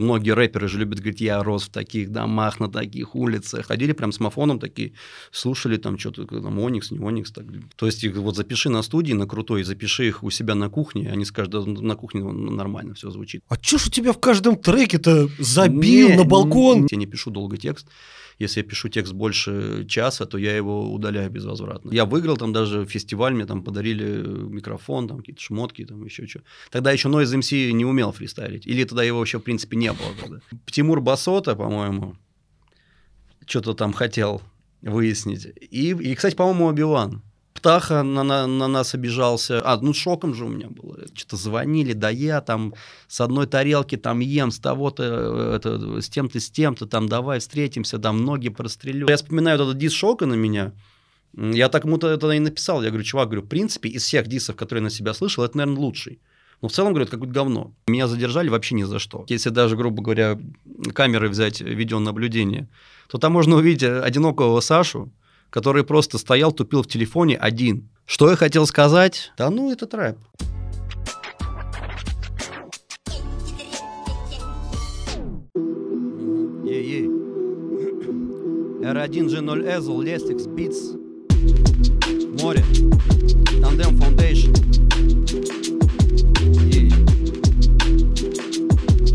[0.00, 3.66] Многие рэперы же любят говорить, я рос в таких домах, на таких улицах.
[3.66, 4.92] Ходили прям с мафоном такие,
[5.32, 7.32] слушали там что-то, там Оникс, не Оникс.
[7.32, 7.46] Так.
[7.74, 11.10] То есть их вот запиши на студии, на крутой, запиши их у себя на кухне,
[11.10, 13.42] они скажут, да, на кухне нормально все звучит.
[13.48, 16.86] А чё ж у тебя в каждом треке-то забил Не, на балкон?
[16.88, 17.88] Я не пишу долго текст.
[18.38, 21.90] Если я пишу текст больше часа, то я его удаляю безвозвратно.
[21.92, 26.42] Я выиграл там даже фестиваль, мне там подарили микрофон, там какие-то шмотки, там еще что.
[26.70, 28.66] Тогда еще Noise MC не умел фристайлить.
[28.66, 30.40] Или тогда его вообще в принципе не было тогда.
[30.66, 32.16] Тимур Басота, по-моему,
[33.46, 34.40] что-то там хотел
[34.82, 35.46] выяснить.
[35.70, 37.22] И, и кстати, по-моему, Оби-Ван.
[37.58, 39.60] Птаха на, на, на нас обижался.
[39.64, 41.06] А, ну шоком же у меня было.
[41.12, 42.74] Что-то звонили, да я там
[43.08, 47.40] с одной тарелки там ем, с того-то, э, это, с тем-то, с тем-то, там давай
[47.40, 49.08] встретимся, там ноги прострелю.
[49.08, 50.72] Я вспоминаю этот дис Шока на меня.
[51.36, 52.82] Я так ему тогда и написал.
[52.82, 55.56] Я говорю, чувак, говорю, в принципе, из всех дисов, которые я на себя слышал, это,
[55.56, 56.20] наверное, лучший.
[56.62, 57.72] Но в целом, говорю, это какое-то говно.
[57.88, 59.24] Меня задержали вообще ни за что.
[59.28, 60.38] Если даже, грубо говоря,
[60.92, 62.68] камеры взять видеонаблюдение,
[63.08, 65.12] то там можно увидеть одинокого Сашу,
[65.50, 67.88] который просто стоял, тупил в телефоне один.
[68.04, 69.32] Что я хотел сказать?
[69.36, 70.18] Да ну, это рэп.
[76.64, 77.08] Ей-ей.
[78.82, 80.96] R1 G0 Ezel, Lestix, Beats,
[82.40, 82.64] Море,
[83.60, 84.52] Tandem Foundation.
[86.72, 86.90] Ей.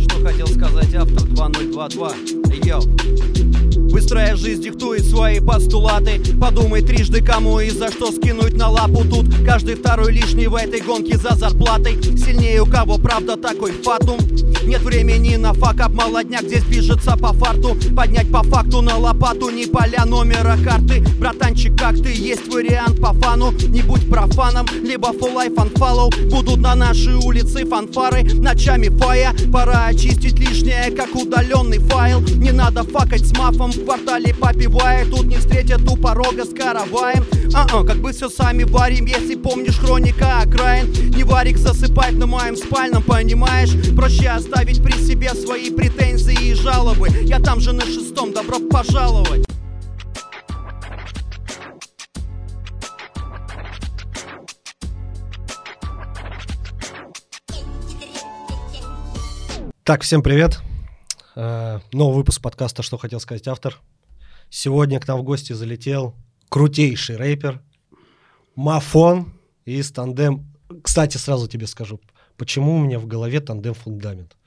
[0.04, 2.14] Что хотел сказать автор 2022?
[2.52, 2.82] Эй, йоу.
[3.94, 6.20] Быстрая жизнь диктует свои постулаты.
[6.42, 9.28] Подумай трижды, кому и за что скинуть на лапу Тут.
[9.46, 12.02] Каждый второй лишний в этой гонке за зарплатой.
[12.02, 14.18] Сильнее у кого правда такой фатум.
[14.66, 17.78] Нет времени на факап, молодняк здесь движется по фарту.
[17.96, 21.04] Поднять по факту на лопату, не поля номера карты.
[21.20, 23.52] Братанчик, как ты, есть вариант по фану.
[23.52, 26.10] Не будь профаном, либо full life unfollow.
[26.32, 32.22] Будут на нашей улице фанфары Ночами фая, пора очистить лишнее, как удаленный файл.
[32.22, 37.26] Не надо факать с мафом в квартале попивая Тут не встретят у порога с караваем
[37.54, 42.56] А-а, как бы все сами варим, если помнишь хроника окраин Не варик засыпать на моем
[42.56, 43.72] спальном, понимаешь?
[43.96, 49.46] Проще оставить при себе свои претензии и жалобы Я там же на шестом, добро пожаловать
[59.84, 60.62] Так, всем привет.
[61.36, 63.80] Э, Новый выпуск подкаста «Что хотел сказать автор».
[64.50, 66.16] Сегодня к нам в гости залетел
[66.50, 67.62] крутейший рэпер
[68.56, 69.34] Мафон
[69.66, 70.46] из Тандем.
[70.84, 72.00] Кстати, сразу тебе скажу,
[72.38, 74.38] почему у меня в голове Тандем Фундамент.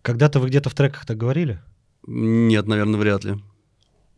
[0.00, 1.60] Когда-то вы где-то в треках так говорили?
[2.06, 3.34] Нет, наверное, вряд ли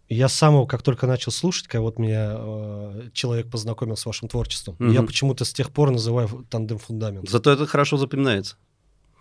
[0.09, 4.29] Я с самого, как только начал слушать, когда вот меня э, человек познакомил с вашим
[4.29, 4.93] творчеством, Мгм.
[4.93, 7.29] я почему-то с тех пор называю Тандем Фундамент.
[7.29, 8.57] Зато это хорошо запоминается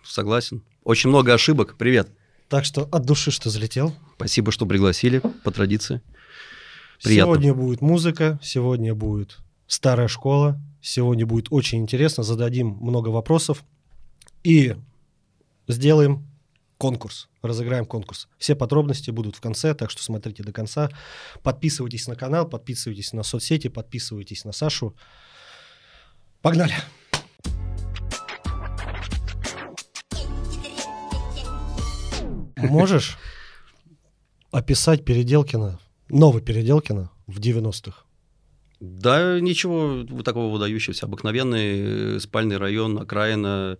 [0.03, 2.09] Согласен Очень много ошибок, привет
[2.49, 3.93] Так что от души, что залетел.
[4.15, 6.01] Спасибо, что пригласили, по традиции
[7.03, 7.33] Приятно.
[7.33, 9.37] Сегодня будет музыка, сегодня будет
[9.67, 13.63] старая школа, сегодня будет очень интересно, зададим много вопросов
[14.43, 14.75] и
[15.67, 16.25] сделаем
[16.77, 18.27] конкурс, разыграем конкурс.
[18.37, 20.89] Все подробности будут в конце, так что смотрите до конца.
[21.43, 24.95] Подписывайтесь на канал, подписывайтесь на соцсети, подписывайтесь на Сашу.
[26.41, 26.73] Погнали!
[32.57, 33.17] Можешь
[34.51, 35.79] описать Переделкина,
[36.09, 38.03] новый Переделкина в 90-х?
[38.79, 41.05] Да, ничего такого выдающегося.
[41.05, 43.77] Обыкновенный э, спальный район, окраина,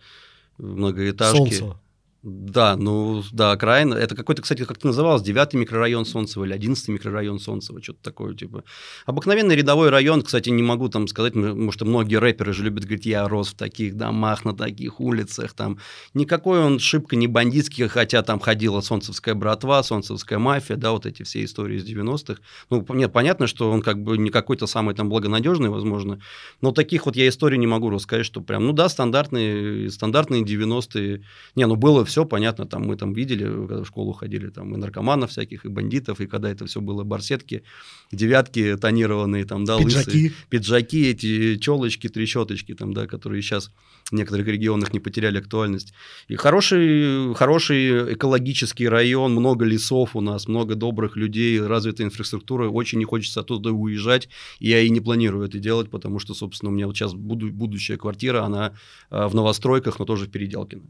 [0.57, 1.37] многоэтажки.
[1.37, 1.79] Солнце.
[2.23, 3.93] Да, ну, да, окраина.
[3.93, 8.33] Это какой-то, кстати, как ты называлось, девятый микрорайон Солнцево или одиннадцатый микрорайон Солнцево, что-то такое,
[8.33, 8.63] типа.
[9.05, 13.05] Обыкновенный рядовой район, кстати, не могу там сказать, потому что многие рэперы же любят говорить,
[13.05, 15.77] я рос в таких домах, на таких улицах, там.
[16.15, 21.21] Никакой он шибко не бандитский, хотя там ходила солнцевская братва, солнцевская мафия, да, вот эти
[21.21, 22.41] все истории из 90-х.
[22.71, 26.19] Ну, нет, понятно, что он как бы не какой-то самый там благонадежный, возможно,
[26.61, 31.23] но таких вот я историй не могу рассказать, что прям, ну да, стандартные, стандартные 90-е.
[31.55, 34.77] Не, ну было все понятно, там мы там видели, когда в школу ходили, там и
[34.77, 37.63] наркоманов всяких, и бандитов, и когда это все было барсетки,
[38.11, 40.31] девятки тонированные, там, да, лысые, Пиджаки.
[40.49, 43.71] пиджаки, эти челочки, трещоточки, там, да, которые сейчас
[44.09, 45.93] в некоторых регионах не потеряли актуальность.
[46.27, 52.69] И хороший, хороший экологический район, много лесов у нас, много добрых людей, развитая инфраструктура.
[52.69, 54.29] Очень не хочется оттуда уезжать.
[54.59, 57.51] И я и не планирую это делать, потому что, собственно, у меня вот сейчас буду,
[57.51, 58.73] будущая квартира, она
[59.09, 60.83] а, в новостройках, но тоже в Переделкино.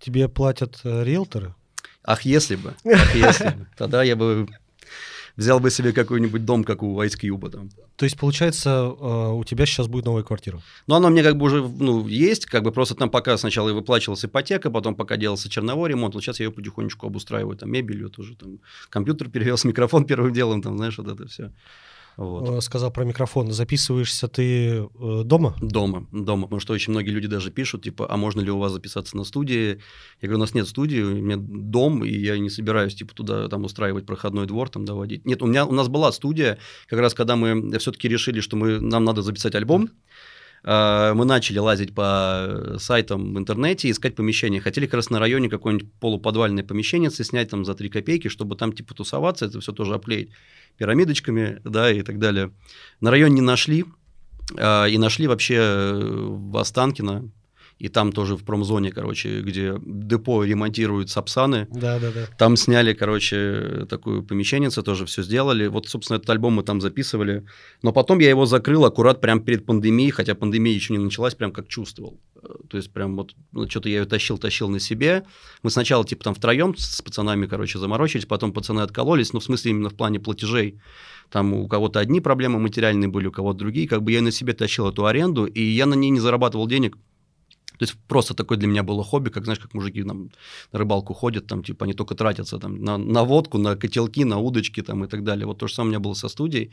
[0.00, 1.54] Тебе платят э, риэлторы?
[2.02, 3.66] Ах, если бы, ах, если бы.
[3.76, 4.48] Тогда я бы
[5.40, 7.70] Взял бы себе какой-нибудь дом, как у Ice Cube там.
[7.96, 10.60] То есть, получается, э, у тебя сейчас будет новая квартира?
[10.86, 13.72] Ну, она мне как бы уже, ну, есть, как бы просто там пока сначала и
[13.72, 18.10] выплачивалась ипотека, потом пока делался черновой ремонт, вот сейчас я ее потихонечку обустраиваю, там, мебелью
[18.10, 18.58] тоже, там,
[18.90, 21.52] компьютер перевез, микрофон первым делом, там, знаешь, вот это все.
[22.20, 22.50] Вот.
[22.50, 23.50] Э, сказал про микрофон.
[23.50, 25.56] Записываешься ты э, дома?
[25.58, 26.42] Дома, дома.
[26.42, 29.24] Потому что очень многие люди даже пишут, типа, а можно ли у вас записаться на
[29.24, 29.80] студии?
[30.20, 33.48] Я говорю, у нас нет студии, у меня дом, и я не собираюсь, типа, туда
[33.48, 35.24] там устраивать проходной двор, там, доводить.
[35.24, 36.58] Нет, у меня, у нас была студия,
[36.88, 39.88] как раз когда мы все-таки решили, что мы, нам надо записать альбом, э,
[40.62, 44.60] мы начали лазить по сайтам в интернете, искать помещение.
[44.60, 48.72] Хотели как раз на районе какое-нибудь полуподвальное помещение снять там за 3 копейки, чтобы там
[48.72, 50.30] типа тусоваться, это все тоже оплеить
[50.76, 52.52] пирамидочками, да, и так далее.
[53.00, 53.84] На район не нашли,
[54.56, 57.30] э, и нашли вообще э, в Останкино,
[57.80, 61.66] и там тоже в промзоне, короче, где депо ремонтируют сапсаны.
[61.70, 62.26] Да, да, да.
[62.36, 65.66] Там сняли, короче, такую помещенницу, тоже все сделали.
[65.66, 67.46] Вот, собственно, этот альбом мы там записывали.
[67.82, 71.52] Но потом я его закрыл аккурат прямо перед пандемией, хотя пандемия еще не началась, прям
[71.52, 72.20] как чувствовал.
[72.68, 75.24] То есть прям вот ну, что-то я ее тащил, тащил на себе.
[75.62, 79.70] Мы сначала типа там втроем с пацанами, короче, заморочились, потом пацаны откололись, ну, в смысле
[79.70, 80.78] именно в плане платежей.
[81.30, 83.88] Там у кого-то одни проблемы материальные были, у кого-то другие.
[83.88, 86.98] Как бы я на себе тащил эту аренду, и я на ней не зарабатывал денег.
[87.80, 90.30] То есть просто такое для меня было хобби, как, знаешь, как мужики там
[90.72, 94.36] на рыбалку ходят, там, типа, они только тратятся там на, на водку, на котелки, на
[94.36, 95.46] удочки там и так далее.
[95.46, 96.72] Вот то же самое у меня было со студией.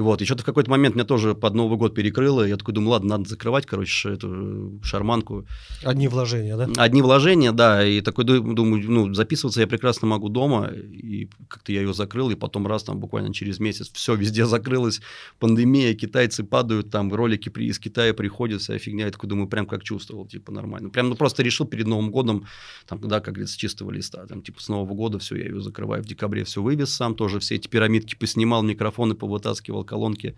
[0.00, 2.42] И вот, и что-то в какой-то момент меня тоже под Новый год перекрыло.
[2.42, 5.44] Я такой думаю, ладно, надо закрывать, короче, эту шарманку.
[5.84, 6.70] Одни вложения, да?
[6.78, 7.86] Одни вложения, да.
[7.86, 10.68] И такой думаю, ну, записываться я прекрасно могу дома.
[10.68, 15.02] И как-то я ее закрыл, и потом раз там буквально через месяц все везде закрылось.
[15.38, 19.04] Пандемия, китайцы падают, там ролики из Китая приходят, вся фигня.
[19.04, 20.88] Я такой думаю, прям как чувствовал, типа нормально.
[20.88, 22.46] Прям ну, просто решил перед Новым годом,
[22.86, 24.24] там, да, как говорится, с чистого листа.
[24.26, 26.02] Там, типа с Нового года все, я ее закрываю.
[26.02, 30.36] В декабре все вывез сам, тоже все эти пирамидки поснимал, микрофоны повытаскивал колонки.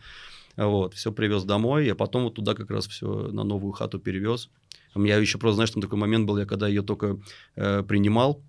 [0.57, 4.51] Вот, все привез домой, а потом вот туда как раз все на новую хату перевез.
[4.95, 7.19] У меня еще просто, знаешь, там такой момент был, я когда ее только
[7.57, 8.43] э, принимал,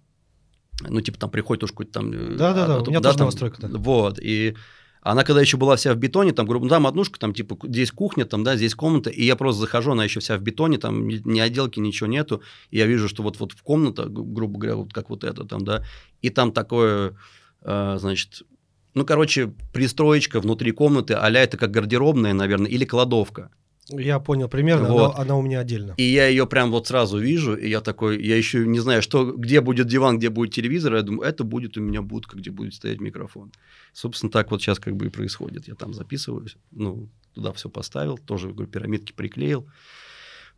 [0.81, 2.11] ну, типа, там приходит уж какой-то там...
[2.11, 3.67] Э, Да-да-да, у меня да, тоже там, новостройка.
[3.67, 3.77] Да.
[3.77, 4.55] Вот, и
[5.01, 8.25] она когда еще была вся в бетоне, там, грубо, там однушка, там, типа, здесь кухня,
[8.25, 11.21] там, да, здесь комната, и я просто захожу, она еще вся в бетоне, там, ни,
[11.23, 12.41] ни отделки, ничего нету,
[12.71, 15.63] и я вижу, что вот, вот в комната, грубо говоря, вот как вот это там,
[15.63, 15.83] да,
[16.21, 17.17] и там такое,
[17.61, 18.43] э, значит,
[18.93, 23.49] ну, короче, пристроечка внутри комнаты, а это как гардеробная, наверное, или кладовка.
[23.89, 25.15] Я понял примерно, вот.
[25.15, 25.93] она, она у меня отдельно.
[25.97, 29.33] И я ее прям вот сразу вижу, и я такой, я еще не знаю, что,
[29.33, 32.73] где будет диван, где будет телевизор, я думаю, это будет у меня будка, где будет
[32.73, 33.51] стоять микрофон.
[33.91, 35.67] Собственно, так вот сейчас как бы и происходит.
[35.67, 39.67] Я там записываюсь, ну, туда все поставил, тоже, говорю, пирамидки приклеил.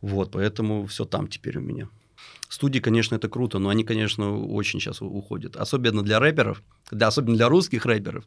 [0.00, 1.88] Вот, поэтому все там теперь у меня.
[2.48, 5.56] Студии, конечно, это круто, но они, конечно, очень сейчас уходят.
[5.56, 8.24] Особенно для рэперов, для, особенно для русских рэперов.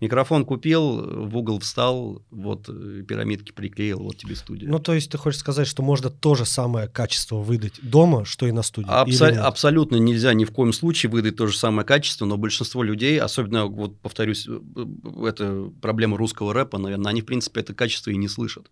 [0.00, 4.68] Микрофон купил, в угол встал, вот э, пирамидки приклеил, вот тебе студия.
[4.68, 8.46] Ну, то есть ты хочешь сказать, что можно то же самое качество выдать дома, что
[8.46, 8.88] и на студии?
[8.88, 13.20] Абсо- абсолютно нельзя ни в коем случае выдать то же самое качество, но большинство людей,
[13.20, 18.10] особенно, вот повторюсь, э, э, это проблема русского рэпа, наверное, они, в принципе, это качество
[18.10, 18.70] и не слышат.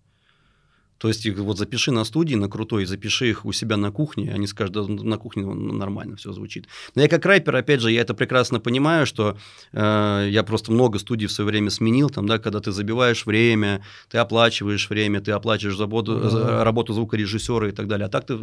[0.99, 4.33] То есть их вот запиши на студии, на крутой, запиши их у себя на кухне,
[4.33, 6.67] они скажут, да, на кухне нормально все звучит.
[6.95, 9.39] Но я как рэпер, опять же, я это прекрасно понимаю, что
[9.73, 13.83] э, я просто много студий в свое время сменил, там, да, когда ты забиваешь время,
[14.11, 16.63] ты оплачиваешь время, ты оплачиваешь работу, mm-hmm.
[16.65, 18.07] работу звукорежиссера и так далее.
[18.07, 18.35] А так ты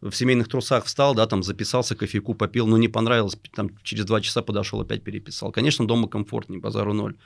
[0.00, 4.22] в семейных трусах встал, да, там записался, кофейку попил, ну не понравилось, там через два
[4.22, 5.52] часа подошел, опять переписал.
[5.52, 7.16] Конечно, дома комфортнее, базару ноль.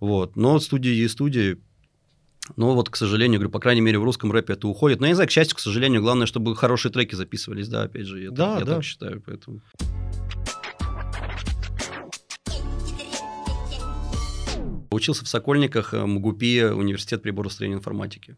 [0.00, 0.36] Вот.
[0.36, 1.58] Но студии есть студии,
[2.56, 5.00] ну вот, к сожалению, говорю, по крайней мере, в русском рэпе это уходит.
[5.00, 8.06] Но я не знаю, к счастью, к сожалению, главное, чтобы хорошие треки записывались, да, опять
[8.06, 8.74] же, я, да, так, я да.
[8.74, 9.60] так считаю, поэтому...
[14.90, 18.36] Учился в Сокольниках, э, МГУПИ, университет приборостроения информатики.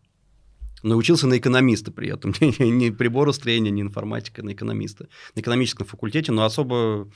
[0.84, 2.34] Но учился на экономиста при этом.
[2.40, 5.08] не приборостроения, не информатика, на экономиста.
[5.34, 7.10] На экономическом факультете, но особо,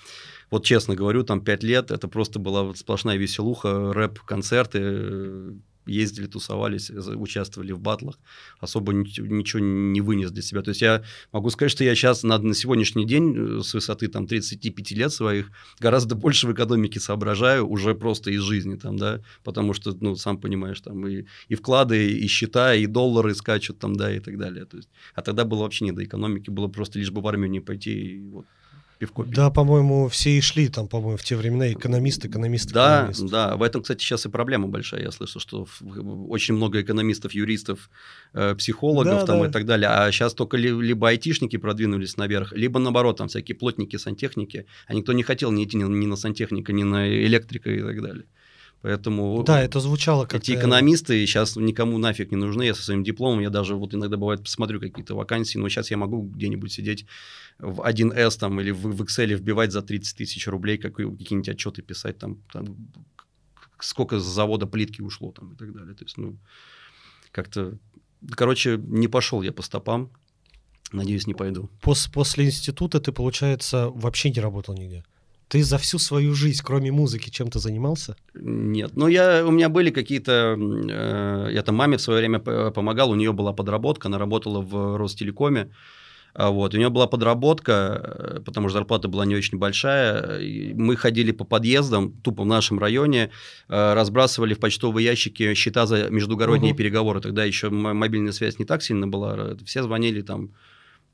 [0.51, 5.53] вот честно говорю, там пять лет, это просто была сплошная веселуха, рэп, концерты, э,
[5.89, 8.19] ездили, тусовались, участвовали в батлах,
[8.61, 10.63] особо ничего не вынес для себя.
[10.63, 11.03] То есть я
[11.33, 15.13] могу сказать, что я сейчас на, на сегодняшний день э, с высоты там 35 лет
[15.13, 20.17] своих гораздо больше в экономике соображаю уже просто из жизни там, да, потому что, ну,
[20.17, 24.39] сам понимаешь, там и, и вклады, и счета, и доллары скачут там, да, и так
[24.39, 24.65] далее.
[24.65, 27.51] То есть, а тогда было вообще не до экономики, было просто лишь бы в армию
[27.51, 28.47] не пойти и вот
[28.99, 29.35] пивко пить.
[29.35, 33.31] Да, по-моему, все и шли там, по-моему, в те времена экономист, экономист, да, экономист.
[33.31, 35.03] Да, в этом, кстати, сейчас и проблема большая.
[35.03, 35.67] Я слышу, что
[36.29, 37.91] очень много экономистов, юристов,
[38.35, 39.49] э, психологов да, там да.
[39.49, 39.89] и так далее.
[39.89, 44.67] А сейчас только ли, либо айтишники продвинулись наверх, либо наоборот, там всякие плотники, сантехники.
[44.87, 48.03] А никто не хотел ни идти ни, ни на сантехника, ни на электрика и так
[48.03, 48.25] далее.
[48.83, 52.63] Поэтому Да, это звучало как эти экономисты сейчас никому нафиг не нужны.
[52.63, 55.97] Я со своим дипломом, я даже вот иногда бывает посмотрю какие-то вакансии, но сейчас я
[55.97, 57.07] могу где-нибудь сидеть
[57.59, 61.83] в 1С там или в, в Excel вбивать за 30 тысяч рублей как, какие-нибудь отчеты
[61.83, 62.77] писать, там, там
[63.81, 65.95] сколько с завода плитки ушло там и так далее.
[65.95, 66.37] То есть, ну,
[67.33, 67.79] как-то,
[68.31, 70.11] короче, не пошел я по стопам.
[70.93, 71.69] Надеюсь, не пойду.
[71.83, 75.05] Пос после института ты, получается, вообще не работал нигде?
[75.49, 78.17] Ты за всю свою жизнь, кроме музыки, чем-то занимался?
[78.35, 78.93] Нет.
[78.97, 80.57] Ну, я, у меня были какие-то...
[80.59, 84.97] Э, я там маме в свое время помогал, у нее была подработка, она работала в
[84.99, 85.71] Ростелекоме.
[86.35, 86.75] А вот.
[86.75, 88.03] У нее была подработка,
[88.37, 90.41] э, потому что зарплата была не очень большая.
[90.75, 93.31] Мы ходили по подъездам, тупо в нашем районе,
[93.69, 96.79] э, разбрасывали в почтовые ящики счета за междугородние угу.
[96.79, 97.21] переговоры.
[97.21, 99.57] Тогда еще мобильная связь не так сильно была.
[99.65, 100.51] Все звонили там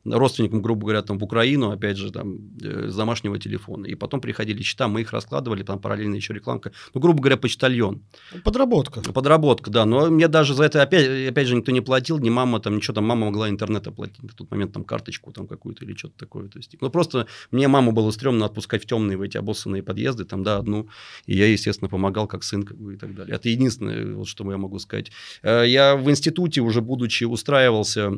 [0.04, 3.86] родственникам, грубо говоря, там, в Украину, опять же, там, э, с домашнего телефона.
[3.86, 6.72] И потом приходили счета, мы их раскладывали, там параллельно еще рекламка.
[6.92, 8.02] Ну, грубо говоря, почтальон.
[8.42, 9.00] Подработка.
[9.00, 9.84] Подработка, да.
[9.84, 12.94] Но мне даже за это, опять, опять же, никто не платил, ни мама, там, ничего,
[12.94, 16.48] там, мама могла интернет оплатить в тот момент, там, карточку там какую-то или что-то такое.
[16.48, 20.24] То есть, ну, просто мне маму было стрёмно отпускать в темные, в эти обоссанные подъезды,
[20.24, 20.88] там, да, одну.
[21.26, 23.34] И я, естественно, помогал как сын, как бы, и так далее.
[23.34, 25.10] Это единственное, вот, что я могу сказать.
[25.42, 28.12] Э, я в институте, уже будучи, устраивался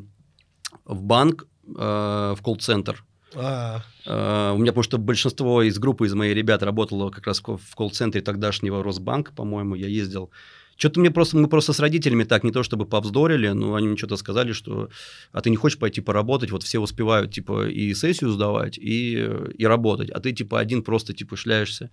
[0.84, 3.04] в банк, Э, в колл-центр.
[3.34, 3.82] А.
[4.06, 7.74] Э, у меня, потому что большинство из группы, из моих ребят работало как раз в
[7.74, 10.30] колл-центре тогдашнего Росбанка, по-моему, я ездил.
[10.76, 13.96] Что-то мне просто, мы просто с родителями так, не то чтобы повздорили, но они мне
[13.96, 14.90] что-то сказали, что,
[15.32, 19.66] а ты не хочешь пойти поработать, вот все успевают, типа, и сессию сдавать, и, и
[19.66, 21.90] работать, а ты, типа, один просто, типа, шляешься.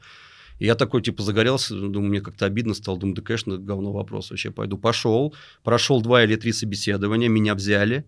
[0.59, 4.29] И я такой, типа, загорелся, думаю, мне как-то обидно стало, думаю, да, конечно, говно вопрос
[4.29, 4.77] вообще, пойду.
[4.77, 8.05] Пошел, прошел два или три собеседования, меня взяли,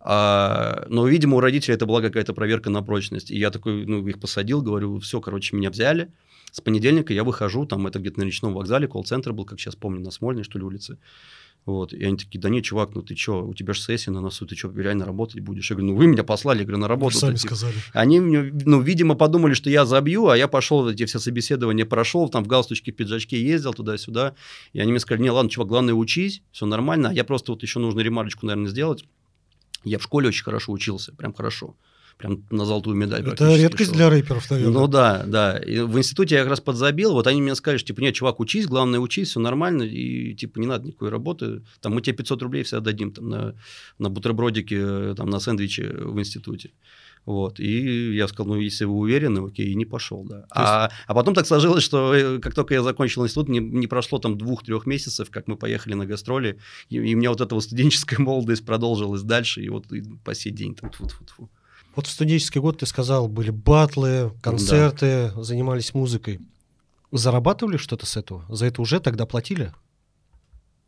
[0.00, 3.30] а, но, видимо, у родителей это была какая-то проверка на прочность.
[3.30, 6.10] И я такой, ну, их посадил, говорю, все, короче, меня взяли.
[6.52, 10.00] С понедельника я выхожу, там это где-то на речном вокзале, колл-центр был, как сейчас помню,
[10.00, 10.98] на Смольной, что ли, улице.
[11.66, 11.92] Вот.
[11.92, 14.46] И они такие, да нет, чувак, ну ты что, у тебя же сессия на носу,
[14.46, 15.68] ты что, реально работать будешь?
[15.70, 17.14] Я говорю, ну вы меня послали, я говорю, на работу.
[17.14, 17.54] Вы сами типа.
[17.54, 17.74] сказали.
[17.92, 22.44] Они, ну, видимо, подумали, что я забью, а я пошел, эти все собеседования прошел, там
[22.44, 24.34] в галстучке, в пиджачке ездил туда-сюда.
[24.72, 27.10] И они мне сказали, не, ладно, чувак, главное учись, все нормально.
[27.10, 29.04] А я просто вот еще нужно ремарочку, наверное, сделать.
[29.84, 31.76] Я в школе очень хорошо учился, прям хорошо.
[32.18, 33.26] Прям на золотую медаль.
[33.26, 33.96] Это редкость шел.
[33.96, 34.74] для рэперов, наверное.
[34.74, 35.56] Ну да, да.
[35.56, 37.12] И в институте я как раз подзабил.
[37.12, 40.58] Вот они мне сказали, что, типа, нет, чувак, учись, главное учись, все нормально, и, типа,
[40.58, 41.62] не надо никакой работы.
[41.80, 43.54] Там мы тебе 500 рублей всегда дадим там, на,
[43.98, 46.72] на бутербродике, там, на сэндвиче в институте.
[47.30, 47.60] Вот.
[47.60, 50.46] И я сказал, ну, если вы уверены, окей, и не пошел, да.
[50.50, 54.18] А, а потом так сложилось, что э, как только я закончил институт, не, не прошло
[54.18, 56.58] там двух-трех месяцев, как мы поехали на гастроли,
[56.88, 60.34] и, и у меня вот эта вот студенческая молодость продолжилась дальше, и вот и по
[60.34, 61.48] сей день там тьфу -тьфу -тьфу.
[61.94, 65.42] Вот в студенческий год ты сказал, были батлы, концерты, да.
[65.44, 66.40] занимались музыкой.
[67.12, 68.44] Зарабатывали что-то с этого?
[68.48, 69.72] За это уже тогда платили?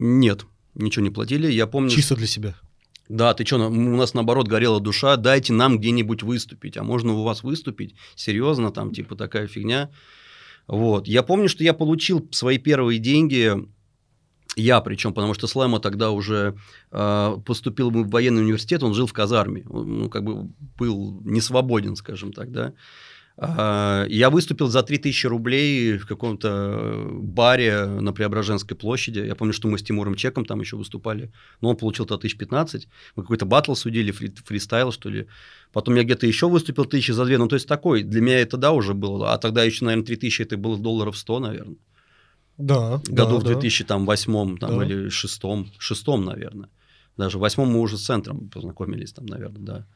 [0.01, 0.45] Нет,
[0.75, 1.53] ничего не платили.
[1.53, 1.91] Я помню...
[1.91, 2.57] Чисто для себя?
[3.09, 6.77] Да, ты что, у нас наоборот горела душа, дайте нам где-нибудь выступить.
[6.77, 7.95] А можно у вас выступить?
[8.15, 9.91] Серьезно, там типа такая фигня.
[10.67, 11.09] Вот.
[11.09, 13.53] Я помню, что я получил свои первые деньги,
[14.57, 16.57] я причем, потому что Слэма тогда уже
[16.91, 21.41] э, поступил в военный университет, он жил в казарме, он ну, как бы был не
[21.41, 22.75] свободен, скажем так, да.
[23.45, 29.19] А, я выступил за 3000 рублей в каком-то баре на Преображенской площади.
[29.19, 31.33] Я помню, что мы с Тимуром Чеком там еще выступали.
[31.61, 32.89] Но он получил то 1015.
[33.17, 35.27] Мы какой-то батл судили, фри фристайл, что ли.
[35.73, 37.39] Потом я где-то еще выступил тысячи за две.
[37.39, 38.05] Ну, то есть такой.
[38.05, 39.33] Для меня это да уже было.
[39.33, 41.77] А тогда еще, наверное, 3000 это было долларов 100, наверное.
[42.59, 43.01] Да.
[43.09, 44.85] Году да, в 2008 там, да.
[44.85, 46.69] или шестом, шестом, наверное.
[47.17, 49.87] Даже в восьмом мы уже с центром познакомились там, наверное, да.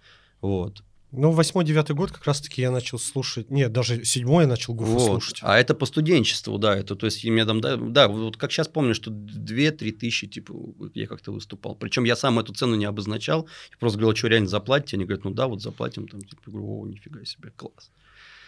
[0.41, 0.83] Вот.
[1.13, 5.07] Ну, восьмой-девятый год как раз-таки я начал слушать, нет, даже седьмой я начал Гуфу вот.
[5.07, 5.39] слушать.
[5.43, 8.69] А это по студенчеству, да, это, то есть, мне там, да, да, вот как сейчас
[8.69, 10.55] помню, что 2-3 тысячи, типа,
[10.95, 11.77] я как-то выступал.
[11.77, 15.25] Причем я сам эту цену не обозначал, я просто говорил, что реально заплатите, они говорят,
[15.25, 17.91] ну да, вот заплатим, там, типа, говорю, о, нифига себе, класс.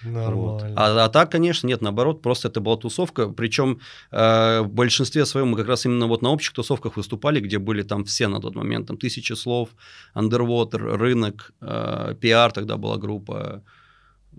[0.05, 0.37] Нормально.
[0.37, 0.63] Вот.
[0.77, 3.29] А, а так, конечно, нет, наоборот, просто это была тусовка.
[3.29, 7.59] Причем э, в большинстве своем мы как раз именно вот на общих тусовках выступали, где
[7.59, 9.71] были там все на тот момент, там тысячи слов,
[10.15, 13.63] Underwater, рынок, э, PR тогда была группа,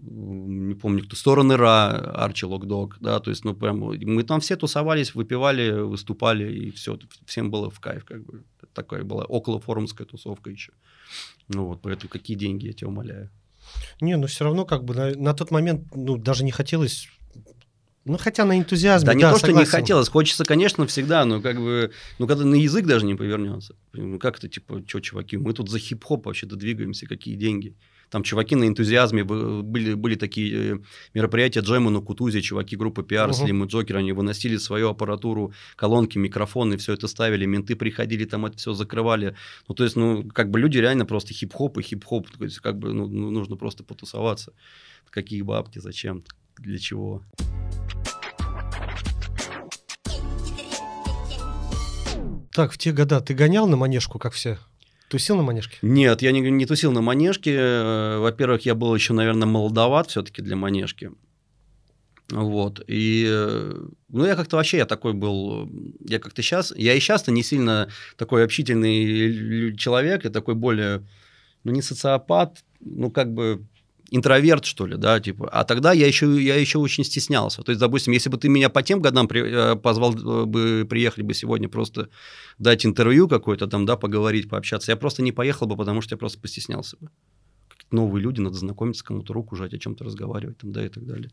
[0.02, 1.90] не помню кто, стороны Ра,
[2.24, 6.98] Арчи Локдог, да, то есть, ну, прям, мы там все тусовались, выпивали, выступали, и все,
[7.26, 10.72] всем было в кайф, как бы, такая была около форумская тусовка еще.
[11.48, 13.30] Ну вот, поэтому какие деньги, я тебя умоляю.
[14.02, 17.10] Не, ну все равно как бы на, на тот момент ну, даже не хотелось
[18.06, 19.66] ну, хотя на энтузиазме, да, не да, то, согласен.
[19.66, 20.10] что не хотелось.
[20.10, 23.76] Хочется, конечно, всегда, но как бы, ну, когда на язык даже не повернется.
[23.94, 27.76] Ну, как это, типа, что, чуваки, мы тут за хип-хоп вообще-то двигаемся, какие деньги.
[28.10, 30.80] Там чуваки на энтузиазме, были, были такие э,
[31.14, 33.46] мероприятия Джема на Кутузе, чуваки группы PR, uh-huh.
[33.48, 38.46] Slim и Джокер, они выносили свою аппаратуру, колонки, микрофоны, все это ставили, менты приходили, там
[38.46, 39.36] это все закрывали.
[39.68, 42.78] Ну, то есть, ну, как бы люди реально просто хип-хоп и хип-хоп, то есть, как
[42.80, 44.54] бы, ну, ну нужно просто потусоваться.
[45.10, 46.24] Какие бабки, зачем,
[46.58, 47.24] для чего?
[52.52, 54.58] Так, в те года ты гонял на манежку, как все?
[55.10, 55.78] Тусил на манежке?
[55.82, 57.56] Нет, я не, не тусил на манежке.
[57.56, 61.12] Э, во-первых, я был еще, наверное, молодоват все-таки для манежки.
[62.30, 62.82] Вот.
[62.86, 65.68] И, э, ну, я как-то вообще, я такой был,
[66.08, 71.08] я как-то сейчас, я и сейчас-то не сильно такой общительный человек, я такой более,
[71.64, 73.66] ну, не социопат, ну, как бы
[74.12, 75.50] интроверт, что ли, да, типа.
[75.52, 77.62] А тогда я еще, я еще очень стеснялся.
[77.64, 80.86] То есть, допустим, если бы ты меня по тем годам при, э, позвал э, бы,
[80.90, 82.10] приехали бы сегодня просто
[82.58, 86.18] дать интервью какое-то там, да, поговорить, пообщаться, я просто не поехал бы, потому что я
[86.18, 87.10] просто постеснялся бы.
[87.92, 91.32] Новые люди, надо знакомиться, кому-то руку жать, о чем-то разговаривать, там, да, и так далее.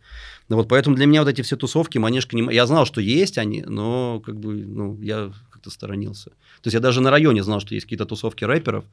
[0.48, 2.54] Ну, вот поэтому для меня вот эти все тусовки, манежка, не...
[2.54, 6.30] я знал, что есть они, но как бы, ну, я как-то сторонился.
[6.30, 8.86] То есть я даже на районе знал, что есть какие-то тусовки рэперов,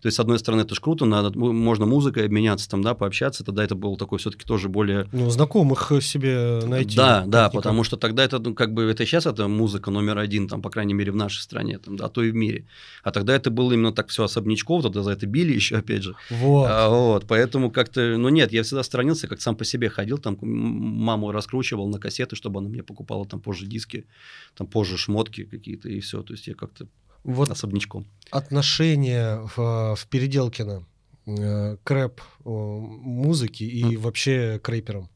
[0.00, 3.42] то есть, с одной стороны, это ж круто, надо, можно музыкой обменяться, там, да, пообщаться.
[3.42, 5.08] Тогда это было такое все-таки тоже более...
[5.10, 6.96] Ну, знакомых себе найти.
[6.96, 10.46] Да, да, потому что тогда это, ну, как бы, это сейчас это музыка номер один,
[10.46, 12.64] там, по крайней мере, в нашей стране, там, да, а то и в мире.
[13.02, 16.14] А тогда это было именно так все особнячков, тогда за это били еще, опять же.
[16.30, 16.68] Вот.
[16.70, 20.38] А, вот, поэтому как-то, ну, нет, я всегда сторонился, как сам по себе ходил, там,
[20.40, 24.06] маму раскручивал на кассеты, чтобы она мне покупала там позже диски,
[24.56, 26.22] там позже шмотки какие-то и все.
[26.22, 26.86] То есть я как-то
[27.24, 28.06] вот особнячком.
[28.30, 30.84] Отношение в, в Переделкино
[31.26, 33.98] э, к рэп музыке и mm.
[33.98, 35.08] вообще к рэперам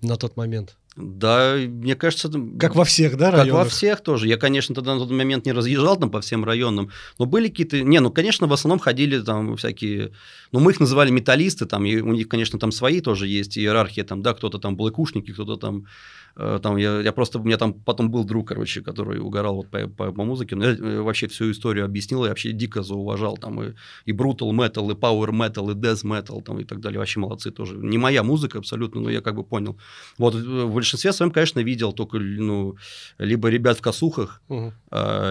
[0.00, 0.76] на тот момент?
[0.94, 2.30] Да, мне кажется...
[2.58, 3.46] Как во всех, да, районах?
[3.46, 4.28] Как во всех тоже.
[4.28, 7.80] Я, конечно, тогда на тот момент не разъезжал там по всем районам, но были какие-то...
[7.80, 10.12] Не, ну, конечно, в основном ходили там всякие...
[10.52, 14.04] Ну, мы их называли металлисты, там, и у них, конечно, там свои тоже есть иерархия,
[14.04, 17.74] там, да, кто-то там блэкушники, кто-то там Э, там я, я просто, у меня там
[17.74, 21.28] потом был друг, короче, который угорал вот по, по, по музыке, но я э, вообще
[21.28, 23.74] всю историю объяснил, я вообще дико зауважал там и,
[24.06, 27.50] и brutal metal, и power metal, и death metal там и так далее, вообще молодцы
[27.50, 27.76] тоже.
[27.76, 29.78] Не моя музыка абсолютно, но я как бы понял.
[30.18, 32.76] Вот э, в большинстве своем, конечно, видел только, ну,
[33.18, 34.72] либо ребят в косухах, угу.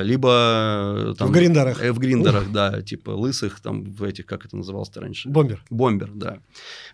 [0.04, 1.30] либо там...
[1.30, 1.82] В гриндарах.
[1.82, 5.30] В гриндерах, да, типа лысых там в этих, как это называлось раньше?
[5.30, 5.64] Бомбер.
[5.70, 6.40] Бомбер, да.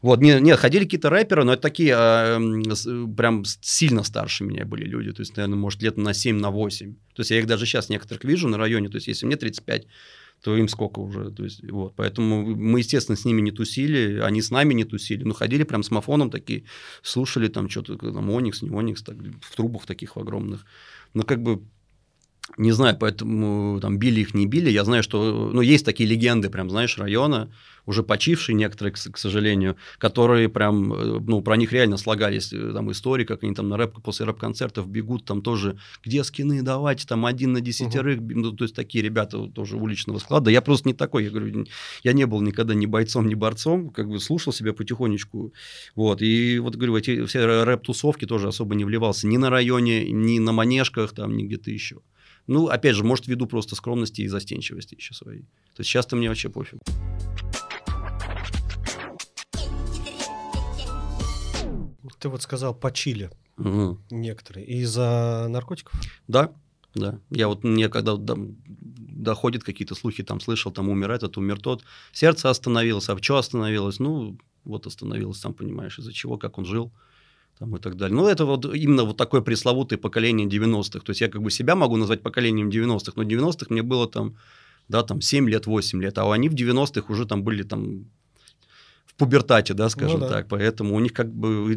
[0.01, 2.39] Вот, нет, не, ходили какие-то рэперы, но это такие а,
[3.15, 6.51] прям сильно сильно старше меня были люди, то есть, наверное, может, лет на 7, на
[6.51, 6.93] 8.
[6.93, 9.87] То есть, я их даже сейчас некоторых вижу на районе, то есть, если мне 35,
[10.43, 14.41] то им сколько уже, то есть, вот, поэтому мы, естественно, с ними не тусили, они
[14.41, 16.63] с нами не тусили, но ходили прям с мафоном такие,
[17.01, 20.65] слушали там что-то, там, Оникс, не Оникс, так, в трубах таких огромных,
[21.13, 21.61] но как бы
[22.57, 24.69] не знаю, поэтому там били их, не били.
[24.69, 27.51] Я знаю, что ну, есть такие легенды, прям, знаешь, района,
[27.85, 32.71] уже почившие некоторые, к, к сожалению, которые прям, э, ну, про них реально слагались э,
[32.73, 37.07] там истории, как они там на рэп, после рэп-концертов бегут, там тоже, где скины давайте,
[37.07, 38.31] там один на десятерых, угу.
[38.35, 40.51] ну, то есть такие ребята тоже уличного склада.
[40.51, 41.65] Я просто не такой, я говорю,
[42.03, 45.53] я не был никогда ни бойцом, ни борцом, как бы слушал себя потихонечку,
[45.95, 50.39] вот, и вот, говорю, эти все рэп-тусовки тоже особо не вливался ни на районе, ни
[50.39, 52.01] на манежках, там, ни где-то еще.
[52.47, 55.41] Ну, опять же, может, ввиду просто скромности и застенчивости еще своей.
[55.75, 56.79] То есть сейчас-то мне вообще пофиг.
[62.19, 63.99] Ты вот сказал по Чили угу.
[64.09, 64.65] некоторые.
[64.65, 65.93] Из-за наркотиков?
[66.27, 66.53] Да,
[66.95, 67.19] да.
[67.29, 71.83] Я вот мне когда там, доходят какие-то слухи, там слышал, там умер этот, умер тот,
[72.13, 73.99] сердце остановилось, а что остановилось?
[73.99, 76.91] Ну, вот остановилось, сам понимаешь, из-за чего, как он жил
[77.59, 78.15] там, и так далее.
[78.15, 80.99] Ну, это вот именно вот такое пресловутое поколение 90-х.
[80.99, 84.35] То есть я как бы себя могу назвать поколением 90-х, но 90-х мне было там,
[84.87, 88.05] да, там 7 лет, 8 лет, а они в 90-х уже там были там
[89.05, 90.33] в пубертате, да, скажем ну, да.
[90.33, 91.75] так, поэтому у них как бы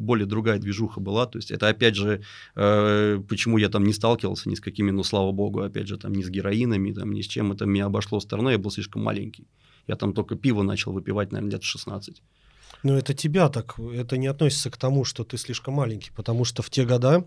[0.00, 2.22] более другая движуха была, то есть это опять же,
[2.56, 6.12] э, почему я там не сталкивался ни с какими, ну, слава богу, опять же, там
[6.12, 9.46] ни с героинами, там ни с чем, это меня обошло стороной, я был слишком маленький,
[9.86, 12.20] я там только пиво начал выпивать, наверное, лет в 16.
[12.82, 16.62] Но это тебя так, это не относится к тому, что ты слишком маленький, потому что
[16.62, 17.24] в те года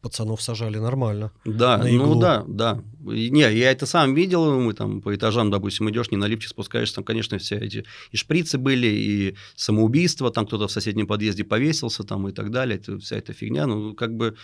[0.00, 1.30] пацанов сажали нормально.
[1.44, 2.82] Да, ну да, да.
[3.00, 6.96] Не, я это сам видел, мы там по этажам, допустим, идешь, не на лифте спускаешься,
[6.96, 12.04] там, конечно, все эти и шприцы были, и самоубийства, там кто-то в соседнем подъезде повесился,
[12.04, 14.36] там и так далее, это, вся эта фигня, ну, как бы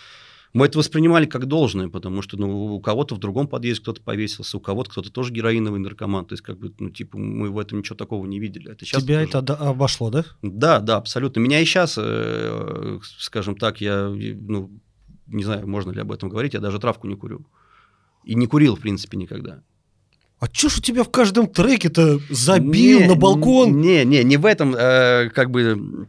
[0.53, 4.57] мы это воспринимали как должное, потому что ну, у кого-то в другом подъезде кто-то повесился,
[4.57, 6.25] у кого-то кто-то тоже героиновый наркоман.
[6.25, 8.71] То есть, как бы, ну, типа, мы в этом ничего такого не видели.
[8.71, 9.43] Это Тебя тоже...
[9.43, 10.25] это обошло, да?
[10.43, 11.39] Да, да, абсолютно.
[11.39, 14.69] Меня и сейчас, э, скажем так, я, ну,
[15.25, 17.47] не знаю, можно ли об этом говорить, я даже травку не курю.
[18.23, 19.63] И не курил, в принципе, никогда.
[20.39, 23.81] а чё ж у тебя в каждом треке-то забил Не, на балкон?
[23.81, 26.07] Не, не, не в этом, э, как бы...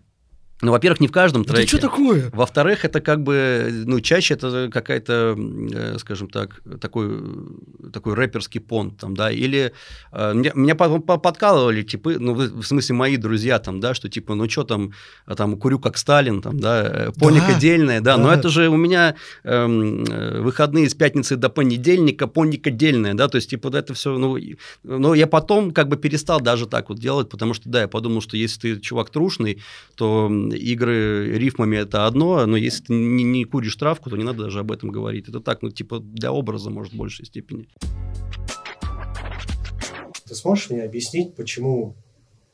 [0.64, 1.68] Ну, во-первых, не в каждом Это треке.
[1.68, 2.31] что такое?
[2.33, 7.22] Во-вторых, это как бы, ну, чаще это какая-то, э, скажем так, такой,
[7.92, 9.72] такой рэперский понт, там, да, или
[10.12, 14.09] э, меня, меня по- по- подкалывали, типа, ну, в смысле, мои друзья, там, да, что,
[14.09, 14.92] типа, ну, что там,
[15.27, 18.37] а там, курю как Сталин, там, да, э, поника Да, дельная, да, но да.
[18.37, 23.37] это же у меня эм, э, выходные с пятницы до понедельника, поника дельная, да, то
[23.37, 24.38] есть, типа, это все, ну,
[24.83, 28.22] но я потом как бы перестал даже так вот делать, потому что, да, я подумал,
[28.22, 29.62] что если ты чувак трушный,
[29.96, 34.45] то игры рифмами это одно, но если ты не, не куришь травку, то не надо
[34.45, 35.29] даже об этом говорить.
[35.29, 37.69] Это так, ну, типа, для образа, может, в большей степени.
[40.27, 41.97] Ты сможешь мне объяснить, почему,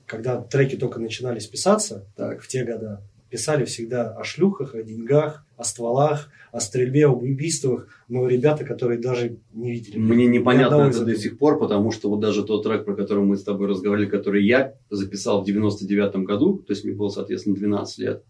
[0.07, 5.45] когда треки только начинались писаться, так, в те года, писали всегда о шлюхах, о деньгах,
[5.57, 9.99] о стволах, о стрельбе, об убийствах, но ребята, которые даже не видели.
[9.99, 13.37] Мне непонятно это до сих пор, потому что вот даже тот трек, про который мы
[13.37, 17.99] с тобой разговаривали, который я записал в 99 году, то есть мне было, соответственно, 12
[17.99, 18.25] лет,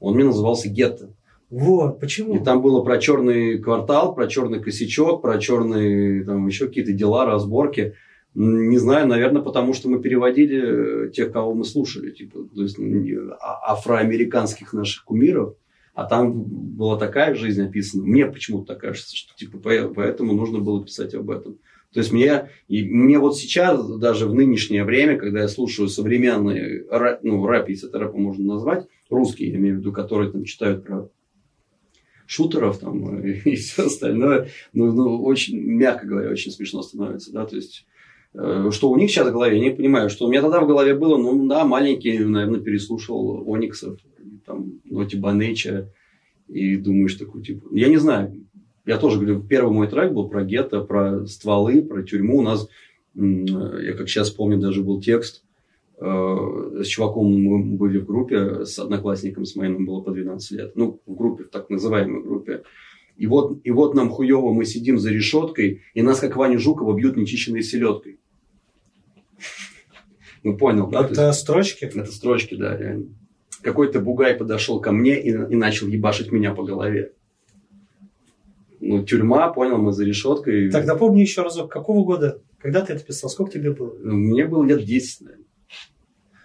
[0.00, 1.10] он мне назывался «Гетто».
[1.52, 2.36] Вот, почему?
[2.36, 7.26] И там было про черный квартал, про черный косячок, про черные там еще какие-то дела,
[7.26, 7.94] разборки.
[8.34, 12.78] Не знаю, наверное, потому что мы переводили э, тех, кого мы слушали, типа, то есть
[12.78, 15.54] не- а- афроамериканских наших кумиров,
[15.94, 18.04] а там была такая жизнь описана.
[18.04, 21.58] Мне почему-то кажется, что типа по- поэтому нужно было писать об этом.
[21.92, 26.86] То есть мне, и мне вот сейчас, даже в нынешнее время, когда я слушаю современный
[26.88, 30.44] рэп, ну, рэп, если это рэпом можно назвать, русский, я имею в виду, которые там
[30.44, 31.10] читают про
[32.26, 37.44] шутеров там и, и все остальное, ну, ну, очень, мягко говоря, очень смешно становится, да,
[37.44, 37.91] то есть э,
[38.34, 40.94] что у них сейчас в голове, я не понимаю, что у меня тогда в голове
[40.94, 43.98] было, ну да, маленький, наверное, переслушал Ониксов,
[44.46, 45.90] там, Ноти Банеча,
[46.48, 48.46] и думаешь такой, типа, я не знаю,
[48.84, 52.68] я тоже говорю, первый мой трек был про гетто, про стволы, про тюрьму, у нас,
[53.14, 55.44] м, я как сейчас помню, даже был текст,
[56.00, 60.72] э, с чуваком мы были в группе, с одноклассником с моим, было по 12 лет.
[60.74, 62.62] Ну, в группе, в так называемой группе.
[63.16, 66.96] И вот, и вот нам хуево, мы сидим за решеткой, и нас, как Ваню Жукова,
[66.96, 68.18] бьют нечищенной селедкой.
[70.42, 71.02] Ну, понял, да?
[71.02, 71.84] То есть- Это строчки?
[71.84, 73.06] это строчки, да, реально.
[73.62, 77.12] Какой-то бугай подошел ко мне и, и начал ебашить меня по голове.
[78.80, 80.70] Ну, тюрьма, понял, мы за решеткой.
[80.70, 82.40] Так, напомни еще разок, какого года?
[82.58, 83.30] Когда ты это писал?
[83.30, 83.94] Сколько тебе было?
[84.02, 85.46] Мне было лет 10, наверное.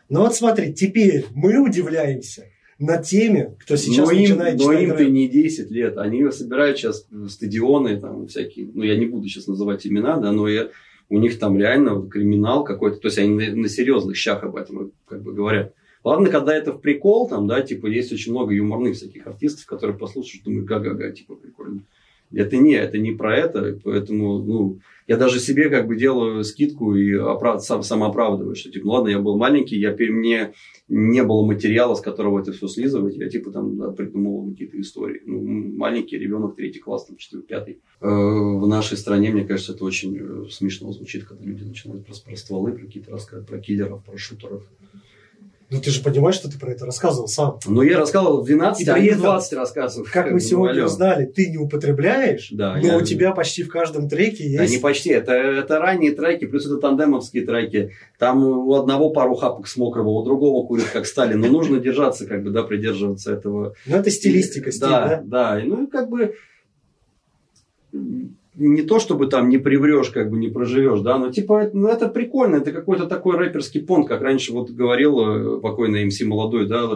[0.10, 2.45] Ну вот смотри, теперь мы удивляемся
[2.79, 5.10] над теми, кто сейчас но им, начинает но читать им-то рэп.
[5.10, 5.97] не 10 лет.
[5.97, 8.69] Они собирают сейчас стадионы, там всякие.
[8.73, 10.69] Ну, я не буду сейчас называть имена, да, но я,
[11.10, 12.98] у них там реально криминал какой-то.
[12.98, 15.74] То есть они на серьезных щах об этом как бы говорят.
[16.04, 19.98] Ладно, когда это в прикол, там, да, типа, есть очень много юморных всяких артистов, которые
[19.98, 21.82] послушают, думают, га-га-га, типа, прикольно.
[22.33, 26.95] Это не, это не про это, поэтому, ну, я даже себе как бы делаю скидку
[26.95, 27.63] и оправ...
[27.63, 30.53] сам, самооправдываю, что, типа, ну, ладно, я был маленький, я, мне
[30.89, 35.21] не было материала, с которого это все слизывать, я, типа, там, да, придумывал какие-то истории.
[35.25, 35.41] Ну,
[35.77, 37.79] маленький ребенок, третий класс, там, четвертый, пятый.
[38.01, 42.13] Э, В нашей стране, мне кажется, это очень э, смешно звучит, когда люди начинают про,
[42.25, 44.63] про стволы, про какие-то рассказы, про киллеров, про шутеров.
[45.69, 47.60] Ну ты же понимаешь, что ты про это рассказывал сам.
[47.65, 50.10] Но я рассказывал в 12, И а при этом, 20 рассказов.
[50.12, 54.08] Как мы сегодня узнали, ты не употребляешь, Да, но я- у тебя почти в каждом
[54.08, 54.75] треке Да есть...
[54.75, 57.91] не почти, это, это ранние треки, плюс это тандемовские треки.
[58.17, 61.41] Там у одного пару хапок с мокрого, у другого курит как Сталин.
[61.41, 63.75] Но нужно держаться, как бы, да, придерживаться этого.
[63.86, 65.21] Ну это стилистика, стиль, да?
[65.25, 65.56] да?
[65.58, 66.36] Да, Ну как бы
[68.58, 71.88] не то, чтобы там не приврешь, как бы не проживешь, да, но типа это, ну,
[71.88, 76.67] это прикольно, это какой-то такой рэперский понт, как раньше вот говорил э, покойный МС молодой,
[76.67, 76.89] да,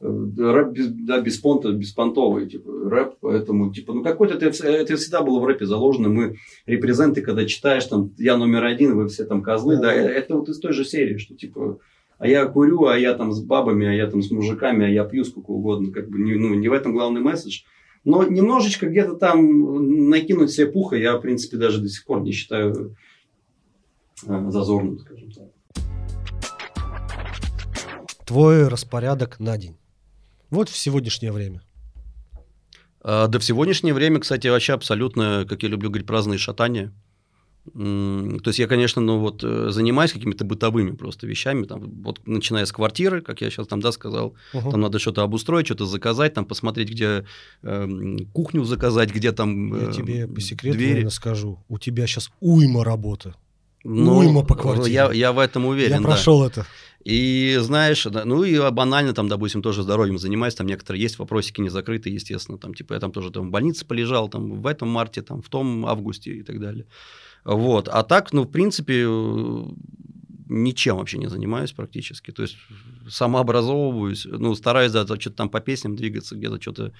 [0.00, 0.06] э,
[0.38, 5.22] рэп без, да, без понта, беспонтовый, типа, рэп, поэтому, типа, ну, какой-то, это, это всегда
[5.22, 9.42] было в рэпе заложено, мы репрезенты, когда читаешь, там, я номер один, вы все там
[9.42, 9.92] козлы, да, Да.
[9.92, 11.78] это вот из той же серии, что, типа,
[12.18, 15.04] а я курю, а я там с бабами, а я там с мужиками, а я
[15.04, 17.62] пью сколько угодно, как бы, не, ну, не в этом главный месседж,
[18.04, 22.32] но немножечко где-то там накинуть себе пуха, я, в принципе, даже до сих пор не
[22.32, 22.96] считаю
[24.26, 25.48] э, зазорным, скажем так.
[28.26, 29.76] Твой распорядок на день.
[30.50, 31.62] Вот в сегодняшнее время.
[33.00, 36.92] А, Да в сегодняшнее время, кстати, вообще абсолютно, как я люблю говорить, праздные шатания.
[37.72, 42.66] То есть я, конечно, ну вот э, занимаюсь какими-то бытовыми просто вещами, там, вот начиная
[42.66, 44.70] с квартиры, как я сейчас там, да, сказал, Мгм.
[44.70, 47.24] там надо что-то обустроить, что-то заказать, там посмотреть, где
[47.62, 51.08] эм, кухню заказать, где там Я э, тебе по секрету двери.
[51.08, 51.58] скажу.
[51.68, 53.32] У тебя сейчас уйма работы.
[53.82, 54.92] Ну, уйма по квартире.
[54.92, 56.04] Я, я в этом уверен, Я да.
[56.04, 56.66] прошел это.
[57.02, 61.60] И знаешь, да, ну и банально там, допустим, тоже здоровьем занимаюсь, там некоторые есть вопросики
[61.60, 64.88] не закрыты, естественно, там типа я там тоже там в больнице полежал, там в этом
[64.88, 66.86] марте, там в том августе и так далее.
[67.44, 67.88] Вот.
[67.88, 69.64] А так, ну, в принципе, э,
[70.48, 72.30] ничем вообще не занимаюсь практически.
[72.30, 72.56] То есть
[73.08, 76.92] самообразовываюсь, ну, стараюсь да, что-то там по песням двигаться, где-то что-то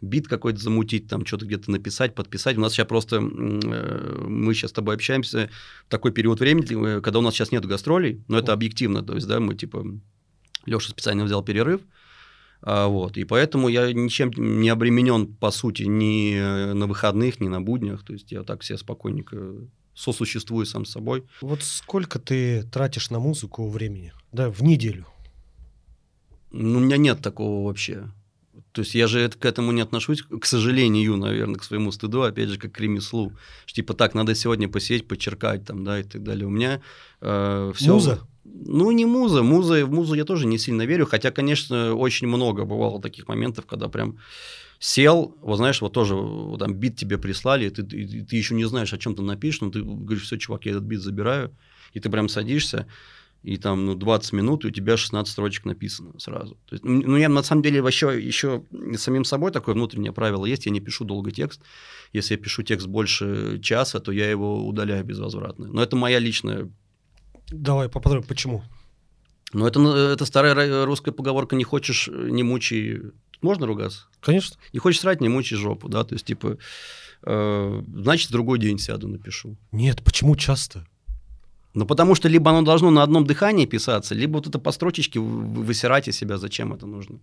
[0.00, 2.56] бит какой-то замутить, там что-то где-то написать, подписать.
[2.56, 5.50] У нас сейчас просто, э, мы сейчас с тобой общаемся
[5.86, 9.26] в такой период времени, когда у нас сейчас нет гастролей, но это объективно, то есть,
[9.26, 9.84] да, мы типа,
[10.66, 11.80] Леша специально взял перерыв,
[12.62, 17.60] а, вот, и поэтому я ничем не обременен, по сути, ни на выходных, ни на
[17.60, 19.54] буднях, то есть я так все спокойненько
[19.98, 21.24] сосуществую сам с собой.
[21.40, 25.06] Вот сколько ты тратишь на музыку времени, да, в неделю?
[26.52, 28.08] Ну, у меня нет такого вообще.
[28.72, 32.22] То есть я же это, к этому не отношусь, к сожалению, наверное, к своему стыду,
[32.22, 33.32] опять же, как к ремеслу.
[33.66, 36.46] Что, типа так, надо сегодня посидеть, почеркать там, да, и так далее.
[36.46, 36.80] У меня
[37.20, 37.94] э, все...
[37.94, 38.20] Муза?
[38.44, 39.42] Ну, не муза.
[39.42, 39.84] муза.
[39.84, 43.88] В музу я тоже не сильно верю, хотя, конечно, очень много бывало таких моментов, когда
[43.88, 44.18] прям
[44.78, 48.54] сел, вот знаешь, вот тоже вот там бит тебе прислали, и ты, и, ты еще
[48.54, 51.52] не знаешь, о чем ты напишешь, но ты говоришь, все, чувак, я этот бит забираю,
[51.94, 52.86] и ты прям садишься,
[53.42, 56.56] и там ну, 20 минут, и у тебя 16 строчек написано сразу.
[56.66, 58.64] То есть, ну, я на самом деле вообще еще
[58.96, 61.60] самим собой такое внутреннее правило есть, я не пишу долго текст.
[62.12, 65.68] Если я пишу текст больше часа, то я его удаляю безвозвратно.
[65.68, 66.70] Но это моя личная...
[67.48, 68.62] Давай поподробнее, почему?
[69.52, 73.00] Ну, это, ну, это старая русская поговорка «не хочешь, не мучай...»
[73.40, 74.06] Можно ругаться?
[74.20, 74.56] Конечно.
[74.72, 76.04] Не хочешь срать, не мучай жопу, да?
[76.04, 76.58] То есть, типа,
[77.22, 79.56] э, значит, другой день сяду, напишу.
[79.72, 80.86] Нет, почему часто?
[81.74, 85.20] Ну, потому что либо оно должно на одном дыхании писаться, либо вот это по строчечке
[85.20, 87.20] высирать из себя, зачем это нужно.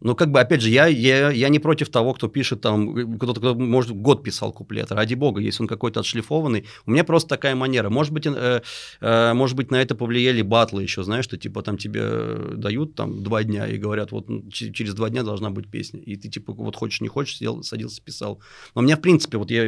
[0.00, 3.40] Ну, как бы, опять же, я, я, я не против того, кто пишет там, кто-то,
[3.40, 6.66] кто, может, год писал куплет, ради бога, если он какой-то отшлифованный.
[6.84, 7.88] У меня просто такая манера.
[7.88, 8.60] Может быть, э,
[9.00, 13.22] э, может быть, на это повлияли батлы еще, знаешь, что, типа, там тебе дают там
[13.22, 16.00] два дня и говорят, вот через два дня должна быть песня.
[16.00, 18.40] И ты, типа, вот хочешь, не хочешь, сидел, садился, писал.
[18.74, 19.64] Но у меня, в принципе, вот я,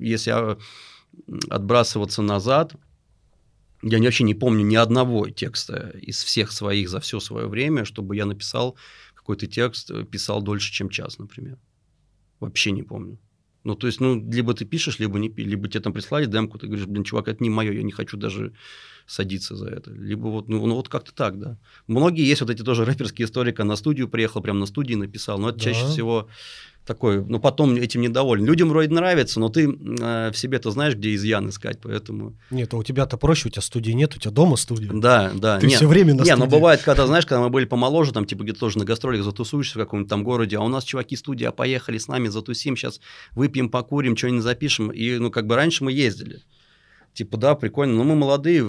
[0.00, 0.56] если
[1.50, 2.74] отбрасываться назад,
[3.82, 8.16] я вообще не помню ни одного текста из всех своих за все свое время, чтобы
[8.16, 8.76] я написал
[9.26, 11.58] какой-то текст, э, писал дольше, чем час, например.
[12.40, 13.18] Вообще не помню.
[13.64, 16.68] Ну, то есть, ну, либо ты пишешь, либо не либо тебе там прислали демку, ты
[16.68, 18.52] говоришь, блин, чувак, это не мое, я не хочу даже
[19.06, 19.90] садиться за это.
[19.90, 21.58] Либо вот, ну, ну вот как-то так, да.
[21.88, 25.38] Многие есть вот эти тоже рэперские истории, когда на студию приехал, прям на студии написал,
[25.38, 25.64] но это да.
[25.64, 26.28] чаще всего
[26.86, 28.44] такой, ну, потом этим недоволен.
[28.44, 32.36] Людям вроде нравится, но ты э, в себе-то знаешь, где изъян искать, поэтому...
[32.50, 34.90] Нет, а у тебя-то проще, у тебя студии нет, у тебя дома студия.
[34.92, 35.58] Да, да.
[35.58, 38.24] Ты нет, все время на Нет, но бывает, когда, знаешь, когда мы были помоложе, там,
[38.24, 41.50] типа, где-то тоже на гастролях затусуешься в каком-нибудь там городе, а у нас чуваки студия,
[41.50, 43.00] поехали с нами, затусим, сейчас
[43.32, 46.42] выпьем, покурим, что-нибудь запишем, и, ну, как бы раньше мы ездили
[47.16, 48.62] типа, да, прикольно, но мы молодые,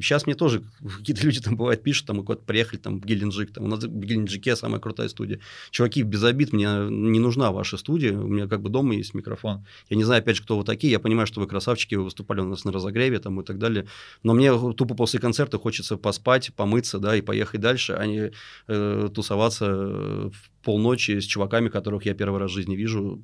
[0.00, 0.62] сейчас мне тоже
[0.96, 3.84] какие-то люди там бывают пишут, там, мы куда-то приехали там в Геленджик, там, у нас
[3.84, 5.38] в Геленджике самая крутая студия.
[5.70, 9.66] Чуваки, без обид, мне не нужна ваша студия, у меня как бы дома есть микрофон.
[9.90, 12.40] Я не знаю, опять же, кто вы такие, я понимаю, что вы красавчики, вы выступали
[12.40, 13.86] у нас на разогреве там и так далее,
[14.22, 18.32] но мне тупо после концерта хочется поспать, помыться, да, и поехать дальше, а не
[18.66, 23.20] э, тусоваться в полночи с чуваками, которых я первый раз в жизни вижу,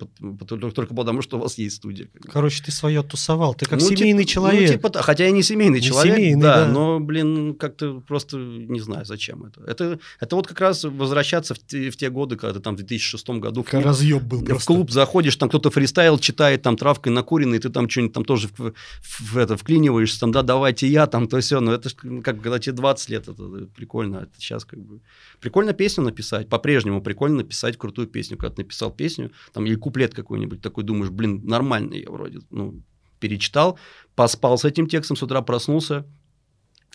[0.59, 2.09] только потому, что у вас есть студия.
[2.33, 4.71] Короче, ты свое тусовал, ты как ну, семейный типа, человек.
[4.71, 8.39] Ну, типа, хотя я не семейный не человек, семейный, да, да, но, блин, как-то просто
[8.39, 9.63] не знаю, зачем это.
[9.67, 12.79] Это, это вот как раз возвращаться в те, в те годы, когда ты там в
[12.79, 17.13] 2006 году в клуб, разъеб был в клуб заходишь, там кто-то фристайл читает, там травкой
[17.13, 18.73] накуренный, ты там что-нибудь там тоже в,
[19.03, 21.91] в, в это вклиниваешься, там, да, давайте я, там, то все, но это
[22.23, 25.01] как когда тебе 20 лет, это, это прикольно, это сейчас как бы...
[25.41, 28.37] Прикольно песню написать, по-прежнему прикольно прикольно написать крутую песню.
[28.37, 32.83] Когда ты написал песню, там, или куплет какой-нибудь, такой думаешь, блин, нормальный я вроде, ну,
[33.21, 33.79] перечитал,
[34.15, 36.05] поспал с этим текстом, с утра проснулся,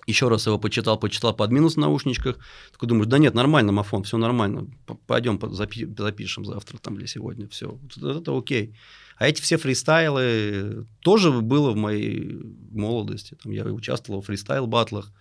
[0.07, 2.37] еще раз его почитал, почитал под минус в наушничках,
[2.71, 4.67] такой думаешь, да нет, нормально, Мафон, все нормально,
[5.07, 8.73] пойдем запи- запишем завтра там или сегодня, все, это, это окей.
[9.17, 12.39] А эти все фристайлы тоже было в моей
[12.71, 15.11] молодости, там я участвовал в фристайл-батлах,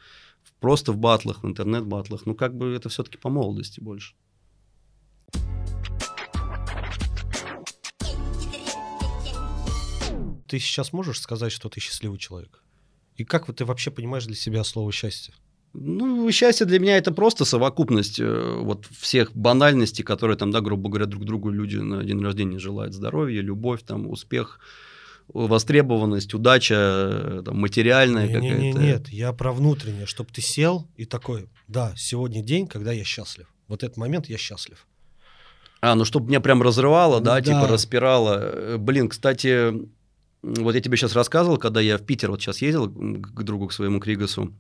[0.61, 4.15] просто в батлах, в интернет-батлах, ну как бы это все-таки по молодости больше.
[10.47, 12.63] Ты сейчас можешь сказать, что ты счастливый человек?
[13.15, 15.33] И как вот ты вообще понимаешь для себя слово счастье?
[15.73, 20.89] Ну, счастье для меня это просто совокупность э, вот всех банальностей, которые там, да, грубо
[20.89, 22.93] говоря, друг другу люди на день рождения желают.
[22.93, 24.59] Здоровья, любовь, там, успех,
[25.29, 28.59] востребованность, удача, э, там, материальная не, какая-то.
[28.59, 32.91] Не, не, нет, я про внутреннее, чтобы ты сел и такой, да, сегодня день, когда
[32.91, 33.47] я счастлив.
[33.69, 34.89] Вот этот момент я счастлив.
[35.81, 38.39] А, ну чтобы меня прям разрывало, да, да, типа распирало.
[38.41, 39.73] Э, блин, кстати,
[40.43, 43.73] вот я тебе сейчас рассказывал, когда я в Питер вот сейчас ездил к другу, к
[43.73, 44.53] своему Кригасу,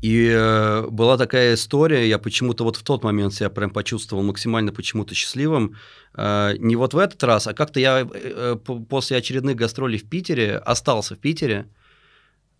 [0.00, 4.72] И э, была такая история, я почему-то вот в тот момент себя прям почувствовал максимально
[4.72, 5.76] почему-то счастливым.
[6.14, 8.56] Э, не вот в этот раз, а как-то я э,
[8.88, 11.66] после очередных гастролей в Питере остался в Питере.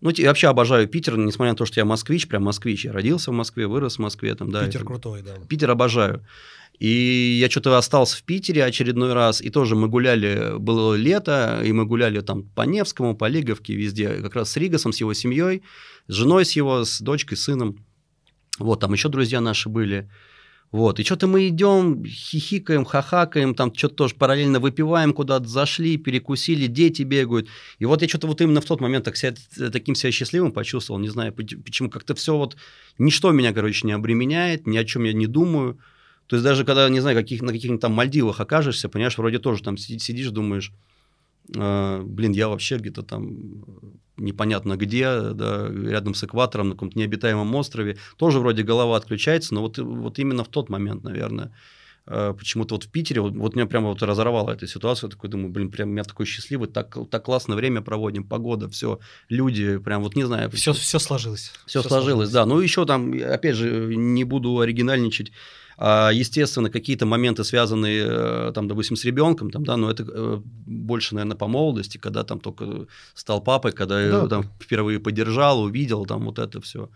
[0.03, 2.83] Ну, я вообще обожаю Питер, несмотря на то, что я москвич, прям москвич.
[2.83, 4.35] Я родился в Москве, вырос в Москве.
[4.35, 4.85] Там, да, Питер это...
[4.85, 5.35] крутой, да.
[5.47, 6.27] Питер обожаю.
[6.77, 11.71] И я что-то остался в Питере очередной раз, и тоже мы гуляли, было лето, и
[11.71, 15.63] мы гуляли там по Невскому, по Лиговке, везде, как раз с Ригасом, с его семьей,
[16.07, 17.85] с женой с его, с дочкой, с сыном.
[18.59, 20.11] Вот, там еще друзья наши были.
[20.73, 26.65] Вот, и что-то мы идем, хихикаем, хахакаем, там что-то тоже параллельно выпиваем, куда-то зашли, перекусили,
[26.65, 27.47] дети бегают.
[27.77, 29.35] И вот я что-то вот именно в тот момент так себя,
[29.71, 32.57] таким себя счастливым почувствовал, не знаю почему, как-то все вот,
[32.97, 35.77] ничто меня, короче, не обременяет, ни о чем я не думаю.
[36.25, 39.61] То есть даже когда, не знаю, каких, на каких-нибудь там Мальдивах окажешься, понимаешь, вроде тоже
[39.61, 40.71] там сидишь, думаешь,
[41.55, 43.53] э, блин, я вообще где-то там
[44.17, 49.61] непонятно где, да, рядом с экватором, на каком-то необитаемом острове, тоже вроде голова отключается, но
[49.61, 51.51] вот, вот именно в тот момент, наверное,
[52.05, 55.29] э, почему-то вот в Питере, вот, вот меня прямо вот разорвала эта ситуация, я такой
[55.29, 58.99] думаю, блин, прям меня такой счастливый, так, так классно время проводим, погода, все,
[59.29, 60.51] люди, прям вот не знаю.
[60.51, 61.51] Все, все сложилось.
[61.65, 62.45] Все, все сложилось, сложилось, да.
[62.45, 65.31] Ну, еще там, опять же, не буду оригинальничать,
[65.79, 71.15] естественно, какие-то моменты, связанные, э, там, допустим, с ребенком, там, да, но это э, больше,
[71.15, 74.21] наверное, по молодости, когда там только стал папой, когда да.
[74.21, 76.89] я там впервые поддержал, увидел, там вот это все.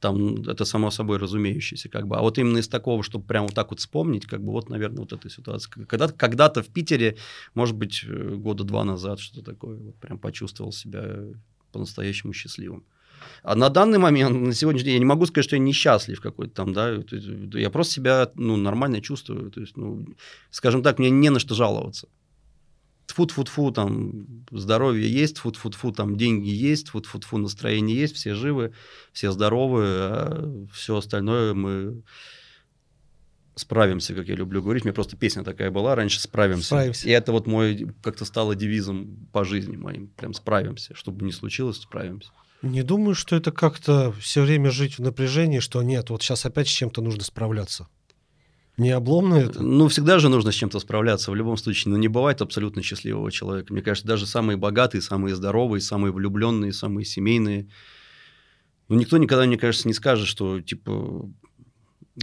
[0.00, 2.16] Там это само собой разумеющееся, как бы.
[2.16, 5.00] А вот именно из такого, чтобы прям вот так вот вспомнить, как бы вот, наверное,
[5.00, 5.72] вот эта ситуация.
[5.86, 7.16] Когда-то, когда-то в Питере,
[7.54, 11.24] может быть, э, года два назад, что такое, вот прям почувствовал себя
[11.72, 12.84] по-настоящему счастливым.
[13.42, 16.54] А на данный момент, на сегодняшний день, я не могу сказать, что я несчастлив какой-то
[16.54, 17.02] там, да,
[17.52, 20.06] я просто себя, ну, нормально чувствую, то есть, ну,
[20.50, 22.08] скажем так, мне не на что жаловаться.
[23.06, 28.72] Фу-фу-фу, там, здоровье есть, фу-фу-фу, там, деньги есть, фу-фу-фу, настроение есть, все живы,
[29.12, 32.02] все здоровы, а все остальное мы
[33.58, 34.84] справимся, как я люблю говорить.
[34.84, 36.66] У меня просто песня такая была раньше «Справимся».
[36.66, 37.08] справимся.
[37.08, 40.08] И это вот мой как-то стало девизом по жизни моим.
[40.08, 40.94] Прям «Справимся».
[40.94, 42.30] Что бы ни случилось, справимся.
[42.62, 46.68] Не думаю, что это как-то все время жить в напряжении, что нет, вот сейчас опять
[46.68, 47.88] с чем-то нужно справляться.
[48.76, 49.60] Не обломно это?
[49.60, 51.90] Ну, всегда же нужно с чем-то справляться, в любом случае.
[51.90, 53.72] Но не бывает абсолютно счастливого человека.
[53.72, 57.68] Мне кажется, даже самые богатые, самые здоровые, самые влюбленные, самые семейные.
[58.86, 61.28] Ну, никто никогда, мне кажется, не скажет, что, типа,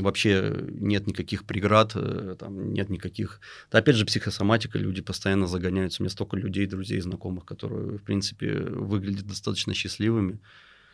[0.02, 3.40] вообще нет никаких преград, э, там нет никаких...
[3.72, 6.02] Да, опять же, психосоматика, люди постоянно загоняются.
[6.02, 10.40] У меня столько людей, друзей, знакомых, которые, в принципе, выглядят достаточно счастливыми.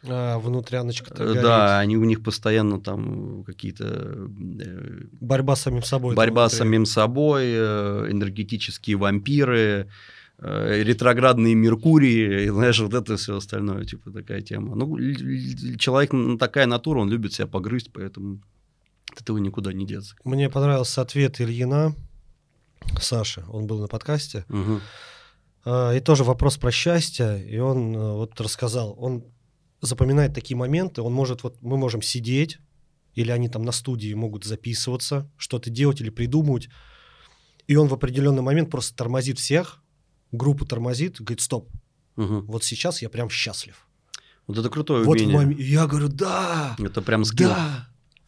[0.03, 1.41] А, внутряночка-то э, горит.
[1.41, 3.85] Да, они у них постоянно там какие-то...
[3.85, 6.15] Э, борьба с самим собой.
[6.15, 9.89] Борьба с самим собой, энергетические вампиры,
[10.39, 14.75] ретроградные Меркурии, и, знаешь, вот это все остальное, типа такая тема.
[14.75, 14.97] Ну,
[15.77, 18.41] человек, такая натура, он любит себя погрызть, поэтому
[19.11, 20.15] от этого никуда не деться.
[20.23, 21.95] Мне понравился ответ Ильина,
[22.99, 24.45] Саши, он был на подкасте.
[24.49, 24.81] Угу.
[25.95, 29.25] И тоже вопрос про счастье, и он э, вот рассказал, он
[29.79, 32.57] запоминает такие моменты, он может, вот мы можем сидеть,
[33.13, 36.69] или они там на студии могут записываться, что-то делать или придумывать,
[37.67, 39.83] и он в определенный момент просто тормозит всех,
[40.31, 41.69] группу тормозит, говорит, стоп,
[42.15, 42.41] угу.
[42.41, 43.87] вот сейчас я прям счастлив.
[44.47, 45.41] Вот это крутое вот умение.
[45.41, 45.49] Мом...
[45.51, 46.75] Я говорю, да.
[46.79, 47.49] Это прям скилл.
[47.49, 47.87] Да.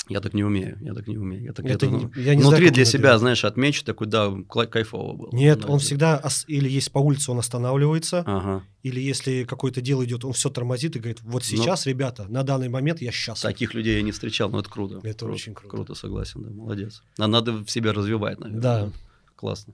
[0.10, 1.44] Я так не умею, я так не умею.
[1.44, 3.20] Я так это, это, я не внутри знаю, для себя, делает.
[3.20, 5.30] знаешь, отмечу, такой, да, кайфово было.
[5.32, 5.86] Нет, да, он это...
[5.86, 8.64] всегда, или есть по улице, он останавливается, ага.
[8.84, 11.92] или если какое-то дело идет, он все тормозит и говорит, вот ну, сейчас, но...
[11.92, 13.50] ребята, на данный момент я счастлив.
[13.50, 15.00] Таких людей я не встречал, но это круто.
[15.04, 15.70] Это круто, очень круто.
[15.70, 17.02] Круто, согласен, да, молодец.
[17.18, 18.62] А надо в себя развивать, наверное.
[18.62, 18.90] Да.
[19.38, 19.74] Классно.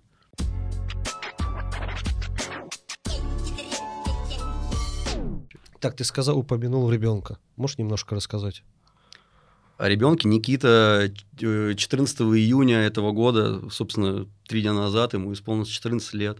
[5.80, 7.39] Так, ты сказал, упомянул ребенка.
[7.56, 8.63] Можешь немножко рассказать?
[9.80, 10.28] О ребенке.
[10.28, 16.38] Никита 14 июня этого года, собственно, три дня назад, ему исполнилось 14 лет,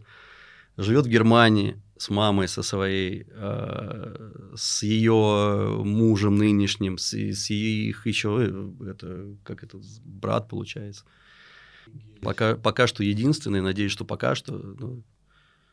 [0.76, 8.06] живет в Германии с мамой со своей, э, с ее мужем нынешним, с, с их
[8.06, 11.06] еще, э, это, как это, брат получается.
[12.22, 14.54] Пока, пока что единственный, надеюсь, что пока что.
[14.54, 15.04] Ну,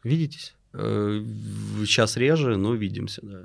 [0.05, 0.55] Видитесь?
[0.73, 1.21] Э,
[1.85, 3.45] сейчас реже, но видимся, да.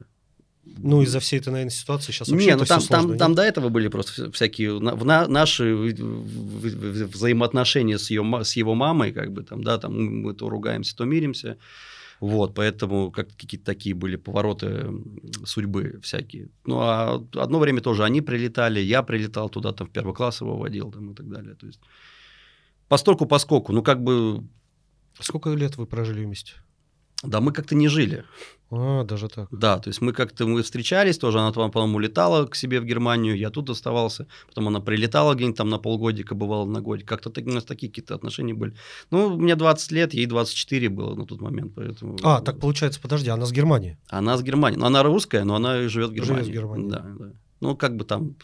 [0.63, 3.41] Ну, из-за всей этой, наверное, ситуации сейчас вообще Не, ну там, сложно, там, там до
[3.41, 9.43] этого были просто всякие в на, наши взаимоотношения с, ее, с его мамой, как бы
[9.43, 11.57] там, да, там мы то ругаемся, то миримся.
[12.19, 14.91] Вот, поэтому как какие-то такие были повороты
[15.43, 16.49] судьбы всякие.
[16.65, 20.57] Ну, а одно время тоже они прилетали, я прилетал туда, там в первый класс его
[20.57, 21.55] водил там, и так далее.
[21.55, 21.79] То есть
[22.87, 24.43] постольку поскольку, ну, как бы...
[25.19, 26.53] Сколько лет вы прожили вместе?
[27.23, 28.25] Да, мы как-то не жили.
[28.71, 29.47] А, даже так.
[29.51, 33.37] Да, то есть мы как-то мы встречались тоже, она по-моему, улетала к себе в Германию,
[33.37, 37.45] я тут оставался, потом она прилетала где-нибудь там на полгодика, бывала на годик, как-то так,
[37.45, 38.73] у нас такие какие-то отношения были.
[39.11, 42.17] Ну, мне 20 лет, ей 24 было на тот момент, поэтому...
[42.23, 43.97] А, так получается, подожди, она с Германии?
[44.07, 46.43] Она с Германии, ну, она русская, но она живет в Германии.
[46.43, 46.89] Живет в Германии.
[46.89, 47.33] Да, да.
[47.59, 48.35] Ну, как бы там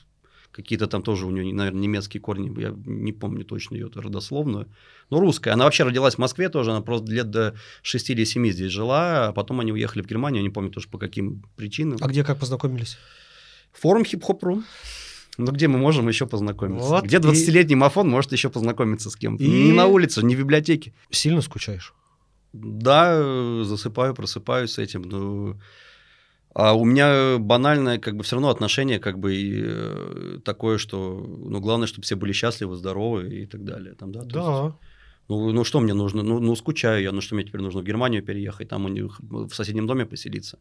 [0.58, 4.68] какие-то там тоже у нее, наверное, немецкие корни, я не помню точно ее родословную,
[5.10, 5.52] но русская.
[5.52, 9.28] Она вообще родилась в Москве тоже, она просто лет до 6 или 7 здесь жила,
[9.28, 11.98] а потом они уехали в Германию, я не помню тоже по каким причинам.
[12.02, 12.98] А где как познакомились?
[13.74, 14.64] Форум хип-хоп.ру.
[15.38, 16.90] Ну, где мы можем еще познакомиться?
[16.90, 19.44] Вот где и- 20-летний мафон может еще познакомиться с кем-то?
[19.44, 20.94] И- Не на улице, не в библиотеке.
[21.12, 21.94] Сильно скучаешь?
[22.54, 25.04] Да, засыпаю, просыпаюсь с этим.
[25.04, 25.56] но-
[26.60, 31.24] А у меня банальное, как бы, все равно отношение, как бы, и, э, такое, что,
[31.28, 33.94] ну, главное, чтобы все были счастливы, здоровы и так далее.
[33.94, 34.76] Там, да, есть, Да.
[35.28, 36.24] ну, ну, что мне нужно?
[36.24, 37.82] Ну, ну, скучаю я, ну, что мне теперь нужно?
[37.82, 40.58] В Германию переехать, там у них в соседнем доме поселиться.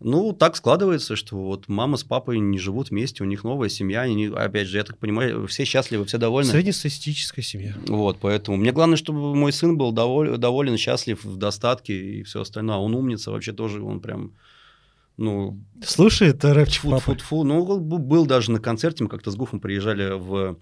[0.00, 4.00] Ну, так складывается, что вот мама с папой не живут вместе, у них новая семья,
[4.00, 6.50] они, опять же, я так понимаю, все счастливы, все довольны.
[6.50, 7.74] Среднестатистическая семья.
[7.86, 12.40] Вот, поэтому мне главное, чтобы мой сын был доволен, доволен, счастлив, в достатке и все
[12.40, 12.76] остальное.
[12.76, 14.32] А он умница вообще тоже, он прям,
[15.16, 19.60] ну, Слушает рэпчик фу фу фу Ну, был даже на концерте, мы как-то с Гуфом
[19.60, 20.58] приезжали в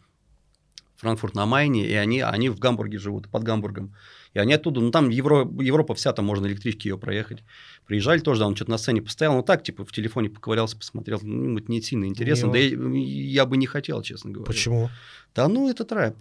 [1.00, 3.94] Франкфурт на Майне, и они, они в Гамбурге живут, под Гамбургом.
[4.34, 7.42] И они оттуда, ну там Евро, Европа вся, там можно электрички ее проехать.
[7.86, 11.18] Приезжали тоже, да, он что-то на сцене постоял, ну так, типа, в телефоне поковырялся, посмотрел,
[11.22, 14.46] ну, это не сильно интересно, Не да я, я бы не хотел, честно говоря.
[14.46, 14.90] Почему?
[15.34, 16.16] Да ну, это трэп.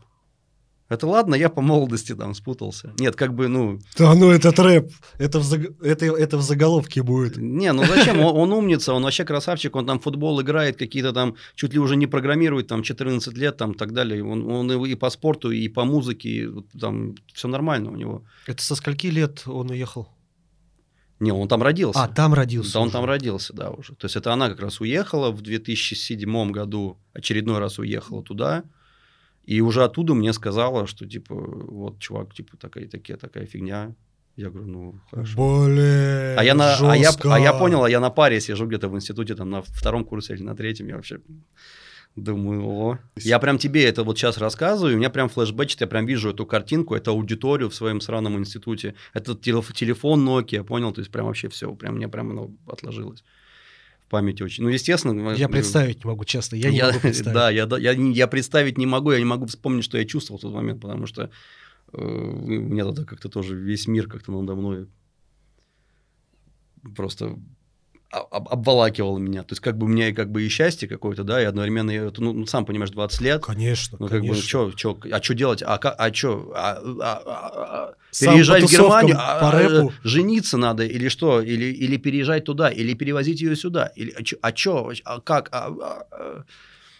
[0.89, 2.93] Это ладно, я по молодости там спутался.
[2.99, 4.91] Нет, как бы, ну, Да ну это рэп.
[5.19, 7.37] Это в, заг- это, это в заголовке будет.
[7.37, 8.19] не, ну зачем?
[8.19, 11.95] Он, он умница, он вообще красавчик, он там футбол играет, какие-то там, чуть ли уже
[11.95, 14.23] не программирует, там 14 лет, там так далее.
[14.25, 18.23] Он, он и, по спорту, и по музыке, и там все нормально у него.
[18.47, 20.09] Это со скольки лет он уехал?
[21.19, 22.01] Не, он там родился.
[22.03, 22.73] А, там родился.
[22.73, 22.93] Да, он уже.
[22.93, 23.93] там родился, да, уже.
[23.95, 28.63] То есть это она как раз уехала в 2007 году, очередной раз уехала туда,
[29.49, 33.95] и уже оттуда мне сказала, что типа, вот, чувак, типа, такая, такая, такая фигня.
[34.35, 35.65] Я говорю, ну, хорошо.
[35.65, 37.33] Блин, А я, на, а, я, жестко.
[37.33, 40.35] а я понял, а я на паре сижу где-то в институте, там на втором курсе
[40.35, 41.19] или на третьем, я вообще
[42.15, 42.97] думаю, о.
[43.17, 46.45] Я прям тебе это вот сейчас рассказываю, у меня прям флешбэчит, я прям вижу эту
[46.45, 51.25] картинку, эту аудиторию в своем сраном институте, этот телеф- телефон Nokia, понял, то есть прям
[51.25, 53.23] вообще все, прям мне прям оно отложилось
[54.09, 54.63] памяти очень.
[54.63, 55.33] Ну, естественно.
[55.33, 56.55] Я представить не могу, честно.
[56.55, 57.33] Я, не могу представить.
[57.33, 60.41] Да, я, я, я представить не могу, я не могу вспомнить, что я чувствовал в
[60.41, 61.29] тот момент, потому что
[61.93, 64.87] э, у меня тогда как-то тоже весь мир как-то надо мной
[66.95, 67.37] просто
[68.11, 69.43] об- обволакивал меня.
[69.43, 71.91] То есть, как бы у меня и как бы и счастье какое-то, да, и одновременно,
[71.91, 73.43] я, ну, ну, сам понимаешь, 20 лет.
[73.43, 74.47] Конечно, Ну, как бы, конечно.
[74.47, 75.61] чё, чё, а что делать?
[75.63, 76.51] А, а что?
[76.55, 77.51] А, а- а-
[77.89, 79.15] а- Сам переезжать в Германию?
[79.19, 81.41] а- а- жениться надо или что?
[81.41, 82.69] Или, или переезжать туда?
[82.69, 83.91] Или перевозить ее сюда?
[83.95, 85.13] Или, а, чё, а?
[85.15, 85.49] А как?
[85.51, 86.43] А- а- а?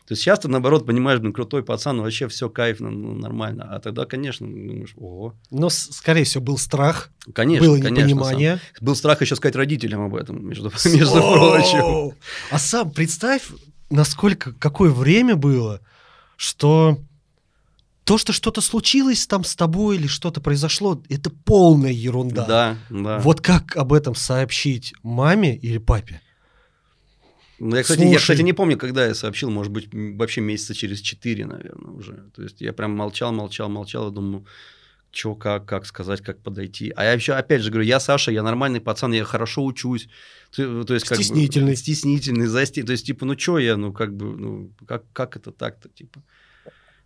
[0.10, 3.68] То есть, часто, наоборот, понимаешь, блин, крутой пацан, вообще все кайф, ну, ну, нормально.
[3.70, 5.36] А тогда, конечно, думаешь, ого.
[5.51, 8.55] Но, скорее всего, был страх, Конечно, было конечно, непонимание.
[8.55, 8.88] сам.
[8.88, 12.16] Был страх еще сказать родителям об этом, между, между прочим.
[12.49, 13.43] А сам представь,
[13.91, 15.80] насколько, какое время было,
[16.38, 16.97] что
[18.03, 22.45] то, что что-то случилось там с тобой или что-то произошло, это полная ерунда.
[22.47, 23.20] Да, да.
[23.20, 26.20] Вот как об этом сообщить маме или папе?
[27.60, 28.22] Ну, я, кстати, я, Слушай.
[28.22, 32.24] кстати, не помню, когда я сообщил, может быть, вообще месяца через 4, наверное, уже.
[32.36, 34.45] То есть я прям молчал, молчал, молчал, и думаю,
[35.12, 36.93] что, как, как сказать, как подойти.
[36.95, 40.07] А я еще, опять же, говорю, я Саша, я нормальный пацан, я хорошо учусь.
[40.55, 41.76] То, то есть, как бы, Стеснительный.
[41.76, 42.84] стеснительный, засти...
[42.84, 46.22] То есть, типа, ну что я, ну как бы, ну как, как это так-то, типа.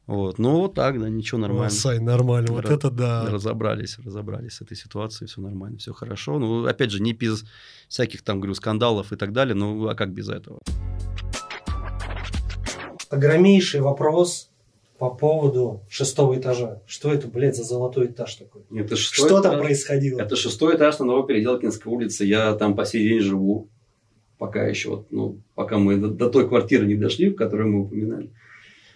[0.06, 1.70] Вот, ну вот так, да, ничего нормально.
[1.70, 3.26] Сай, нормально, вот Раз- это да.
[3.30, 6.40] Разобрались, разобрались с этой ситуацией, все нормально, все хорошо.
[6.40, 7.46] Ну, опять же, не без
[7.94, 10.60] всяких там, говорю, скандалов и так далее, ну, а как без этого?
[13.10, 14.50] Огромнейший вопрос
[14.98, 16.82] по поводу шестого этажа.
[16.88, 18.64] Что это, блядь, за золотой этаж такой?
[18.76, 20.20] Это Что там происходило?
[20.20, 22.26] Это шестой этаж на Новопеределкинской улице.
[22.26, 23.70] Я там по сей день живу.
[24.40, 27.82] Пока еще, вот, ну, пока мы до, до той квартиры не дошли, в которой мы
[27.84, 28.32] упоминали.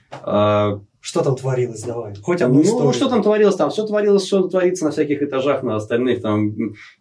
[0.09, 1.83] А, Что там творилось?
[1.83, 2.13] Давай.
[2.21, 2.91] Хоть одну ну, историю.
[2.91, 3.55] что там творилось?
[3.55, 6.21] Там все творилось, что творится на всяких этажах, на остальных.
[6.21, 6.53] Там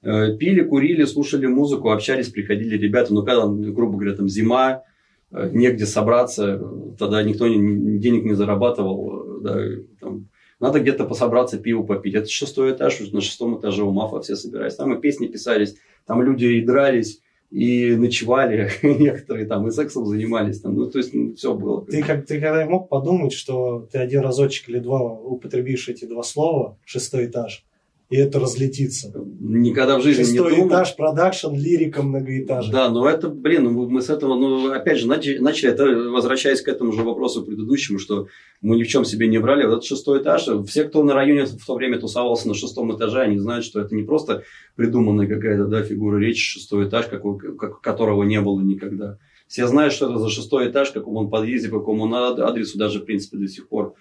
[0.03, 3.13] э, пили, курили, слушали музыку, общались, приходили ребята.
[3.13, 4.85] Ну, когда, грубо говоря, там зима,
[5.33, 6.63] э, негде собраться,
[6.97, 9.41] тогда никто не- денег не зарабатывал.
[9.41, 9.59] Да,
[10.01, 10.29] там,
[10.61, 12.15] надо где-то пособраться, пиво попить.
[12.15, 14.77] Это шестой этаж, на шестом этаже у Мафа все собирались.
[14.77, 15.75] Там и песни писались,
[16.07, 20.61] там люди и дрались, и ночевали некоторые там, и сексом занимались.
[20.61, 21.84] Там, ну, то есть, все было.
[21.84, 26.22] Ты, как, ты когда мог подумать, что ты один разочек или два употребишь эти два
[26.22, 27.64] слова, шестой этаж,
[28.09, 29.13] и это разлетится.
[29.41, 30.69] Никогда в жизни Шестой не думал.
[30.69, 32.73] этаж, продакшн, лирика многоэтажек.
[32.73, 36.63] Да, но это, блин, ну, мы с этого, ну, опять же, начали, начали, это, возвращаясь
[36.63, 38.29] к этому же вопросу предыдущему, что
[38.61, 39.65] мы ни в чем себе не брали.
[39.65, 43.23] Вот этот шестой этаж, все, кто на районе в то время тусовался на шестом этаже,
[43.23, 44.45] они знают, что это не просто
[44.77, 49.19] придуманная какая-то, да, фигура речи, шестой этаж, какой, как, которого не было никогда.
[49.49, 53.01] Все знают, что это за шестой этаж, какому он подъезде, по какому он адресу, даже,
[53.01, 53.95] в принципе, до сих пор.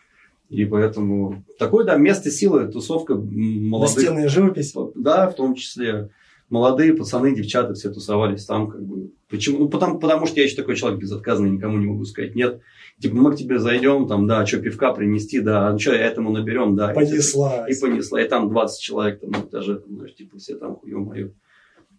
[0.49, 3.95] И поэтому такое, да, место силы, тусовка молодых.
[3.95, 4.73] Настенная живопись.
[4.95, 6.09] Да, в том числе.
[6.49, 9.09] Молодые пацаны, девчата все тусовались там, как бы.
[9.29, 9.57] Почему?
[9.59, 12.61] Ну, потому, потому что я еще такой человек безотказный, никому не могу сказать нет.
[12.99, 16.75] Типа, мы к тебе зайдем, там, да, что, пивка принести, да, ну что, этому наберем,
[16.75, 16.89] да.
[16.89, 17.65] Понесла.
[17.67, 18.21] И, и понесла.
[18.21, 21.31] И там 20 человек там там, знаешь, типа, все там, ё-моё.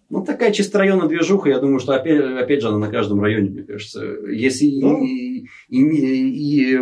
[0.09, 3.51] Ну, такая чисто районная движуха, я думаю, что опять, опять же она на каждом районе,
[3.51, 4.05] мне кажется.
[4.31, 5.05] Если ну.
[5.05, 6.81] и, и, и, и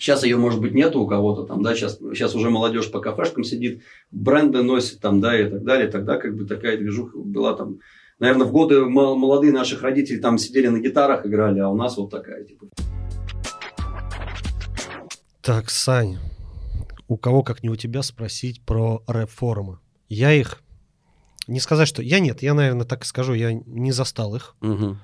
[0.00, 3.44] Сейчас ее, может быть, нету у кого-то там, да, сейчас, сейчас уже молодежь по кафешкам
[3.44, 5.88] сидит, бренды носит там, да, и так далее.
[5.88, 7.80] Тогда как бы такая движуха была там,
[8.18, 12.08] наверное, в годы молодые наших родителей там сидели на гитарах, играли, а у нас вот
[12.08, 12.68] такая, типа.
[15.42, 16.16] Так, Сань,
[17.06, 19.80] у кого, как не у тебя, спросить про рэп-форумы?
[20.08, 20.62] Я их,
[21.46, 22.00] не сказать, что...
[22.00, 24.56] Я нет, я, наверное, так и скажу, я не застал их.
[24.62, 24.96] Угу.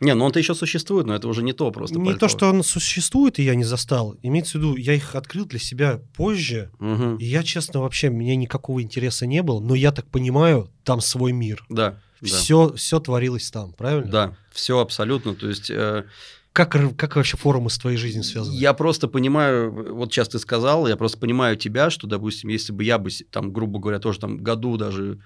[0.00, 1.98] Не, ну он-то еще существует, но это уже не то просто.
[1.98, 4.16] Не то, что он существует, и я не застал.
[4.22, 7.16] Имеется в виду, я их открыл для себя позже, угу.
[7.16, 11.32] и я, честно, вообще, мне никакого интереса не было, но я так понимаю, там свой
[11.32, 11.64] мир.
[11.68, 11.98] Да.
[12.22, 12.76] Все, да.
[12.76, 14.10] все творилось там, правильно?
[14.10, 15.34] Да, все абсолютно.
[15.34, 15.70] То есть...
[15.70, 16.04] Э...
[16.52, 18.54] Как, как вообще форумы с твоей жизнью связаны?
[18.54, 22.84] Я просто понимаю, вот сейчас ты сказал, я просто понимаю тебя, что, допустим, если бы
[22.84, 25.18] я бы, там, грубо говоря, тоже там году даже,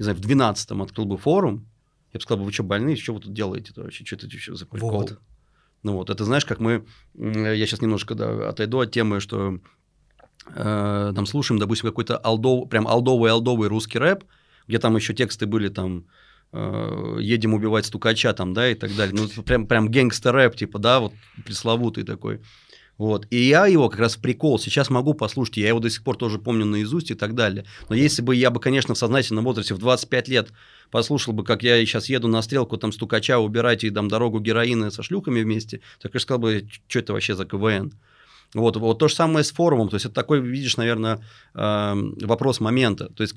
[0.00, 1.68] не знаю, в 12-м открыл бы форум,
[2.12, 4.54] я бы сказал, вы что, больные, что вы тут делаете -то вообще, что это еще
[4.54, 4.90] за прикол?
[4.90, 5.18] Вот.
[5.82, 6.84] Ну вот, это знаешь, как мы,
[7.14, 9.58] я сейчас немножко да, отойду от темы, что
[10.54, 14.24] э, там слушаем, допустим, какой-то алдов, прям алдовый-алдовый русский рэп,
[14.68, 16.06] где там еще тексты были там
[16.52, 19.16] э, едем убивать стукача там, да, и так далее.
[19.18, 22.40] Ну, прям, прям гангстер-рэп, типа, да, вот пресловутый такой.
[22.98, 23.26] Вот.
[23.30, 26.16] И я его как раз в прикол сейчас могу послушать, я его до сих пор
[26.16, 27.64] тоже помню наизусть и так далее.
[27.88, 30.52] Но если бы я бы, конечно, в сознательном возрасте в 25 лет
[30.90, 34.90] послушал бы, как я сейчас еду на стрелку там стукача убирать и там дорогу героина
[34.90, 37.92] со шлюхами вместе, так я сказал бы, что это вообще за КВН?
[38.54, 39.88] Вот, вот то же самое с форумом.
[39.88, 41.20] То есть это такой, видишь, наверное,
[41.54, 43.08] эм, вопрос момента.
[43.08, 43.34] То есть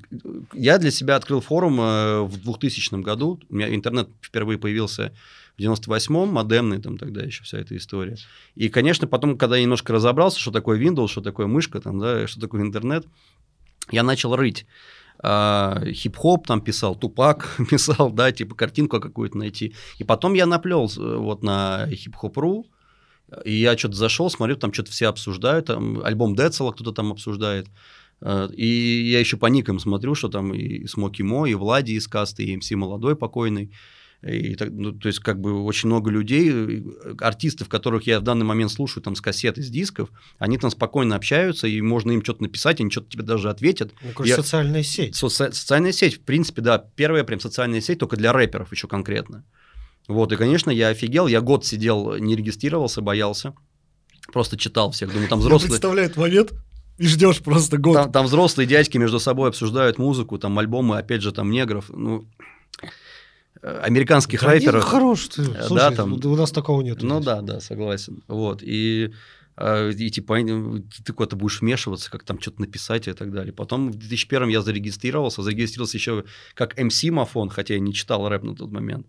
[0.52, 3.40] я для себя открыл форум э, в 2000 году.
[3.48, 5.12] У меня интернет впервые появился
[5.56, 8.16] в 98-м, модемный там тогда еще вся эта история.
[8.54, 12.26] И, конечно, потом, когда я немножко разобрался, что такое Windows, что такое мышка, там, да,
[12.26, 13.06] что такое интернет,
[13.90, 14.66] я начал рыть.
[15.18, 19.74] А, хип-хоп там писал, тупак писал, да, типа картинку какую-то найти.
[19.98, 22.66] И потом я наплел э, вот на хип-хоп.ру,
[23.44, 27.66] и я что-то зашел, смотрю, там что-то все обсуждают, там альбом Децела кто-то там обсуждает.
[28.20, 32.06] Э, и я еще по никам смотрю, что там и Смоки Мо, и Влади из
[32.08, 33.72] касты, и МС Молодой покойный.
[34.22, 36.84] И, ну, то есть, как бы очень много людей,
[37.20, 41.16] артистов, которых я в данный момент слушаю там с кассет, из дисков, они там спокойно
[41.16, 43.92] общаются, и можно им что-то написать, они что-то тебе даже ответят.
[44.02, 44.36] Ну, я...
[44.36, 45.14] социальная сеть.
[45.14, 45.52] Соци...
[45.52, 49.44] Социальная сеть, в принципе, да, первая прям социальная сеть, только для рэперов еще конкретно.
[50.08, 53.54] Вот, и, конечно, я офигел, я год сидел, не регистрировался, боялся,
[54.32, 55.68] просто читал всех, думаю, там взрослые...
[55.68, 56.52] Я представляет момент,
[56.98, 57.94] и ждешь просто год.
[57.94, 62.26] Там, там взрослые дядьки между собой обсуждают музыку, там альбомы, опять же, там негров, ну
[63.62, 64.84] американских да рэперов.
[64.84, 65.44] хорош ты.
[65.44, 67.02] Слушай, да, там, у нас такого нет.
[67.02, 68.22] Ну да, да, согласен.
[68.28, 68.62] Вот.
[68.62, 69.12] И,
[69.56, 70.38] а, и типа
[71.04, 73.52] ты куда-то будешь вмешиваться, как там что-то написать и так далее.
[73.52, 78.42] Потом в 2001 я зарегистрировался, зарегистрировался еще как MC Мафон, хотя я не читал рэп
[78.42, 79.06] на тот момент.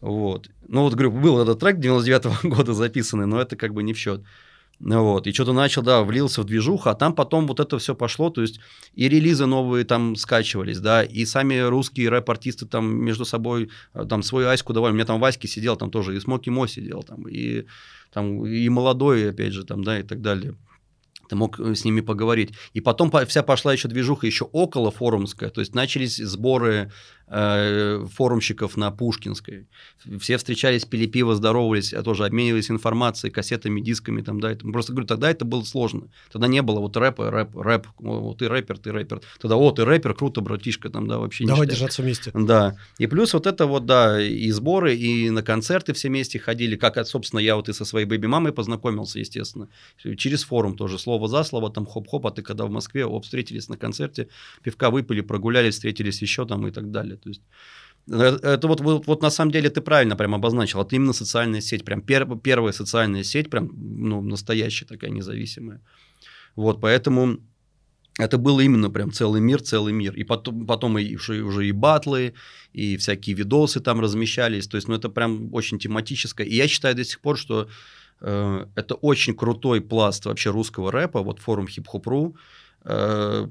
[0.00, 0.50] Вот.
[0.68, 3.92] Ну вот, говорю, был этот трек 99 -го года записанный, но это как бы не
[3.92, 4.22] в счет.
[4.78, 8.28] Вот, и что-то начал, да, влился в движуху, а там потом вот это все пошло,
[8.28, 8.60] то есть
[8.94, 14.22] и релизы новые там скачивались, да, и сами русские рэп-артисты там между собой, э, там
[14.22, 17.26] свою Аську давали, у меня там Васьки сидел, там тоже и Смоки Мо сидел, там,
[17.26, 17.64] и,
[18.12, 20.56] там, и молодой, опять же, там, да, и так далее
[21.28, 22.52] ты мог э, с ними поговорить.
[22.72, 26.92] И потом вся пошла еще движуха еще около форумская, то есть начались сборы
[27.28, 29.66] э, форумщиков на Пушкинской.
[30.20, 34.22] Все встречались, пили пиво, здоровались, а тоже обменивались информацией, кассетами, дисками.
[34.22, 36.08] Там, да, это, просто говорю, тогда это было сложно.
[36.30, 39.20] Тогда не было вот рэпа, рэп, рэп, вот ты рэпер, ты рэпер.
[39.40, 42.30] Тогда, о, ты рэпер, круто, братишка, там, да, вообще Давай держаться вместе.
[42.34, 42.76] Да.
[42.98, 47.04] И плюс вот это вот, да, и сборы, и на концерты все вместе ходили, как,
[47.06, 49.68] собственно, я вот и со своей бэби-мамой познакомился, естественно,
[50.16, 53.68] через форум тоже, слово за слово, там, хоп-хоп, а ты когда в Москве, оп, встретились
[53.68, 54.28] на концерте,
[54.62, 57.22] пивка выпили, прогулялись, встретились еще там и так далее далее.
[57.22, 57.42] То есть
[58.10, 60.80] э, это вот, вот, вот на самом деле ты правильно прям обозначил.
[60.80, 63.70] Это именно социальная сеть, прям пер, первая социальная сеть, прям
[64.08, 65.80] ну, настоящая такая независимая.
[66.56, 67.38] Вот, поэтому
[68.18, 70.14] Это было именно прям целый мир, целый мир.
[70.14, 72.32] И потом, потом и, уже и батлы,
[72.72, 74.68] и всякие видосы там размещались.
[74.68, 76.46] То есть, ну, это прям очень тематическое.
[76.46, 77.68] И я считаю до сих пор, что
[78.22, 82.36] э, это очень крутой пласт вообще русского рэпа, вот форум хип-хоп.ру.
[82.84, 83.48] Э,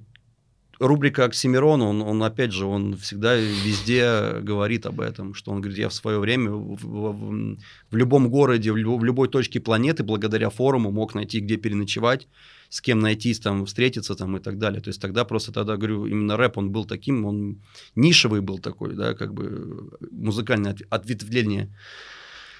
[0.79, 5.79] рубрика Оксимирон, он, он, опять же, он всегда везде говорит об этом, что он говорит,
[5.79, 7.57] я в свое время в, в,
[7.91, 12.27] в любом городе, в, в любой точке планеты, благодаря форуму мог найти, где переночевать,
[12.69, 14.81] с кем найтись, там, встретиться там и так далее.
[14.81, 17.61] То есть тогда просто, тогда, говорю, именно рэп, он был таким, он
[17.95, 21.73] нишевый был такой, да, как бы музыкальное ответвление.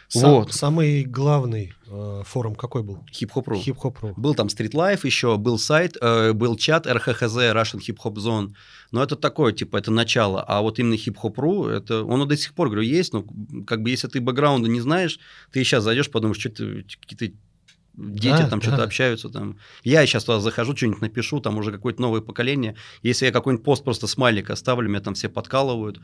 [0.08, 0.54] Сам, вот.
[0.54, 3.04] Самый главный э, форум какой был?
[3.12, 3.60] Хип-хоп.ру.
[3.60, 4.14] Хип-хоп.ру.
[4.16, 8.54] Был там Street Life еще, был сайт, э, был чат РХХЗ, Russian Hip Hop Zone.
[8.92, 10.44] Но это такое, типа, это начало.
[10.44, 13.26] А вот именно хип-хоп.ру, это, он до сих пор, говорю, есть, но
[13.66, 15.20] как бы если ты бэкграунда не знаешь,
[15.52, 17.36] ты сейчас зайдешь, подумаешь, что ты какие-то
[17.98, 18.68] дети да, там да.
[18.68, 19.58] что-то общаются там.
[19.84, 22.76] Я сейчас туда захожу, что-нибудь напишу, там уже какое-то новое поколение.
[23.02, 26.00] Если я какой-нибудь пост просто смайлик оставлю, меня там все подкалывают.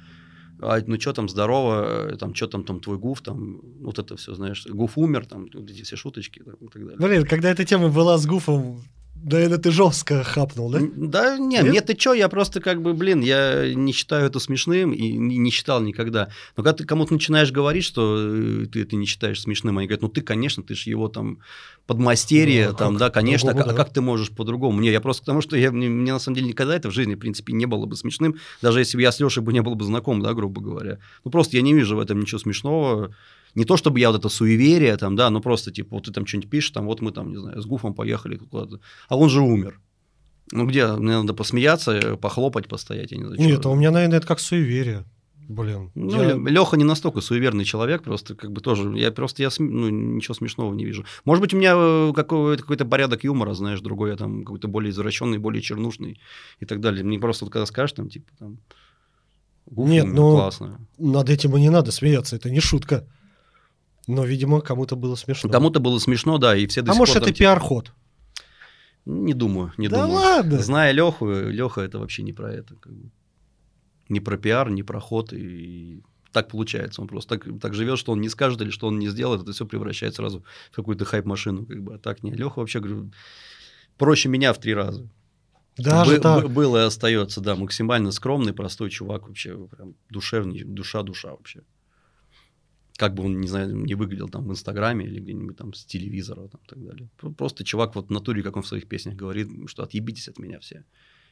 [0.61, 4.35] А, ну что там, здорово, там, что там, там твой гуф, там, вот это все,
[4.35, 6.97] знаешь, гуф умер, там, вот эти все шуточки там, и так далее.
[6.99, 8.83] Блин, когда эта тема была с гуфом,
[9.23, 10.79] Наверное, ты жестко хапнул, да?
[10.95, 14.93] Да, нет, нет, ты что, я просто как бы, блин, я не считаю это смешным
[14.93, 16.29] и не считал никогда.
[16.57, 20.01] Но когда ты кому-то начинаешь говорить, что э, ты это не считаешь смешным, они говорят,
[20.01, 21.39] ну ты, конечно, ты же его там
[21.85, 23.63] подмастерье, ну, а там, да, конечно, а, да.
[23.63, 24.79] а как ты можешь по-другому?
[24.81, 27.15] Не, я просто потому что я, мне, мне на самом деле никогда это в жизни,
[27.15, 29.75] в принципе, не было бы смешным, даже если бы я с Лешей бы не был
[29.75, 30.99] бы знаком, да, грубо говоря.
[31.23, 33.13] Ну просто я не вижу в этом ничего смешного
[33.55, 36.25] не то чтобы я вот это суеверие, там, да, но просто типа вот ты там
[36.25, 39.41] что-нибудь пишешь, там вот мы там, не знаю, с Гуфом поехали куда-то, а он же
[39.41, 39.79] умер.
[40.51, 43.39] Ну где, мне надо посмеяться, похлопать, постоять, я не знаю.
[43.39, 45.05] Нет, а у меня, наверное, это как суеверие.
[45.51, 45.91] Блин.
[45.95, 46.51] Ну, я...
[46.51, 48.97] Леха не настолько суеверный человек, просто как бы тоже.
[48.97, 51.05] Я просто я ну, ничего смешного не вижу.
[51.25, 54.91] Может быть, у меня э, какой-то, какой-то порядок юмора, знаешь, другой, я там какой-то более
[54.91, 56.19] извращенный, более чернушный
[56.59, 57.03] и так далее.
[57.03, 58.59] Мне просто вот когда скажешь, там, типа, там.
[59.65, 60.79] Гуф, Нет, ну, классно.
[60.97, 63.05] над этим и не надо смеяться, это не шутка.
[64.07, 65.49] Но, видимо, кому-то было смешно.
[65.49, 67.39] Кому-то было смешно, да, и все до А может, это типа...
[67.39, 67.91] пиар-ход?
[69.05, 70.13] Не думаю, не да думаю.
[70.19, 70.59] ладно?
[70.59, 72.75] Зная Леху, Леха это вообще не про это.
[72.75, 73.09] Как бы.
[74.09, 75.33] Не про пиар, не про ход.
[75.33, 77.01] И так получается.
[77.01, 79.53] Он просто так, так живет, что он не скажет или что он не сделает, это
[79.53, 81.65] все превращается сразу в какую-то хайп-машину.
[81.65, 81.95] Как бы.
[81.95, 82.31] А так не.
[82.31, 83.11] Леха вообще, говорю,
[83.97, 85.09] проще меня в три раза.
[85.77, 86.49] Даже Бы, так?
[86.51, 91.61] Был и остается, да, максимально скромный, простой чувак вообще, прям душевный, душа-душа вообще
[92.97, 96.47] как бы он, не знаю, не выглядел там в Инстаграме или где-нибудь там с телевизора
[96.47, 97.09] там, и так далее.
[97.37, 100.59] Просто чувак вот в натуре, как он в своих песнях говорит, что отъебитесь от меня
[100.59, 100.83] все.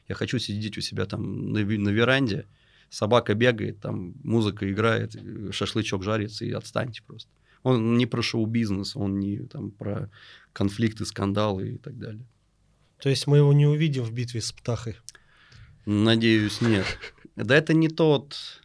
[0.08, 2.46] Я хочу сидеть у себя там на, на веранде,
[2.88, 5.14] собака бегает, там музыка играет,
[5.52, 7.30] шашлычок жарится, и отстаньте просто.
[7.62, 10.10] Он не про шоу-бизнес, он не там про
[10.52, 12.26] конфликты, скандалы и так далее.
[13.00, 14.96] То есть мы его не увидим в битве с Птахой?
[15.86, 16.86] Надеюсь, нет.
[17.36, 18.60] Да это не тот,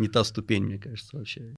[0.00, 1.54] не та ступень, мне кажется, вообще.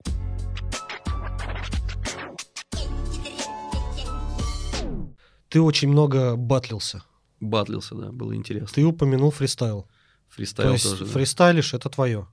[5.48, 7.02] Ты очень много батлился.
[7.40, 8.68] Батлился, да, было интересно.
[8.74, 9.86] Ты упомянул фристайл.
[10.28, 11.10] Фристайл То есть тоже, да.
[11.10, 12.26] фристайлишь, это твое.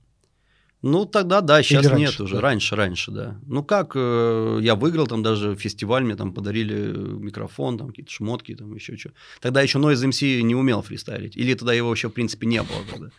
[0.82, 2.34] Ну, тогда да, сейчас Или нет раньше, уже.
[2.36, 2.40] да?
[2.40, 3.38] Раньше, раньше, да.
[3.46, 8.54] Ну, как, э, я выиграл там даже фестиваль, мне там подарили микрофон, там какие-то шмотки,
[8.54, 9.10] там еще что.
[9.40, 11.36] Тогда еще Noise MC не умел фристайлить.
[11.36, 13.10] Или тогда его вообще, в принципе, не было тогда.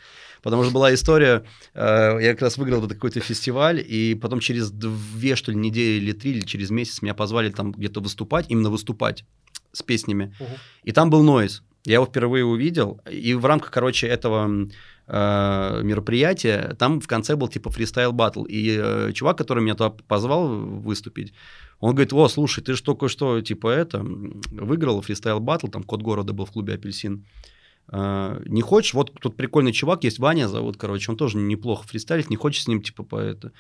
[0.42, 4.72] Потому что была история, э, я как раз выиграл этот какой-то фестиваль, и потом через
[4.72, 8.70] две, что ли, недели или три, или через месяц меня позвали там где-то выступать, именно
[8.70, 9.24] выступать
[9.72, 10.36] с песнями.
[10.40, 10.50] Угу.
[10.84, 11.62] И там был Noise.
[11.86, 14.70] Я его впервые увидел, и в рамках, короче, этого
[15.08, 18.44] э, мероприятия там в конце был типа фристайл батл.
[18.44, 21.34] И э, чувак, который меня туда позвал выступить,
[21.80, 24.04] он говорит, о, слушай, ты же только что, типа, это,
[24.52, 27.26] выиграл фристайл батл, там код города был в клубе «Апельсин».
[27.92, 32.30] Uh, не хочешь, вот тут прикольный чувак есть, Ваня зовут, короче, он тоже неплохо фристайлит,
[32.30, 33.52] не хочешь с ним, типа, по это,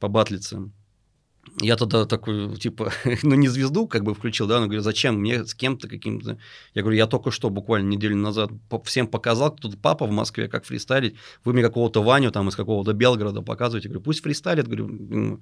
[0.00, 0.70] побатлиться.
[1.60, 2.92] Я тогда такой, типа,
[3.22, 6.38] ну не звезду как бы включил, да, но говорю, зачем мне с кем-то каким-то...
[6.74, 8.50] Я говорю, я только что буквально неделю назад
[8.84, 11.14] всем показал, тут папа в Москве, как фристайлить,
[11.44, 15.40] вы мне какого-то Ваню там из какого-то Белгорода показываете, говорю, пусть фристайлит, говорю,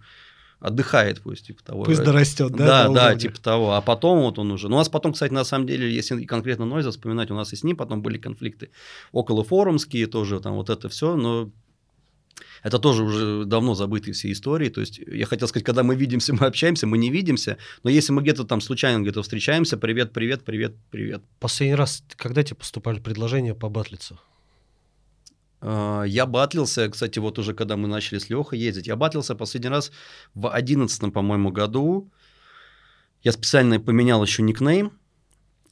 [0.61, 1.85] отдыхает пусть, типа того.
[1.85, 2.89] Пусть дорастет, да?
[2.89, 3.73] Да, да, типа того.
[3.75, 4.69] А потом вот он уже...
[4.69, 7.57] Ну, у нас потом, кстати, на самом деле, если конкретно Нойза вспоминать, у нас и
[7.57, 8.71] с ним потом были конфликты
[9.13, 11.51] около форумские тоже, там вот это все, но
[12.63, 14.69] это тоже уже давно забытые все истории.
[14.69, 17.57] То есть я хотел сказать, когда мы видимся, мы общаемся, мы не видимся.
[17.83, 21.23] Но если мы где-то там случайно где-то встречаемся, привет, привет, привет, привет.
[21.41, 24.19] Последний раз, когда тебе поступали предложения по батлицу?
[25.63, 29.91] Я батлился, кстати, вот уже когда мы начали с Лехой ездить, я батлился последний раз
[30.35, 32.11] в 2011, по-моему, году.
[33.23, 34.93] Я специально поменял еще никнейм.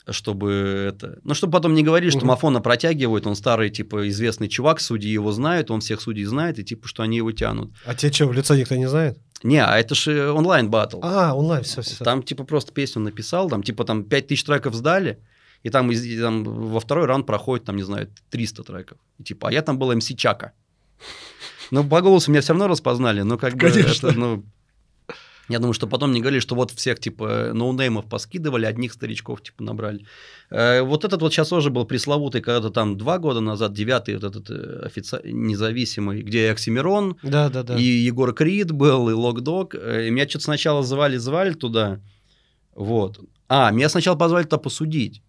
[0.08, 1.18] чтобы это...
[1.24, 2.28] Ну, чтобы потом не говорили, что Мгм.
[2.28, 6.64] Мафона протягивают, он старый, типа, известный чувак, судьи его знают, он всех судей знает, и
[6.64, 7.72] типа, что они его тянут.
[7.84, 9.18] А тебе что, в лицо никто не знает?
[9.42, 11.00] Не, а это же онлайн батл.
[11.02, 12.04] А, онлайн, все, все.
[12.04, 15.18] Там, типа, просто песню написал, там, типа, там 5000 треков сдали,
[15.66, 18.98] и там, и там во второй раунд проходит, там, не знаю, 300 треков.
[19.18, 20.52] И, типа, а я там был МС Чака.
[21.72, 24.08] Ну, по голосу меня все равно распознали, но как бы Конечно.
[24.08, 24.44] это, ну...
[25.48, 29.62] Я думаю, что потом не говорили, что вот всех, типа, ноунеймов поскидывали, одних старичков, типа,
[29.64, 30.04] набрали.
[30.50, 34.24] Э, вот этот вот сейчас тоже был пресловутый, когда-то там два года назад, девятый вот
[34.24, 37.76] этот э, офици- независимый, где и Оксимирон, Да, да, да.
[37.76, 39.74] и Егор Крид был, и Локдог.
[39.74, 42.00] Э, И меня что-то сначала звали-звали туда.
[42.74, 43.20] Вот.
[43.48, 45.22] А, меня сначала позвали туда посудить.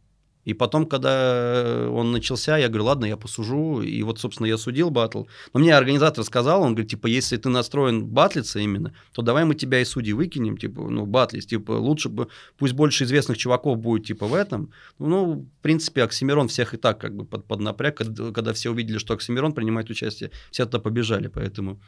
[0.47, 3.81] И потом, когда он начался, я говорю, ладно, я посужу.
[3.81, 5.23] И вот, собственно, я судил батл.
[5.53, 9.55] Но мне организатор сказал, он говорит, типа, если ты настроен батлиться именно, то давай мы
[9.55, 11.45] тебя из судей выкинем, типа, ну, батлись.
[11.47, 12.27] Типа, лучше бы,
[12.57, 14.71] пусть больше известных чуваков будет, типа, в этом.
[14.99, 17.97] Ну, в принципе, Оксимирон всех и так как бы под, под напряг.
[17.97, 21.79] Когда, когда все увидели, что Оксимирон принимает участие, все туда побежали, поэтому...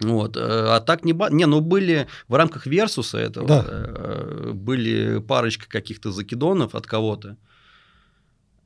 [0.00, 0.36] Вот.
[0.36, 1.12] э, А так не...
[1.12, 3.64] ба- Не, ну были в рамках Версуса этого, Да.
[3.68, 7.36] э, были парочка каких-то закидонов от кого-то.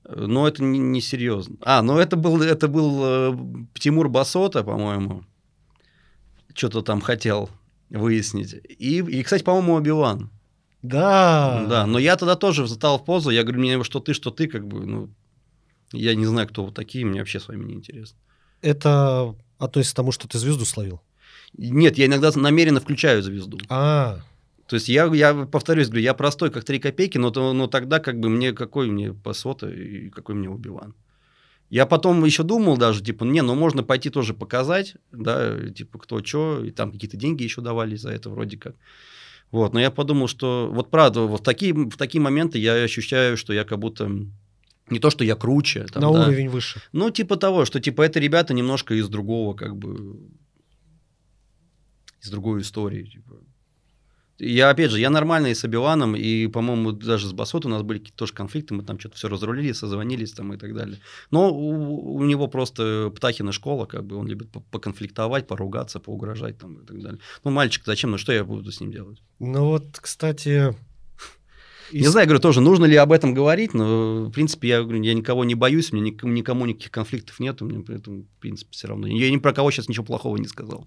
[0.09, 1.57] Но это не, не серьезно.
[1.61, 3.37] А, ну это был, это был э,
[3.75, 5.25] Тимур Басота, по-моему.
[6.55, 7.51] Что-то там хотел
[7.91, 8.55] выяснить.
[8.55, 10.31] И, и кстати, по-моему, Оби-Ван.
[10.83, 11.67] Да.
[11.69, 13.31] Да, но я тогда тоже встал в позу.
[13.31, 15.11] Я говорю, мне что ты, что ты, как бы, ну...
[15.93, 18.19] Я не знаю, кто вы такие, мне вообще с вами не интересно.
[18.61, 21.01] Это относится к тому, что ты звезду словил.
[21.57, 23.59] Нет, я иногда намеренно включаю звезду.
[23.69, 24.21] А,
[24.69, 28.21] То есть я, я повторюсь, говорю, я простой, как три копейки, но, но тогда как
[28.21, 30.95] бы мне какой мне Пасота и какой мне Убиван.
[31.71, 36.23] Я потом еще думал даже, типа, не, ну можно пойти тоже показать, да, типа, кто
[36.23, 38.77] что, и там какие-то деньги еще давали за это вроде как.
[39.51, 43.39] Вот, но я подумал, что вот правда, вот в такие, в такие моменты я ощущаю,
[43.39, 44.11] что я как будто
[44.91, 46.83] не то, что я круче, там, на да, уровень выше.
[46.93, 50.19] ну, типа того, что типа это ребята немножко из другого, как бы,
[52.21, 53.05] из другой истории.
[53.05, 53.37] Типа.
[54.39, 57.83] Я, опять же, я нормально и с Обиваном, и, по-моему, даже с Басот у нас
[57.83, 60.99] были какие-то тоже конфликты, мы там что-то все разрулили, созвонились там и так далее.
[61.31, 66.59] Но у, у него просто Птахина школа, как бы, он любит по- поконфликтовать, поругаться, поугрожать
[66.59, 67.21] там и так далее.
[67.43, 69.23] Ну, мальчик, зачем, ну что я буду с ним делать?
[69.41, 70.77] Ну вот, кстати...
[71.93, 75.15] Не знаю, говорю, тоже, нужно ли об этом говорить, но, в принципе, я говорю, я
[75.15, 78.41] никого не боюсь, у меня никому, никому никаких конфликтов нет, у меня при этом, в
[78.41, 79.07] принципе, все равно.
[79.07, 80.87] Я ни про кого сейчас ничего плохого не сказал.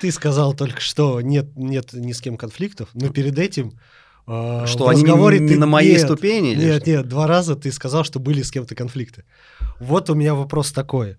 [0.00, 3.72] Ты сказал только что нет, нет ни с кем конфликтов, но перед этим
[4.26, 6.90] э, Что в они не- не ты- на моей нет, ступени или Нет, что?
[6.90, 9.24] нет, два раза ты сказал, что были с кем-то конфликты.
[9.80, 11.16] Вот у меня вопрос такой.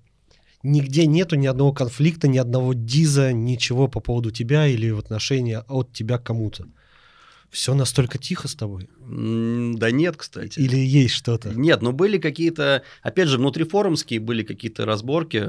[0.61, 5.57] Нигде нету ни одного конфликта, ни одного диза, ничего по поводу тебя или в отношении
[5.69, 6.65] от тебя к кому-то.
[7.49, 8.89] Все настолько тихо с тобой?
[8.99, 10.59] Да нет, кстати.
[10.59, 11.53] Или есть что-то?
[11.53, 15.47] Нет, но были какие-то, опять же, внутрифорумские были какие-то разборки.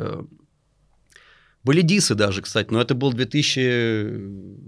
[1.62, 4.60] Были дисы даже, кстати, но это был 2000...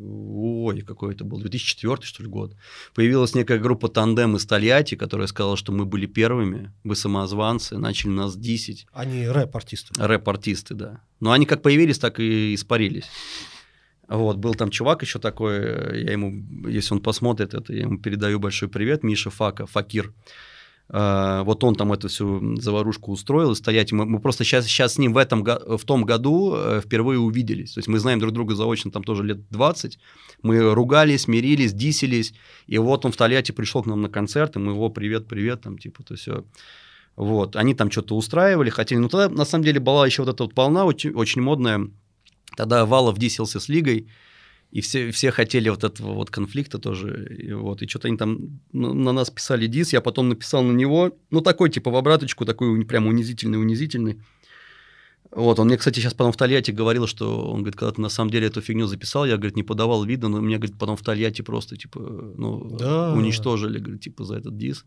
[0.64, 2.54] Ой, какой это был, 2004, что ли, год.
[2.94, 8.10] Появилась некая группа «Тандем» из Тольятти, которая сказала, что мы были первыми, вы самозванцы, начали
[8.10, 8.86] нас дисить.
[8.92, 9.94] Они рэп-артисты.
[9.96, 11.00] Рэп-артисты, да.
[11.18, 13.06] Но они как появились, так и испарились.
[14.16, 16.32] Вот, был там чувак еще такой, э, я ему,
[16.68, 20.12] если он посмотрит это, я ему передаю большой привет, Миша Фака, Факир.
[20.90, 24.94] Э, Вот он там эту всю заварушку устроил, и стоять, мы, мы просто сейчас, сейчас
[24.94, 27.72] с ним в, этом, го- в том году э, впервые увиделись.
[27.72, 29.98] То есть мы знаем друг друга заочно там тоже лет 20.
[30.42, 32.34] Мы ругались, мирились, дисились.
[32.66, 35.78] И вот он в Тольятти пришел к нам на концерт, и мы его привет-привет, там
[35.78, 36.44] типа то все.
[37.16, 38.98] Вот, они там что-то устраивали, хотели.
[38.98, 41.88] Но тогда, на самом деле, была еще вот эта вот волна очень, очень модная.
[42.57, 44.09] Тогда Валов дисился с Лигой,
[44.70, 47.36] и все, все хотели вот этого вот конфликта тоже.
[47.38, 50.72] И, вот, и что-то они там на, на нас писали дис, я потом написал на
[50.72, 54.20] него, ну, такой, типа, в обраточку, такой прям унизительный-унизительный.
[55.30, 58.11] Вот, он мне, кстати, сейчас потом в Тольятти говорил, что он говорит, когда ты на
[58.11, 61.03] самом деле эту фигню записал, я, говорит, не подавал вида, но меня, говорит, потом в
[61.03, 63.14] Тольятти просто, типа, ну, Да.
[63.14, 64.84] уничтожили, говорит, типа, за этот дис.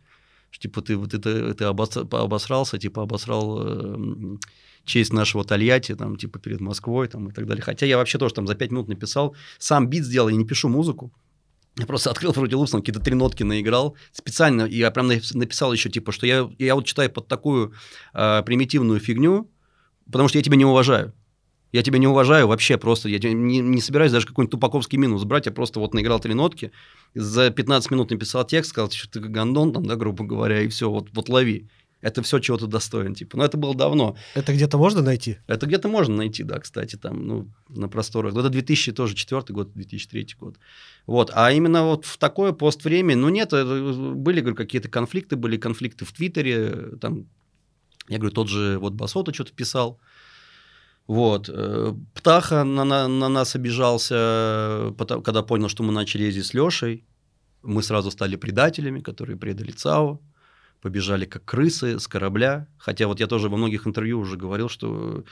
[0.52, 4.38] Что, типа, ты, вот это, ты обос- обосрался, типа, обосрал э,
[4.86, 7.64] честь нашего Тольятти, там, типа, перед Москвой, там, и так далее.
[7.64, 10.70] Хотя я вообще тоже там за пять минут написал, сам бит сделал, я не пишу
[10.70, 11.12] музыку.
[11.78, 15.74] Я просто открыл Fruity Loops, какие-то три нотки наиграл специально, и я прям напис- написал
[15.74, 17.74] еще, типа, что я, я вот читаю под такую
[18.14, 19.52] э, примитивную фигню,
[20.10, 21.14] потому что я тебя не уважаю.
[21.74, 23.10] Я тебя не уважаю вообще просто.
[23.10, 25.48] Я не, не собираюсь даже какой-нибудь тупаковский минус брать.
[25.48, 26.72] Я просто вот наиграл три нотки,
[27.14, 30.90] за 15 минут написал текст, сказал, что ты гандон, там, да, грубо говоря, и все,
[30.90, 31.68] вот, вот лови.
[32.06, 33.36] Это все чего-то достоин, типа.
[33.36, 34.16] Но это было давно.
[34.36, 35.38] Это где-то можно найти?
[35.48, 38.36] Это где-то можно найти, да, кстати, там, ну, на просторах.
[38.36, 40.60] Это 2000 тоже четвертый год, 2003 год.
[41.08, 41.32] Вот.
[41.34, 46.12] А именно вот в такое поствремя, ну, нет, были, говорю, какие-то конфликты, были конфликты в
[46.12, 47.26] Твиттере, там,
[48.08, 50.00] я говорю, тот же вот Басота что-то писал,
[51.08, 51.50] вот.
[51.50, 56.54] Э, Птаха на, на, на нас обижался, потому, когда понял, что мы начали ездить с
[56.54, 57.04] Лешей.
[57.64, 60.20] Мы сразу стали предателями, которые предали ЦАО,
[60.86, 62.68] побежали как крысы с корабля.
[62.78, 65.24] Хотя вот я тоже во многих интервью уже говорил, что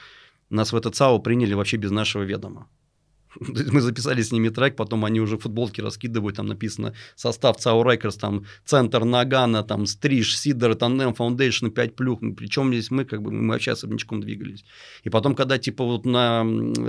[0.50, 2.66] нас в этот ЦАО приняли вообще без нашего ведома.
[3.72, 8.16] Мы записали с ними трек, потом они уже футболки раскидывают, там написано состав ЦАО Records,
[8.16, 12.18] там центр Нагана, там Стриж, Сидор, Тандем, Foundation, 5 плюх.
[12.36, 14.64] Причем здесь мы, как бы, мы вообще особнячком двигались.
[15.04, 16.44] И потом, когда типа вот на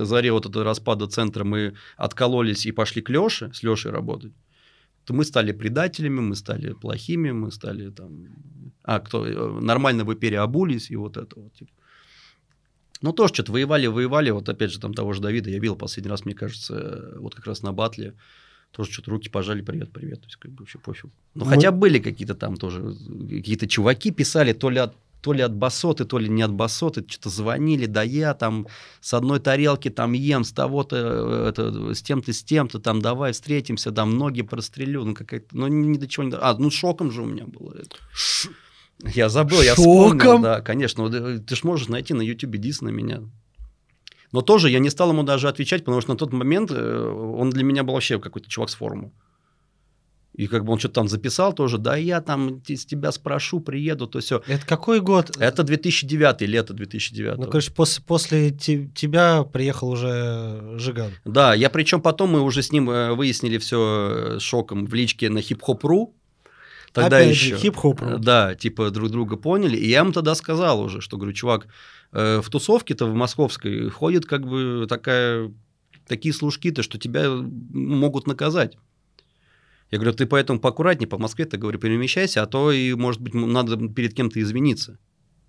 [0.05, 4.33] заре вот этого распада центра мы откололись и пошли к Леше, с Лешей работать,
[5.13, 8.27] мы стали предателями, мы стали плохими, мы стали там...
[8.83, 9.25] А, кто...
[9.25, 11.53] Э, нормально вы переобулись, и вот это вот.
[11.53, 11.71] Типа.
[13.01, 14.31] Ну, тоже что-то воевали, воевали.
[14.31, 17.45] Вот опять же, там того же Давида я видел последний раз, мне кажется, вот как
[17.47, 18.13] раз на батле.
[18.71, 20.21] Тоже что-то руки пожали, привет, привет.
[20.21, 21.11] То есть, как бы вообще пофиг.
[21.33, 21.51] Но Мы...
[21.51, 22.95] хотя были какие-то там тоже,
[23.29, 24.95] какие-то чуваки писали, то ли от
[25.25, 28.67] то ли от басоты, то ли не от басоты, что-то звонили, да я там
[29.01, 33.31] с одной тарелки там ем, с того-то, э, это, с тем-то, с тем-то, там давай
[33.31, 36.35] встретимся, там ноги прострелю, ну какая-то, ну ни до чего не...
[36.35, 37.95] А, ну шоком же у меня было это.
[39.15, 41.07] Я забыл, я вспомнил, да, конечно.
[41.07, 43.23] Э, ты ж можешь найти на YouTube дис на меня.
[44.31, 47.49] Но тоже я не стал ему даже отвечать, потому что на тот момент э, он
[47.49, 49.11] для меня был вообще какой-то чувак с форума.
[50.35, 54.05] И как бы он что-то там записал тоже, да, я там с тебя спрошу, приеду,
[54.05, 54.41] то все.
[54.47, 55.37] Это какой год?
[55.39, 57.37] Это 2009, лето 2009.
[57.37, 61.11] Ну, короче, после, после тебя приехал уже Жиган.
[61.23, 65.39] Да, я причем потом мы уже с ним э, выяснили все шоком в личке на
[65.41, 66.13] хип-хоп.ру.
[66.91, 67.57] Тогда Опять еще.
[67.57, 68.01] хип-хоп.
[68.19, 69.77] Да, типа друг друга поняли.
[69.77, 71.67] И я ему тогда сказал уже, что, говорю, чувак,
[72.11, 75.51] э, в тусовке-то в московской ходит как бы такая,
[76.07, 78.77] такие служки-то, что тебя могут наказать.
[79.95, 83.77] Я говорю, ты поэтому поаккуратнее по Москве-то, говорю, перемещайся, а то и, может быть, надо
[83.87, 84.99] перед кем-то извиниться.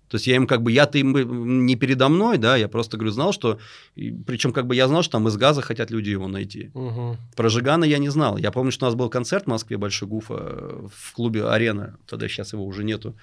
[0.07, 3.11] То есть я им как бы, я-то им не передо мной, да, я просто, говорю,
[3.11, 3.59] знал, что,
[3.93, 6.71] причем как бы я знал, что там из газа хотят люди его найти.
[6.75, 7.17] Угу.
[7.35, 8.37] Про Жигана я не знал.
[8.37, 12.29] Я помню, что у нас был концерт в Москве, Большой Гуфа, в клубе «Арена», тогда
[12.29, 13.17] сейчас его уже нету.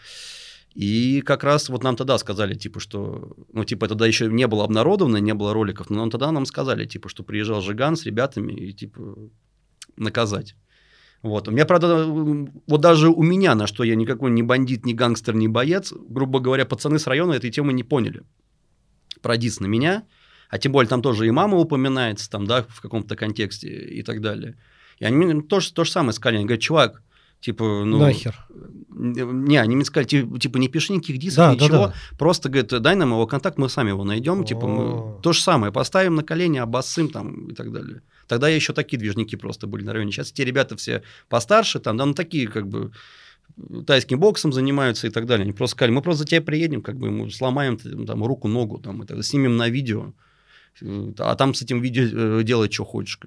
[0.74, 4.64] И как раз вот нам тогда сказали, типа, что, ну, типа, тогда еще не было
[4.64, 8.52] обнародовано, не было роликов, но нам тогда нам сказали, типа, что приезжал Жиган с ребятами
[8.52, 9.00] и, типа,
[9.96, 10.54] наказать.
[11.24, 11.48] Вот.
[11.48, 15.34] У меня, правда, вот даже у меня, на что я никакой не бандит, не гангстер,
[15.34, 18.24] не боец, грубо говоря, пацаны с района этой темы не поняли.
[19.22, 20.04] Про дис на меня,
[20.50, 24.20] а тем более там тоже и мама упоминается, там, да, в каком-то контексте и так
[24.20, 24.58] далее.
[24.98, 26.36] И они тоже то же самое сказали.
[26.36, 27.02] Они говорят, чувак,
[27.40, 27.98] Типа, ну...
[27.98, 28.46] Нахер.
[28.88, 31.68] Не, они мне сказали, типа, не пиши никаких дисков, да, ничего.
[31.68, 31.94] Да, да.
[32.18, 34.44] Просто, говорит, дай нам его контакт, мы сами его найдем.
[34.44, 38.00] Типа, мы то же самое, поставим на колени, обоссым там и так далее.
[38.26, 40.12] Тогда еще такие движники просто были на районе.
[40.12, 42.92] Сейчас те ребята все постарше, там, да, ну, такие, как бы,
[43.86, 45.44] тайским боксом занимаются и так далее.
[45.44, 48.78] Они просто сказали, мы просто за тебя приедем, как бы, мы сломаем там руку, ногу,
[48.78, 50.12] там, так, снимем на видео.
[51.18, 53.20] А там с этим видео э, делай, что хочешь.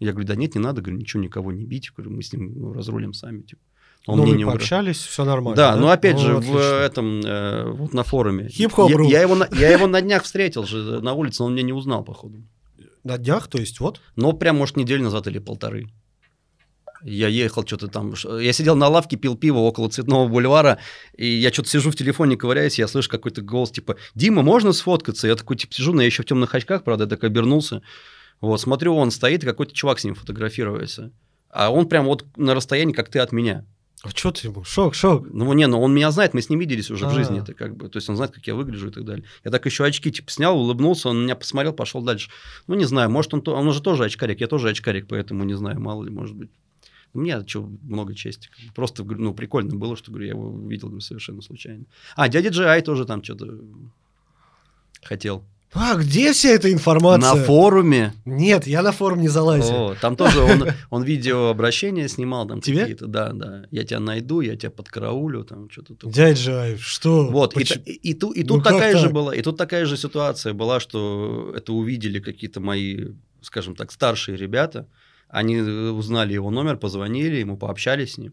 [0.00, 2.54] Я говорю, да нет, не надо, говорю, ничего, никого не бить, говорю, мы с ним
[2.56, 3.42] ну, разрулим сами.
[3.42, 3.60] Типа.
[4.06, 5.56] Он ну, мне вы не пообщались, все нормально.
[5.56, 5.80] Да, да?
[5.80, 6.54] но опять ну, же, отлично.
[6.54, 8.48] в этом, э, вот на форуме.
[8.48, 11.54] Хип-хоп, я, я, его, на, я его на днях встретил же на улице, но он
[11.54, 12.42] меня не узнал, походу.
[13.08, 14.02] На днях, то есть вот?
[14.16, 15.88] Ну, прям, может, неделю назад или полторы.
[17.02, 20.78] Я ехал что-то там, я сидел на лавке, пил пиво около Цветного бульвара,
[21.16, 25.26] и я что-то сижу в телефоне, ковыряюсь, я слышу какой-то голос, типа, Дима, можно сфоткаться?
[25.26, 27.80] Я такой, типа, сижу, но я еще в темных очках, правда, я так обернулся.
[28.42, 31.10] Вот, смотрю, он стоит, и какой-то чувак с ним фотографируется.
[31.48, 33.64] А он прям вот на расстоянии, как ты от меня.
[34.04, 34.62] А что ты ему?
[34.62, 35.26] Шок, шок.
[35.32, 37.12] Ну, не, ну он меня знает, мы с ним виделись уже А-а-а.
[37.12, 37.18] в а.
[37.18, 39.24] жизни, это как бы, то есть он знает, как я выгляжу и так далее.
[39.44, 42.30] Я так еще очки типа снял, улыбнулся, он меня посмотрел, пошел дальше.
[42.68, 45.80] Ну, не знаю, может он, он уже тоже очкарик, я тоже очкарик, поэтому не знаю,
[45.80, 46.50] мало ли, может быть.
[47.12, 48.50] Мне что, много чести.
[48.74, 51.84] Просто, ну, прикольно было, что, говорю, я его видел совершенно случайно.
[52.14, 53.58] А, дядя Джай тоже там что-то
[55.02, 55.44] хотел.
[55.74, 57.34] А, где вся эта информация?
[57.34, 58.14] На форуме.
[58.24, 59.74] Нет, я на форум не залазил.
[59.74, 62.46] О, там тоже он, он видеообращения снимал.
[62.48, 62.80] Там Тебе?
[62.80, 63.64] Какие-то, да, да.
[63.70, 66.12] Я тебя найду, я тебя подкараулю, там что-то такое.
[66.12, 67.28] Дядь Жаев, что?
[67.28, 69.96] Вот, и, и, и, ту, и, тут ну, такая же была, и тут такая же
[69.96, 73.08] ситуация была, что это увидели какие-то мои,
[73.42, 74.88] скажем так, старшие ребята.
[75.28, 78.32] Они узнали его номер, позвонили, ему пообщались с ним.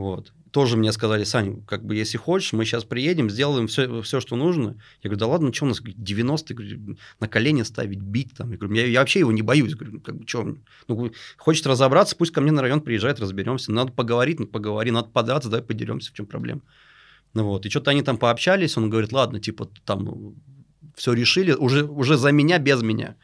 [0.00, 4.20] Вот тоже мне сказали, Саня, как бы если хочешь, мы сейчас приедем, сделаем все, все
[4.20, 4.76] что нужно.
[5.02, 8.50] Я говорю, да ладно, что у нас 90 говорю, на колени ставить, бить там.
[8.50, 9.74] Я говорю, я, я вообще его не боюсь.
[9.74, 10.56] Говорю, «Ну, как бы, что,
[10.88, 13.72] ну, хочет разобраться, пусть ко мне на район приезжает, разберемся.
[13.72, 16.62] Надо поговорить, ну, поговори, надо подраться, давай подеремся, в чем проблема.
[17.32, 20.34] Ну вот, и что-то они там пообщались, он говорит, ладно, типа, там,
[20.96, 23.14] все решили, уже, уже за меня, без меня.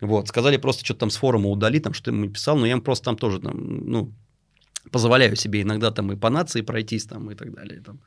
[0.00, 2.82] Вот, сказали просто что-то там с форума удали, там что ему писал, но я им
[2.82, 4.12] просто там тоже, там, ну,
[4.90, 7.80] позволяю себе иногда там и по нации пройтись там и так далее.
[7.80, 8.00] Там.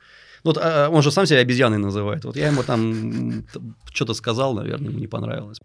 [0.44, 2.26] Вот а, он же сам себя обезьяной называет.
[2.26, 3.46] Вот я ему там
[3.92, 5.60] что-то сказал, наверное, ему не понравилось.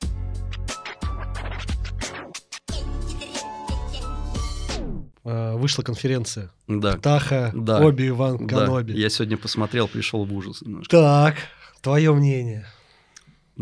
[5.24, 6.50] А, вышла конференция.
[6.66, 6.96] Да.
[6.96, 7.80] Таха, Да.
[7.80, 8.92] Оби, Иван, Да, Каноби.
[8.92, 10.90] я сегодня посмотрел, пришел в ужас немножко.
[10.96, 11.36] Так,
[11.82, 12.66] твое мнение.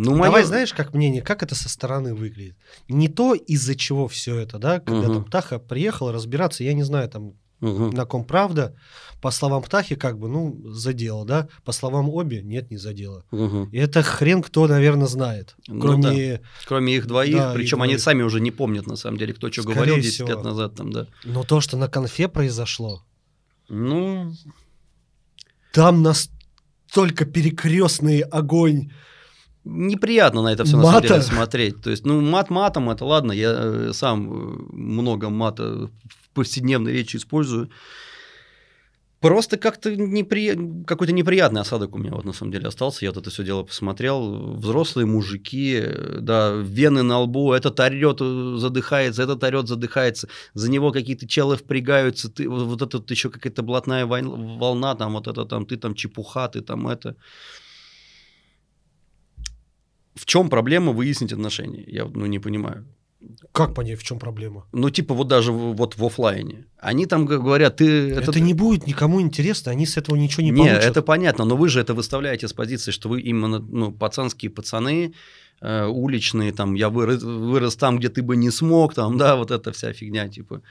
[0.00, 2.56] Ну, Давай, моё- знаешь, как мнение, как это со стороны выглядит?
[2.88, 5.14] Не то, из-за чего все это, да, когда Мгм.
[5.14, 7.90] там Таха приехал разбираться, я не знаю, там, Мгм.
[7.90, 8.76] на ком правда,
[9.20, 13.24] по словам Птахи, как бы, ну, задело, да, по словам Оби, нет, не задело.
[13.32, 13.70] Мгм.
[13.72, 17.94] И это хрен кто, наверное, знает, Ну кроме, Кроме их двоих, Да, их причем они
[17.94, 18.02] двоих.
[18.04, 20.28] сами уже не помнят, на самом деле, кто что Скорее говорил 10 всего.
[20.28, 21.08] лет назад там, да.
[21.24, 23.02] но то, что на конфе произошло,
[23.68, 24.32] Ну,
[25.72, 28.92] там настолько перекрестный огонь.
[29.64, 31.08] Неприятно на это все на самом Мата?
[31.08, 31.82] деле смотреть.
[31.82, 36.92] То есть, ну, мат матом, это ладно, я э, сам э, много мата в повседневной
[36.92, 37.70] речи использую.
[39.20, 40.56] Просто как-то непри...
[40.86, 43.04] какой-то неприятный осадок у меня вот на самом деле остался.
[43.04, 44.54] Я вот это все дело посмотрел.
[44.54, 50.28] Взрослые мужики, э, да, вены на лбу, этот орет, задыхается, этот орет, задыхается.
[50.54, 52.30] За него какие-то челы впрягаются.
[52.30, 55.94] Ты, вот вот это вот еще какая-то блатная волна, там вот это там, ты там
[55.94, 57.16] чепуха, ты там это.
[60.18, 61.84] В чем проблема выяснить отношения?
[61.86, 62.84] Я ну, не понимаю.
[63.52, 64.64] Как понять, в чем проблема?
[64.72, 66.66] Ну, типа, вот даже в- вот в оффлайне.
[66.78, 68.10] Они там говорят, ты...
[68.10, 70.84] Это, не будет никому интересно, они с этого ничего не, Не, получат.
[70.84, 75.14] это понятно, но вы же это выставляете с позиции, что вы именно, ну, пацанские пацаны,
[75.60, 79.50] э, уличные, там, я вырос, вырос там, где ты бы не смог, там, да, вот
[79.50, 80.62] эта вся фигня, типа.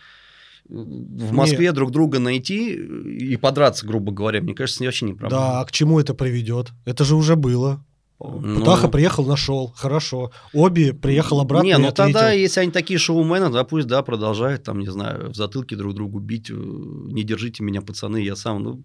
[0.70, 5.42] В Москве друг друга найти и подраться, грубо говоря, мне кажется, не вообще не проблема.
[5.42, 6.72] Да, а к чему это приведет?
[6.86, 7.84] Это же уже было.
[8.20, 8.62] Ну.
[8.62, 10.32] Птаха приехал, нашел, хорошо.
[10.52, 14.80] Оби приехал обратно Не, ну тогда, если они такие шоумены, да, пусть, да, продолжают, там,
[14.80, 18.84] не знаю, в затылке друг другу бить, э, не держите меня, пацаны, я сам, ну,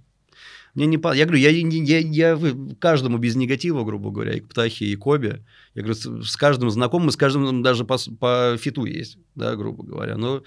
[0.74, 0.96] мне не.
[0.96, 4.96] Я говорю, я, я, я, вы- каждому без негатива, грубо говоря, и к Птахе, и
[4.96, 9.16] к Обе, я говорю, с, с каждым знакомым, с каждым даже по, по фиту есть,
[9.34, 10.42] да, грубо говоря, но...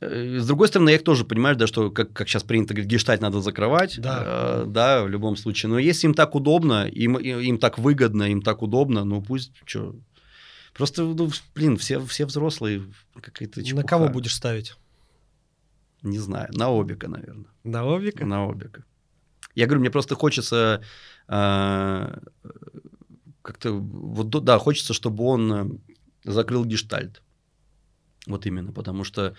[0.00, 2.90] э, С другой стороны, я их тоже понимаю, да, что, как, как сейчас принято говорить,
[2.90, 4.22] гештальт надо закрывать, Да.
[4.26, 5.70] э, да, в любом случае.
[5.70, 9.94] Но если им так удобно, им, им так выгодно, им так удобно, ну пусть, что...
[10.74, 12.82] Просто, ну, блин, все, все взрослые,
[13.20, 14.76] какая-то На кого будешь ставить?
[16.02, 17.50] Не знаю, на Обика, наверное.
[17.64, 18.26] На Обика?
[18.26, 18.84] На Обика.
[19.54, 20.82] Я говорю, мне просто хочется
[21.28, 22.18] э,
[23.40, 27.22] как-то, вот, да, хочется, чтобы он э, закрыл гештальт.
[28.26, 29.34] Вот именно, потому что...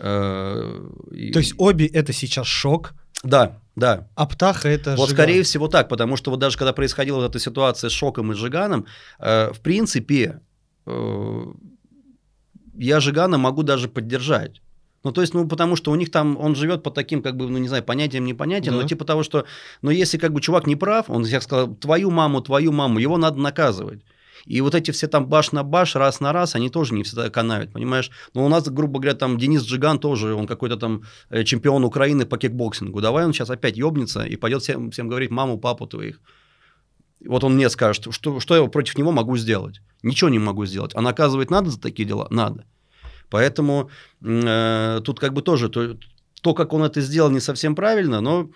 [0.00, 4.08] э, и- То есть Оби это сейчас шок, Да, да.
[4.14, 5.24] а Птаха это Вот, Жиган.
[5.24, 8.34] скорее всего, так, потому что вот даже когда происходила вот эта ситуация с Шоком и
[8.34, 8.86] Жиганом,
[9.18, 10.40] э, в принципе,
[10.86, 11.42] э,
[12.78, 14.62] я Джигана могу даже поддержать.
[15.02, 17.48] Ну, то есть, ну, потому что у них там, он живет по таким, как бы,
[17.48, 18.82] ну, не знаю, понятиям, непонятиям, Да.
[18.82, 19.44] но типа того, что,
[19.82, 23.16] ну, если как бы чувак не прав, он я сказал, твою маму, твою маму, его
[23.16, 24.02] надо наказывать.
[24.46, 27.30] И вот эти все там баш на баш, раз на раз, они тоже не всегда
[27.30, 28.10] канают, понимаешь?
[28.34, 32.26] Но у нас, грубо говоря, там Денис Джиган тоже, он какой-то там э, чемпион Украины
[32.26, 33.00] по кикбоксингу.
[33.00, 36.20] Давай он сейчас опять ебнется и пойдет всем, всем говорить маму, папу твоих.
[37.26, 39.82] Вот он мне скажет, что, что я против него могу сделать?
[40.02, 40.92] Ничего не могу сделать.
[40.94, 42.26] А наказывать надо за такие дела?
[42.30, 42.64] Надо.
[43.28, 43.90] Поэтому
[44.22, 45.96] э, тут как бы тоже то,
[46.42, 48.50] то, как он это сделал, не совсем правильно, но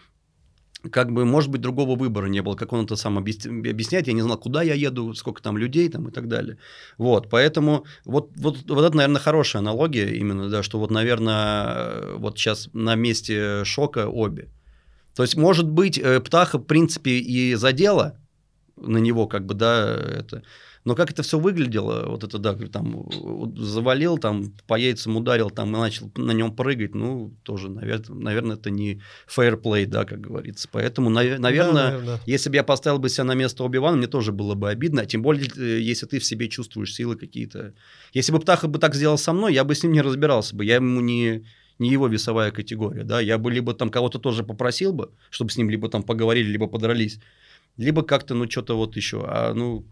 [0.91, 4.13] как бы, может быть, другого выбора не было, как он это сам объяс- объясняет, я
[4.13, 6.57] не знал, куда я еду, сколько там людей там и так далее.
[6.99, 12.39] Вот, поэтому вот, вот, вот это, наверное, хорошая аналогия именно, да, что вот, наверное, вот
[12.39, 14.49] сейчас на месте шока обе.
[15.15, 18.19] То есть, может быть, э, Птаха, в принципе, и задела
[18.77, 20.43] на него, как бы, да, это...
[20.85, 23.09] Но как это все выглядело, вот это, да, там,
[23.57, 28.57] завалил, там, по яйцам ударил, там, и начал на нем прыгать, ну, тоже, наверное, наверное
[28.57, 30.69] это не fair play, да, как говорится.
[30.71, 32.21] Поэтому, наве- Да, наверное, наверное.
[32.27, 35.07] если бы я поставил бы себя на место Оби-Вана, мне тоже было бы обидно, а
[35.07, 37.73] тем более, э, если ты в себе чувствуешь силы какие-то.
[38.13, 40.67] Если бы Птаха бы так сделал со мной, я бы с ним не разбирался бы,
[40.67, 41.45] я ему не,
[41.79, 45.57] не его весовая категория, да, я бы либо там кого-то тоже попросил бы, чтобы с
[45.57, 47.21] ним либо там поговорили, либо подрались,
[47.79, 49.85] либо как-то, ну, что-то вот еще, а, ну,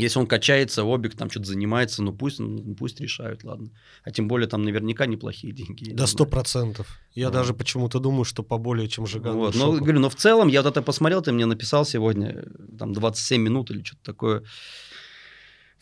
[0.00, 3.70] если он качается, Обик там что-то занимается, ну, пусть, ну, пусть решают, ладно.
[4.04, 5.92] А тем более там наверняка неплохие деньги.
[5.92, 6.86] Да сто процентов.
[7.14, 7.38] Я Да.
[7.40, 9.36] даже почему-то думаю, что поболее, чем Жиган.
[9.36, 12.44] Вот, но, говорю, но в целом, я вот это посмотрел, ты мне написал сегодня,
[12.78, 14.42] там, 27 минут или что-то такое.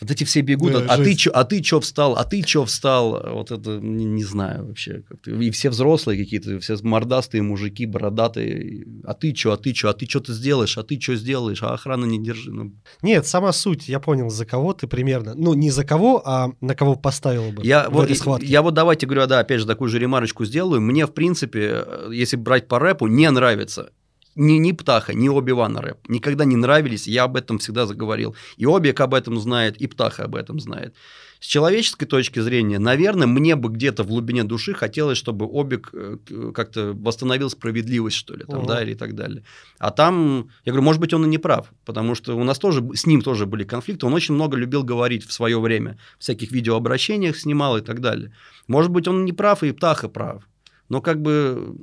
[0.01, 2.65] Вот эти все бегут, Да, а, ты чё, а ты чё встал, а ты чё
[2.65, 5.03] встал, вот это не, не знаю вообще.
[5.27, 9.93] И все взрослые какие-то, все мордастые мужики, бородатые, а ты чё, а ты чё, а
[9.95, 12.53] ты что ты сделаешь, а ты что сделаешь, а охрана не держи.
[12.53, 12.73] Ну,
[13.03, 15.35] Нет, сама суть, я понял, за кого ты примерно.
[15.35, 18.47] Ну, не за кого, а на кого поставил бы Я в вот, этой схватке.
[18.47, 20.81] я вот давайте говорю, да, опять же, такую же ремарочку сделаю.
[20.81, 23.91] Мне, в принципе, э, если брать по рэпу, не нравится
[24.37, 26.09] ни, ни Птаха, ни Оби-Вана рэп.
[26.09, 28.37] Никогда не нравились, я об этом всегда заговорил.
[28.57, 30.95] И Обик об этом знает, и Птаха об этом знает.
[31.41, 36.19] С человеческой точки зрения, наверное, мне бы где-то в глубине души хотелось, чтобы Обик э,
[36.25, 39.45] к- как-то восстановил справедливость, что ли, там, да, или так далее.
[39.79, 42.83] А там, я говорю, может быть, он и не прав, потому что у нас тоже,
[42.95, 47.37] с ним тоже были конфликты, он очень много любил говорить в свое время, всяких видеообращениях
[47.37, 48.33] снимал и так далее.
[48.67, 50.43] Может быть, он не прав, и Птаха прав.
[50.89, 51.77] Но как бы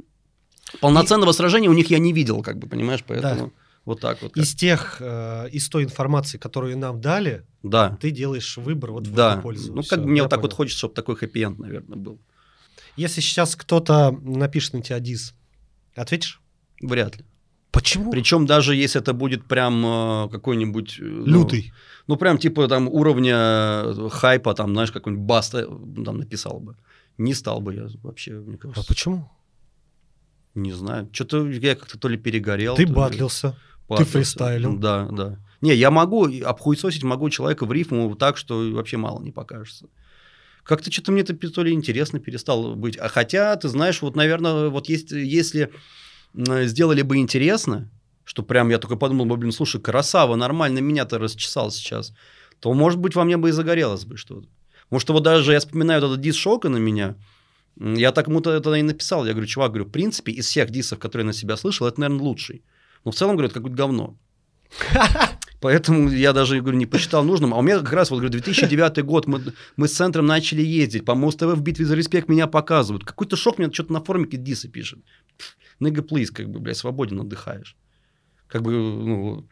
[0.81, 3.53] полноценного сражения у них я не видел, как бы, понимаешь, поэтому
[3.85, 4.33] вот так вот.
[4.33, 4.43] как.
[4.43, 7.97] Из тех, э, из той информации, которую нам дали, Да.
[8.01, 9.73] ты делаешь выбор вот в Да, эту пользу.
[9.73, 10.49] ну как мне я вот так понял.
[10.49, 12.19] вот хочется, чтобы такой хэппи-энд, наверное, был.
[12.97, 15.33] Если сейчас кто-то напишет на тебя дис,
[15.95, 16.41] ответишь?
[16.81, 17.25] Вряд ли.
[17.71, 18.09] Почему?
[18.09, 20.97] Причем даже если это будет прям э, какой-нибудь...
[20.99, 21.73] э, ну, Лютый.
[22.07, 25.65] Ну, прям типа там уровня э, хайпа, там, знаешь, какой-нибудь баста
[26.05, 26.77] там написал бы.
[27.17, 28.87] Не стал бы я вообще, мне А кажется.
[28.87, 29.29] почему?
[30.55, 31.09] Не знаю.
[31.11, 32.75] Что-то я как-то то ли перегорел.
[32.75, 33.55] Ты то ли батлился.
[33.87, 34.11] батлился.
[34.11, 34.77] фристайлил.
[34.77, 35.39] Да, да.
[35.61, 39.87] Не, я могу обхуесосить могу человека в рифму так, что вообще мало не покажется.
[40.63, 42.97] Как-то что-то мне это то ли интересно перестало быть.
[42.97, 45.71] А хотя, ты знаешь, вот, наверное, вот есть, если
[46.33, 47.91] сделали бы интересно,
[48.23, 52.13] что прям я только подумал бы, блин, слушай, красава, нормально меня-то расчесал сейчас,
[52.59, 54.47] то, может быть, во мне бы и загорелось бы что-то.
[54.85, 57.15] Потому что вот даже я вспоминаю вот этот дис Шока на меня,
[57.77, 60.99] я так ему тогда и написал, я говорю, чувак, говорю, в принципе, из всех дисов,
[60.99, 62.63] которые я на себя слышал, это, наверное, лучший.
[63.03, 64.17] Но в целом, говорю, это какое-то говно.
[65.61, 67.53] Поэтому я даже говорю, не посчитал нужным.
[67.53, 69.41] А у меня как раз, вот, говорю, 2009 год, мы,
[69.77, 73.03] мы с центром начали ездить, по Муз ТВ в битве за респект меня показывают.
[73.03, 74.99] Какой-то шок, мне что-то на форуме какие-то дисы пишет.
[75.79, 77.75] Ныга, плиз, как бы, блядь, свободен отдыхаешь.
[78.47, 79.47] Как бы, ну,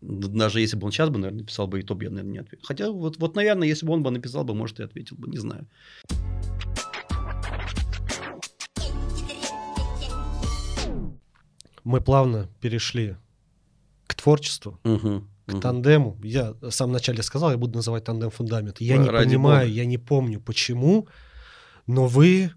[0.00, 2.38] даже если бы он сейчас бы, наверное, написал бы, и то бы я, наверное, не
[2.38, 2.64] ответил.
[2.66, 5.38] Хотя, вот, вот, наверное, если бы он бы написал бы, может, и ответил бы, не
[5.38, 5.66] знаю.
[11.84, 13.16] Мы плавно перешли
[14.06, 15.60] к творчеству, Мгм, к мгм.
[15.60, 16.18] тандему.
[16.22, 18.80] Я в самом начале сказал, я буду называть тандем фундамент.
[18.80, 19.72] Я не Ради понимаю, бога.
[19.76, 21.08] я не помню, почему,
[21.86, 22.52] но вы...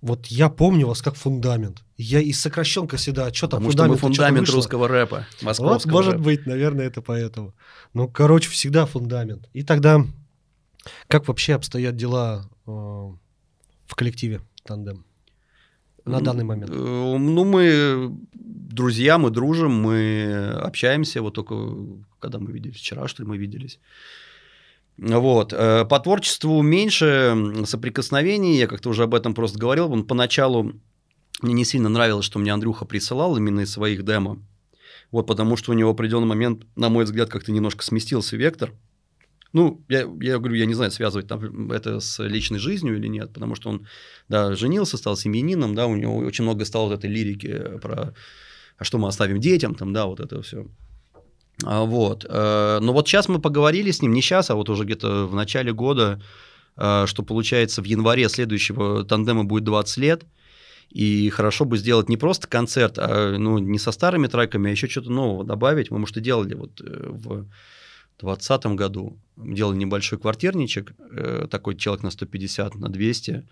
[0.00, 1.82] Вот я помню вас как фундамент.
[1.96, 5.92] Я из сокращенка всегда, что там Потому что мы фундамент, фундамент русского рэпа, Вот, московского
[5.92, 6.24] может рэпа.
[6.24, 7.54] быть, наверное, это поэтому.
[7.94, 9.48] Ну, короче, всегда фундамент.
[9.54, 10.04] И тогда,
[11.08, 13.10] как вообще обстоят дела э,
[13.86, 15.04] в коллективе тандем
[16.04, 16.70] на данный момент?
[16.70, 16.74] Э,
[17.18, 21.22] Ну, мы друзья, мы дружим, мы общаемся.
[21.22, 21.54] Вот только
[22.18, 23.78] когда мы виделись, вчера, что ли, мы виделись.
[24.98, 25.52] Вот.
[25.52, 29.92] Э, По творчеству меньше соприкосновений, я как-то уже об этом просто говорил.
[29.92, 30.72] Он поначалу
[31.42, 34.38] мне не сильно нравилось, что мне Андрюха присылал именно из своих демо.
[35.10, 38.72] Вот, потому что у него в определенный момент, на мой взгляд, как-то немножко сместился вектор.
[39.54, 43.32] Ну, я, я говорю, я не знаю, связывать там это с личной жизнью или нет,
[43.32, 43.86] потому что он,
[44.28, 48.14] да, женился, стал семьянином, да, у него очень много стало вот этой лирики про
[48.76, 50.66] а что мы оставим детям, там, да, вот это все.
[51.62, 52.26] А, вот.
[52.28, 55.34] э, Но вот сейчас мы поговорили с ним, не сейчас, а вот уже где-то в
[55.34, 56.20] начале года,
[56.76, 60.24] э, что получается в январе следующего тандема будет 20 лет,
[60.90, 64.88] и хорошо бы сделать не просто концерт, а ну, не со старыми треками, а еще
[64.88, 65.90] что-то нового добавить.
[65.90, 67.46] Мы, может, и делали вот э, в
[68.20, 69.18] 2020 году.
[69.36, 73.46] Делали небольшой квартирничек, э, такой человек на 150, на 200.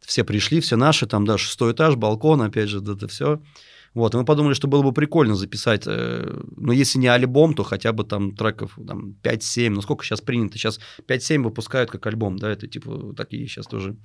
[0.00, 3.40] Все пришли, все наши, там, да, шестой этаж, балкон, опять же, да, это все.
[3.92, 7.64] Вот, и мы подумали, что было бы прикольно записать, э, ну, если не альбом, то
[7.64, 10.56] хотя бы там треков там, 5-7, ну, сколько сейчас принято?
[10.56, 10.78] Сейчас
[11.08, 13.96] 5-7 выпускают как альбом, да, это типа такие сейчас тоже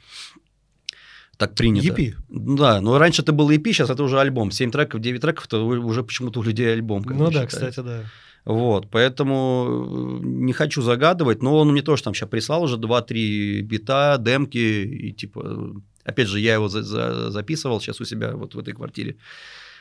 [1.37, 1.87] так принято.
[1.87, 2.15] EP.
[2.29, 4.51] Да, но раньше это было EP, сейчас это уже альбом.
[4.51, 7.03] 7 треков, 9 треков, это уже почему-то у людей альбом.
[7.05, 7.69] Ну да, считается.
[7.69, 8.03] кстати, да.
[8.45, 13.61] Вот, поэтому э, не хочу загадывать, но он мне тоже там сейчас прислал уже 2-3
[13.61, 15.71] бита, демки, и типа, э,
[16.03, 19.15] опять же, я его за- за- записывал сейчас у себя вот в этой квартире.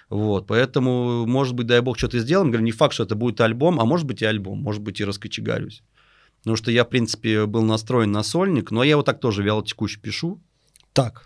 [0.08, 2.50] Вот, поэтому, может быть, дай бог, что-то сделаем.
[2.50, 5.05] Говорю, не факт, что это будет альбом, а может быть и альбом, может быть и
[5.05, 5.82] раскочегарюсь.
[6.39, 9.62] Потому что я, в принципе, был настроен на сольник, но я его так тоже вяло
[9.64, 10.40] текуще пишу.
[10.93, 11.24] Так,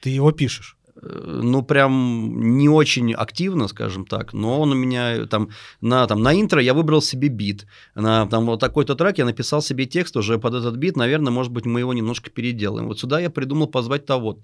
[0.00, 0.76] ты его пишешь.
[1.02, 5.50] Ну, прям не очень активно, скажем так, но он у меня там
[5.80, 7.66] на, там, на интро я выбрал себе бит.
[7.94, 11.52] На там, вот такой-то трек я написал себе текст уже под этот бит, наверное, может
[11.52, 12.88] быть, мы его немножко переделаем.
[12.88, 14.38] Вот сюда я придумал позвать того.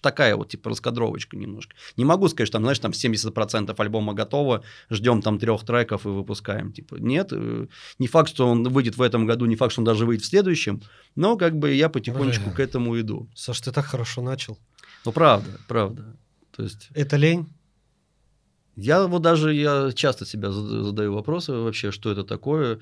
[0.00, 1.74] Такая вот, типа, раскадровочка немножко.
[1.96, 6.08] Не могу сказать, что там, знаешь, там 70% альбома готово, ждем там трех треков и
[6.08, 6.72] выпускаем.
[6.72, 7.66] Типа, нет, э,
[7.98, 10.28] не факт, что он выйдет в этом году, не факт, что он даже выйдет в
[10.28, 10.82] следующем,
[11.16, 12.54] но как бы я потихонечку Бля.
[12.54, 13.28] к этому иду.
[13.34, 14.58] Саш, ты так хорошо начал.
[15.04, 16.16] Ну, правда, правда.
[16.50, 16.88] То есть...
[16.94, 17.48] Это лень?
[18.76, 22.80] Я вот даже, я часто себя задаю вопросы вообще, что это такое.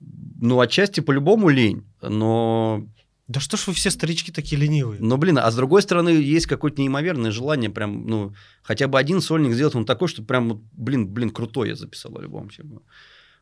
[0.00, 2.86] Ну, отчасти по-любому лень, но...
[3.28, 5.00] Да что ж вы все старички такие ленивые?
[5.00, 9.20] Ну, блин, а с другой стороны, есть какое-то неимоверное желание прям, ну, хотя бы один
[9.20, 12.50] сольник сделать, он такой, что прям, блин, блин, крутой я записал альбом.
[12.50, 12.82] Типа.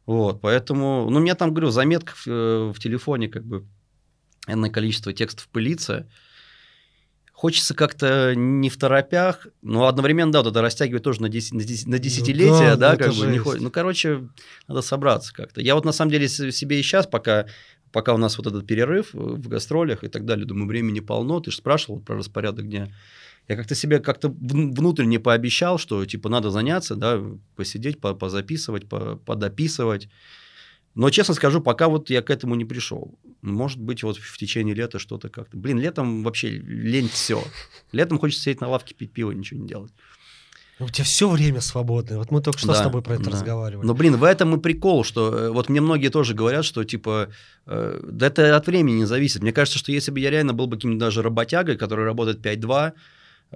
[0.07, 3.67] Вот, поэтому, ну, у меня там, говорю, заметка в, э, в телефоне, как бы,
[4.47, 6.09] энное количество текстов пылится,
[7.35, 11.65] хочется как-то не в торопях, но одновременно, да, вот это растягивать тоже на, 10, на,
[11.65, 14.29] 10, на десятилетия, ну, да, да как бы, не, ну, короче,
[14.69, 15.61] надо собраться как-то.
[15.61, 17.47] Я вот на самом деле себе и сейчас, пока,
[17.93, 21.51] пока у нас вот этот перерыв в гастролях и так далее, думаю, времени полно, ты
[21.51, 22.89] же спрашивал про распорядок дня,
[23.49, 27.21] я как-то себе как-то внутренне пообещал, что, типа, надо заняться, да,
[27.57, 30.09] посидеть, позаписывать, подописывать,
[30.95, 33.19] но, честно скажу, пока вот я к этому не пришел.
[33.43, 35.57] Может быть, вот в течение лета что-то как-то.
[35.57, 37.43] Блин, летом вообще лень все.
[37.93, 39.93] Летом хочется сидеть на лавке, пить пиво, ничего не делать.
[40.81, 42.19] У тебя все время свободное.
[42.19, 43.31] Вот мы только что да, с тобой про это да.
[43.31, 43.87] разговаривали.
[43.87, 47.29] Но, блин, в этом и прикол, что э, вот мне многие тоже говорят, что типа
[47.67, 49.43] э, да это от времени не зависит.
[49.43, 52.93] Мне кажется, что если бы я реально был бы каким-то даже работягой, который работает 5-2,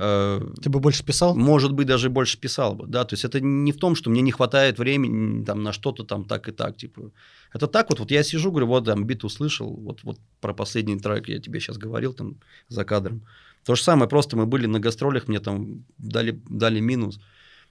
[0.01, 1.35] Э, Ты бы больше писал?
[1.35, 4.23] Может быть, даже больше писал бы, да, то есть это не в том, что мне
[4.23, 7.11] не хватает времени там на что-то там так и так, типа,
[7.53, 11.01] это так вот, вот я сижу, говорю, вот там бит услышал, вот, вот про последний
[11.01, 12.37] трек я тебе сейчас говорил там
[12.69, 13.23] за кадром,
[13.65, 17.19] то же самое, просто мы были на гастролях, мне там дали, дали минус,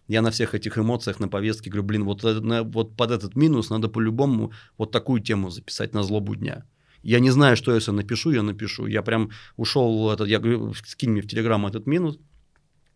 [0.10, 3.70] я на всех этих эмоциях, на повестке говорю, блин, вот, на, вот под этот минус
[3.70, 6.66] надо по-любому вот такую тему записать на злобу дня.
[7.08, 8.86] Я не знаю, что если напишу, я напишу.
[8.86, 12.20] Я прям ушел, этот, я говорю, скинь мне в Телеграм этот минут.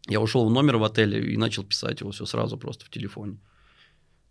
[0.10, 3.38] Я ушел в номер в отеле и начал писать его все сразу просто в телефоне.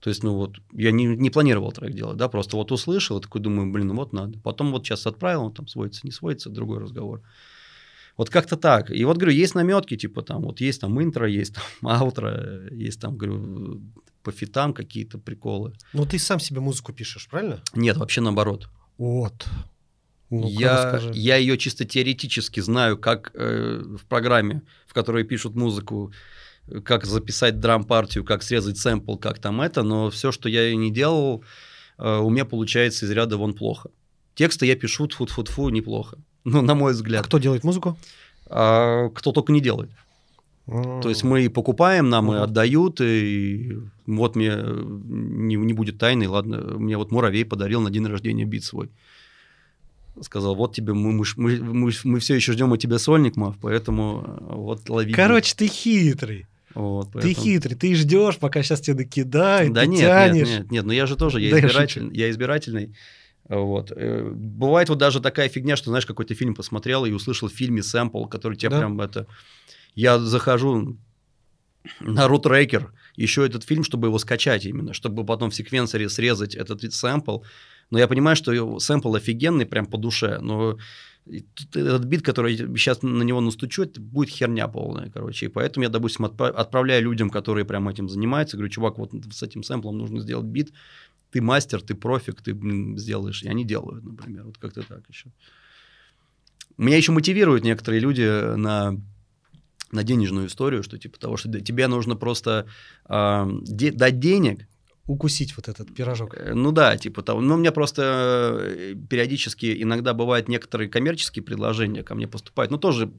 [0.00, 3.40] То есть, ну вот, я не, не планировал трек делать, да, просто вот услышал, такой
[3.40, 4.38] думаю, блин, ну вот надо.
[4.40, 7.22] Потом вот сейчас отправил, он там сводится, не сводится, другой разговор.
[8.18, 8.90] Вот как-то так.
[8.90, 13.00] И вот, говорю, есть наметки, типа там, вот есть там интро, есть там аутро, есть
[13.00, 13.80] там, говорю,
[14.22, 15.72] по фитам какие-то приколы.
[15.94, 17.62] Ну, ты сам себе музыку пишешь, правильно?
[17.74, 18.68] Нет, вообще наоборот.
[19.00, 19.46] Вот.
[20.28, 26.12] Ну, я, я ее чисто теоретически знаю, как э, в программе, в которой пишут музыку,
[26.84, 31.42] как записать драм-партию, как срезать сэмпл, как там это, но все, что я не делал,
[31.96, 33.88] э, у меня получается из ряда вон плохо.
[34.34, 37.24] Тексты я пишу тфу-тфу-тфу неплохо, ну, на мой взгляд.
[37.24, 37.96] А кто делает музыку?
[38.50, 39.90] А, кто только не делает.
[40.70, 43.76] То есть мы покупаем, нам и отдают, и
[44.06, 48.64] вот мне не, не будет тайны, ладно, мне вот Муравей подарил на день рождения бит
[48.64, 48.90] свой.
[50.22, 51.24] Сказал, вот тебе, мы, мы,
[51.58, 55.12] мы, мы, все еще ждем у тебя сольник, Мав, поэтому э, вот лови.
[55.12, 56.46] Короче, ты хитрый.
[56.74, 57.34] Вот, поэтому...
[57.34, 60.48] Ты хитрый, ты ждешь, пока сейчас тебе накидают, да ты нет, тянешь.
[60.48, 62.94] Нет, нет, нет, ну я же тоже, я, да избиратель, я, я избирательный.
[63.48, 63.92] Вот.
[63.96, 67.82] Э, бывает вот даже такая фигня, что, знаешь, какой-то фильм посмотрел и услышал в фильме
[67.82, 68.78] сэмпл, который тебе да?
[68.78, 69.26] прям это
[69.94, 70.96] я захожу
[72.00, 76.82] на рутрекер, еще этот фильм, чтобы его скачать именно, чтобы потом в секвенсоре срезать этот
[76.92, 77.38] сэмпл.
[77.90, 80.78] Но я понимаю, что сэмпл офигенный, прям по душе, но
[81.26, 85.46] этот бит, который сейчас на него настучу, это будет херня полная, короче.
[85.46, 89.62] И поэтому я, допустим, отправляю людям, которые прям этим занимаются, говорю, чувак, вот с этим
[89.62, 90.72] сэмплом нужно сделать бит,
[91.30, 93.42] ты мастер, ты профик, ты блин, сделаешь.
[93.42, 95.30] И они делают, например, вот как-то так еще.
[96.76, 98.96] Меня еще мотивируют некоторые люди на
[99.92, 102.66] на денежную историю, что типа того, что тебе нужно просто
[103.08, 104.66] э, де- дать денег,
[105.10, 106.34] укусить вот этот пирожок.
[106.36, 107.40] Э, ну да, типа того.
[107.40, 108.02] Ну, у меня просто
[108.60, 113.10] э, периодически иногда бывают некоторые коммерческие предложения ко мне поступают, но тоже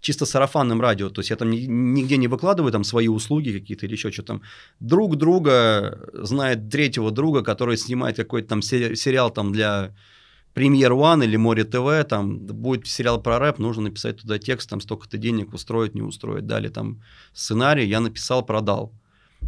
[0.00, 1.08] чисто сарафанным радио.
[1.08, 4.42] То есть я там нигде не выкладываю там свои услуги какие-то или еще что-то там.
[4.80, 9.94] Друг друга знает третьего друга, который снимает какой-то там сериал там для
[10.54, 14.80] Премьер One или Море ТВ, там будет сериал про рэп, нужно написать туда текст, там
[14.80, 16.46] столько-то денег устроить, не устроить.
[16.46, 17.02] Дали там
[17.32, 18.92] сценарий, я написал, продал.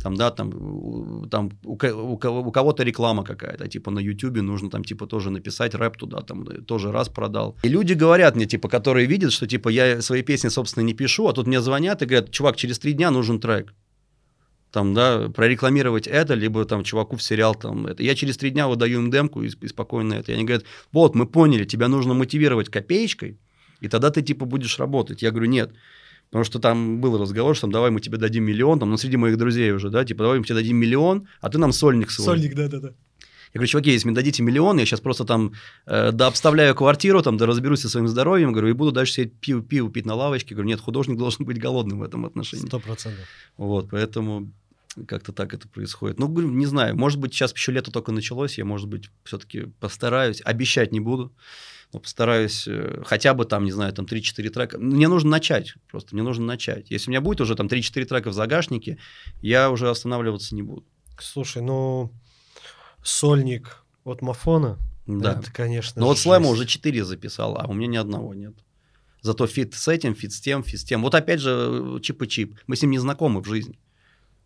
[0.01, 4.85] Там, да, там, там у, у, у кого-то реклама какая-то, типа на Ютубе нужно там,
[4.85, 7.57] типа, тоже написать рэп туда, там, тоже раз продал.
[7.63, 11.29] И люди говорят мне, типа, которые видят, что, типа, я свои песни, собственно, не пишу,
[11.29, 13.75] а тут мне звонят и говорят, чувак, через три дня нужен трек
[14.73, 18.03] там, да, прорекламировать это, либо там чуваку в сериал там это.
[18.03, 20.33] Я через три дня выдаю им демку и, и спокойно это.
[20.33, 23.39] И они говорят, вот, мы поняли, тебя нужно мотивировать копеечкой,
[23.81, 25.23] и тогда ты типа будешь работать.
[25.23, 25.73] Я говорю, нет,
[26.31, 29.19] Потому что там был разговор, что там, давай мы тебе дадим миллион, там, ну, среди
[29.19, 32.25] моих друзей уже, да, типа, давай мы тебе дадим миллион, а ты нам сольник свой.
[32.25, 32.95] Сольник, да-да-да.
[33.53, 35.53] Я говорю, чуваки, если мне дадите миллион, я сейчас просто там
[35.85, 39.61] э, дообставляю квартиру, там, да разберусь со своим здоровьем, говорю, и буду дальше сидеть пиво,
[39.61, 40.55] пиво пить на лавочке.
[40.55, 42.67] Говорю, нет, художник должен быть голодным в этом отношении.
[42.67, 43.27] Сто процентов.
[43.59, 44.51] Вот, поэтому
[45.07, 46.19] как-то так это происходит.
[46.19, 50.43] Ну, не знаю, может быть, сейчас еще лето только началось, я, может быть, все-таки постараюсь,
[50.45, 51.33] обещать не буду,
[51.93, 54.79] но постараюсь э, хотя бы там, не знаю, там 3-4 трека.
[54.79, 56.91] Мне нужно начать, просто мне нужно начать.
[56.91, 58.99] Если у меня будет уже там 3-4 трека в загашнике,
[59.41, 60.85] я уже останавливаться не буду.
[61.19, 62.11] Слушай, ну,
[63.03, 65.39] сольник от Мафона, Да.
[65.39, 68.55] это, конечно, Но вот Слэма уже 4 записал, а у меня ни одного нет.
[69.21, 71.03] Зато фит с этим, фит с тем, фит с тем.
[71.03, 71.51] Вот опять же,
[71.97, 72.59] э, Чипачип.
[72.67, 73.79] Мы с ним не знакомы в жизни.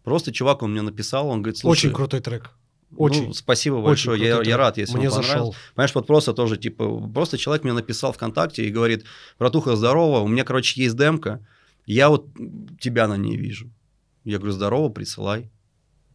[0.06, 1.86] Просто чувак, он мне написал, он говорит, слушай...
[1.86, 2.52] Очень крутой трек.
[2.92, 3.34] ну, Очень.
[3.34, 4.58] спасибо Очень большое, я, крутой я трек.
[4.58, 5.56] рад, если Мне он зашел.
[5.74, 9.04] Понимаешь, вот просто тоже, типа, просто человек мне написал ВКонтакте и говорит,
[9.36, 11.44] братуха, здорово, у меня, короче, есть демка,
[11.86, 12.28] я вот
[12.78, 13.68] тебя на ней вижу.
[14.22, 15.50] Я говорю, здорово, присылай.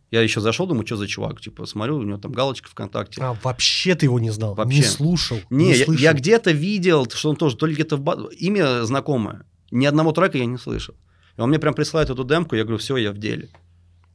[0.10, 3.22] Я еще зашел, думаю, что за чувак, типа, смотрю, у него там галочка ВКонтакте.
[3.22, 4.54] А, вообще ты его не знал?
[4.56, 4.78] Вообще.
[4.78, 5.40] Не слушал?
[5.50, 6.02] Не, я, слышал?
[6.02, 9.44] я где-то видел, что он тоже, то ли где-то в ба- имя знакомое.
[9.70, 10.96] Ни одного трека я не слышал.
[11.36, 13.50] И он мне прям присылает эту демку, я говорю, все, я в деле.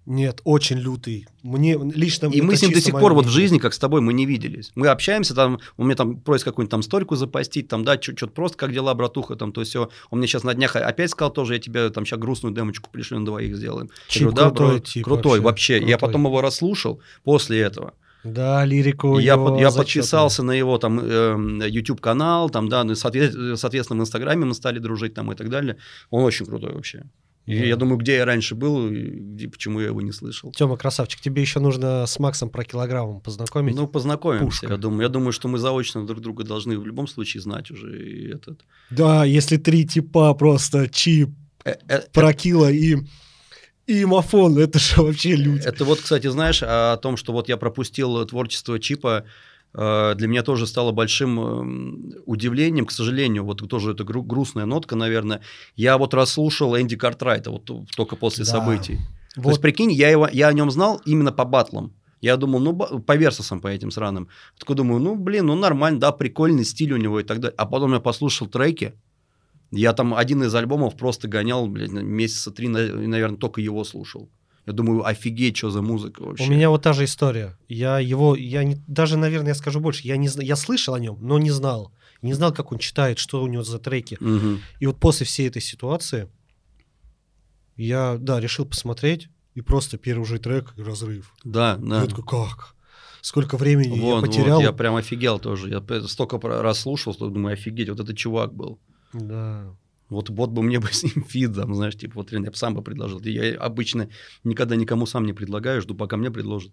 [0.07, 1.27] Нет, очень лютый.
[1.43, 2.27] Мне лично...
[2.27, 4.25] И мы с ним до сих пор вот в жизни, как с тобой, мы не
[4.25, 4.71] виделись.
[4.77, 8.57] Мы общаемся, там, он мне там просит какую-нибудь там сторику запостить, там, да, что-то просто,
[8.57, 9.91] как дела, братуха, там, то все.
[10.11, 13.19] Он мне сейчас на днях опять сказал тоже, я тебе там сейчас грустную демочку пришлю,
[13.19, 13.89] на двоих сделаем.
[13.89, 15.91] Я Чип говорю, да, крутой бро, тип крутой, вообще, вообще.
[15.91, 16.09] Я крутой.
[16.09, 17.95] потом его расслушал после этого.
[18.23, 20.03] Да, лирику я, под- я зачетная.
[20.03, 24.79] подписался на его там эм, YouTube канал, там, да, ну, соответственно, в Инстаграме мы стали
[24.79, 25.77] дружить там и так далее.
[26.11, 27.05] Он очень крутой вообще.
[27.47, 27.65] И Да.
[27.65, 30.53] я думаю, где я раньше был, и где, почему я его не слышал.
[30.53, 33.75] Тёма, красавчик, тебе еще нужно с Максом про килограммом познакомить.
[33.77, 34.67] Ну, познакомимся, Пушка.
[34.69, 35.03] я думаю.
[35.03, 38.03] Я думаю, что мы заочно друг друга должны в любом случае знать уже.
[38.03, 38.65] И этот.
[38.91, 41.31] Да, если три типа просто чип,
[41.67, 42.97] Э, э, прокила и,
[43.89, 45.67] и мафон, это же вообще люди.
[45.67, 49.27] Это вот, кстати, знаешь, о том, что вот я пропустил творчество Чипа, э,
[49.73, 54.97] для меня тоже стало большим эм, удивлением, к сожалению, вот тоже это гру- грустная нотка,
[54.97, 55.43] наверное.
[55.75, 58.53] Я вот расслушал Энди Картрайта вот только после Да.
[58.53, 58.99] событий.
[59.35, 61.93] То Вот есть, прикинь, я, его, я о нем знал именно по батлам.
[62.23, 64.29] Я думал, ну, по версусам, по этим сраным.
[64.59, 67.55] Такой думаю, ну, блин, ну, нормально, да, прикольный стиль у него и так далее.
[67.59, 68.95] А потом я послушал треки,
[69.71, 74.31] я там один из альбомов просто гонял, на месяца три, наверное, только его слушал.
[74.67, 76.45] Я думаю, офигеть, что за музыка вообще.
[76.45, 77.57] у меня вот та же история.
[77.69, 81.19] Я его, я не, даже, наверное, я скажу больше, я не я слышал о нем,
[81.21, 81.93] но не знал.
[82.21, 84.17] Не знал, как он читает, что у него за треки.
[84.19, 84.61] Мгм.
[84.81, 86.29] И вот после всей этой ситуации
[87.77, 91.33] я, да, решил посмотреть, и просто первый же трек и разрыв.
[91.45, 92.03] Да, да.
[92.03, 92.75] Я такой, как?
[93.21, 94.61] Сколько времени Вот, я вот, потерял?
[94.61, 95.69] я прям офигел тоже.
[95.71, 98.79] Я столько раз слушал, что думаю, офигеть, вот этот чувак был.
[99.13, 99.75] Да.
[100.09, 102.57] Вот, вот бы мне бы с ним фит, там, знаешь, типа, вот реально, я бы
[102.57, 103.21] сам бы предложил.
[103.21, 104.09] Я обычно
[104.45, 106.73] никогда никому сам не предлагаю, жду, пока мне предложат.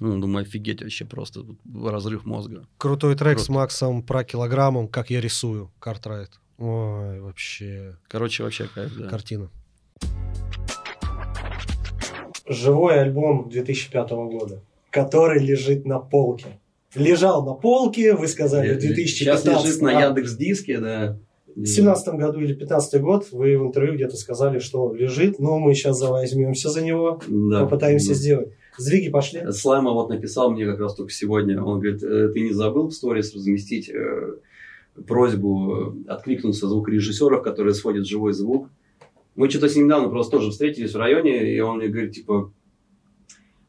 [0.00, 1.44] Ну, думаю, офигеть вообще просто,
[1.74, 2.66] разрыв мозга.
[2.78, 3.52] Крутой трек с Круто.
[3.52, 6.30] Максом про килограммом, как я рисую, Картрайт.
[6.58, 9.08] Ой, вообще Короче, вообще кайф, да.
[9.08, 9.50] картина.
[12.48, 16.58] Живой альбом 2005 года, который лежит на полке.
[16.94, 21.18] Лежал на полке, вы сказали, в 2015 Сейчас лежит на а, Яндекс Диске, да.
[21.54, 25.74] В 17 году или 15 год вы в интервью где-то сказали, что лежит, но мы
[25.74, 28.14] сейчас возьмемся за него, Да, попытаемся да.
[28.14, 28.48] сделать.
[28.78, 29.42] Сдвиги пошли.
[29.50, 31.62] Слайма вот написал мне как раз только сегодня.
[31.62, 34.36] Он говорит, «Э, ты не забыл в сторис разместить э,
[35.06, 38.68] просьбу э, откликнуться звукорежиссеров, которые сводят живой звук.
[39.34, 42.52] Мы что-то с ним недавно просто тоже встретились в районе, и он мне говорит, типа,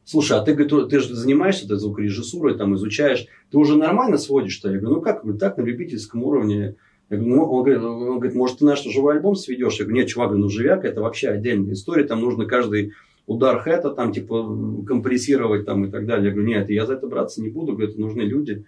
[0.03, 4.71] слушай, а ты, говорит, ты же занимаешься этой звукорежиссурой, там, изучаешь, ты уже нормально сводишь-то?
[4.71, 6.75] Я говорю, ну как, так, на любительском уровне.
[7.09, 9.75] Я говорю, ну, он, говорит, он говорит, может, ты наш живой альбом сведешь?
[9.75, 12.93] Я говорю, нет, чувак, ну живяк это вообще отдельная история, там нужно каждый
[13.25, 16.27] удар хэта там типа компрессировать там и так далее.
[16.27, 18.65] Я говорю, нет, я за это браться не буду, говорю, это нужны люди.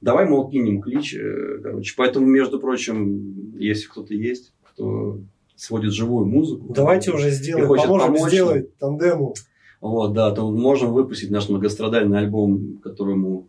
[0.00, 1.94] Давай, мол, кинем клич, э, короче.
[1.96, 5.20] Поэтому, между прочим, если кто-то есть, кто
[5.56, 6.72] сводит живую музыку.
[6.74, 9.34] Давайте уже сделаем, хочет поможем помочь сделать тандему.
[9.80, 13.48] Вот, да, то можем выпустить наш многострадальный альбом, которому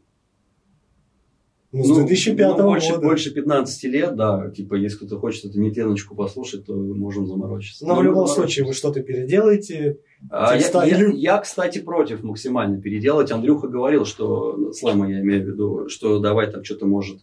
[1.78, 3.02] Ну, с 2005 ну, больше, года.
[3.02, 4.50] больше 15 лет, да.
[4.52, 7.86] Типа, если кто-то хочет эту нетленочку послушать, то можем заморочиться.
[7.86, 9.98] Но в мы любом случае вы что-то переделаете.
[10.30, 13.32] А, я, я- я, кстати, против максимально переделать.
[13.32, 17.20] Андрюха говорил, что, Слэма я имею в виду, что давай там что-то может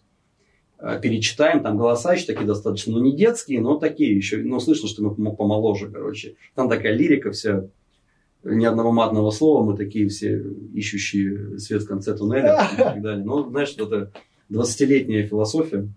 [0.79, 4.87] э, перечитаем, там голоса еще такие достаточно, ну не детские, но такие еще, ну слышно,
[4.89, 6.35] что мы пом- помоложе, короче.
[6.55, 7.69] Там такая лирика вся,
[8.45, 13.25] ни одного матного слова, мы такие все ищущие свет в конце туннеля и так далее.
[13.25, 14.11] Ну, знаешь, это
[14.53, 15.89] 20-летняя философия.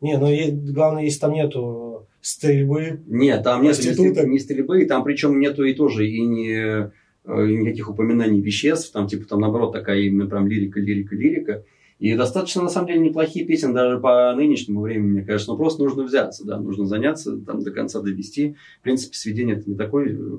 [0.00, 3.00] Не, ну и главное, если там нету стрельбы.
[3.06, 6.90] Нет, там нет ни стрельбы, там причем нету и тоже и не э,
[7.24, 11.64] никаких упоминаний веществ, там типа там наоборот такая именно прям лирика, лирика, лирика.
[11.98, 15.50] И достаточно, на самом деле, неплохие песни даже по нынешнему времени, мне кажется.
[15.50, 18.56] Но просто нужно взяться, да, нужно заняться, там, до конца довести.
[18.80, 20.38] В принципе, сведение это не такой э,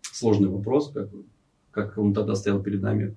[0.00, 1.10] сложный вопрос, как,
[1.70, 3.14] как он тогда стоял перед нами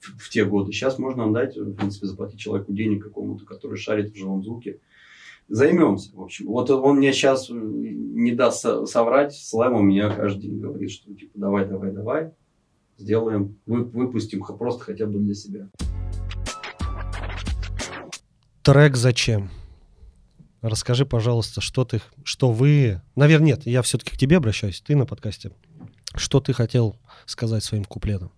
[0.00, 0.72] в, в те годы.
[0.72, 4.80] Сейчас можно отдать, в принципе, заплатить человеку денег какому-то, который шарит в живом звуке.
[5.48, 6.46] Займемся, в общем.
[6.46, 11.12] Вот он мне сейчас не даст со- соврать, Слэм у меня каждый день говорит, что
[11.14, 12.30] типа давай, давай, давай,
[12.96, 15.68] сделаем, вы- выпустим просто хотя бы для себя.
[18.62, 19.50] Трек зачем?
[20.62, 23.00] Расскажи, пожалуйста, что ты, что вы...
[23.16, 25.52] Наверное, нет, я все-таки к тебе обращаюсь, ты на подкасте.
[26.14, 28.30] Что ты хотел сказать своим куплетом?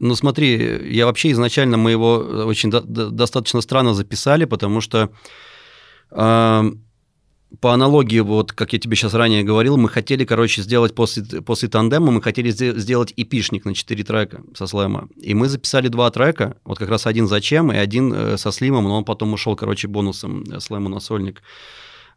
[0.00, 2.14] Ну смотри, я вообще изначально мы его
[2.46, 5.10] очень до- до- достаточно странно записали, потому что
[6.10, 6.72] э,
[7.60, 11.68] по аналогии, вот как я тебе сейчас ранее говорил, мы хотели, короче, сделать после, после
[11.68, 15.08] тандема, мы хотели сде- сделать эпишник на 4 трека со слэма.
[15.16, 18.84] И мы записали два трека, вот как раз один «Зачем» и один э, со Слимом,
[18.84, 21.42] но он потом ушел, короче, бонусом э, слэму на сольник.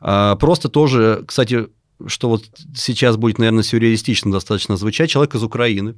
[0.02, 1.68] А, просто тоже, кстати,
[2.08, 2.44] что вот
[2.76, 5.96] сейчас будет, наверное, сюрреалистично достаточно звучать, человек из Украины,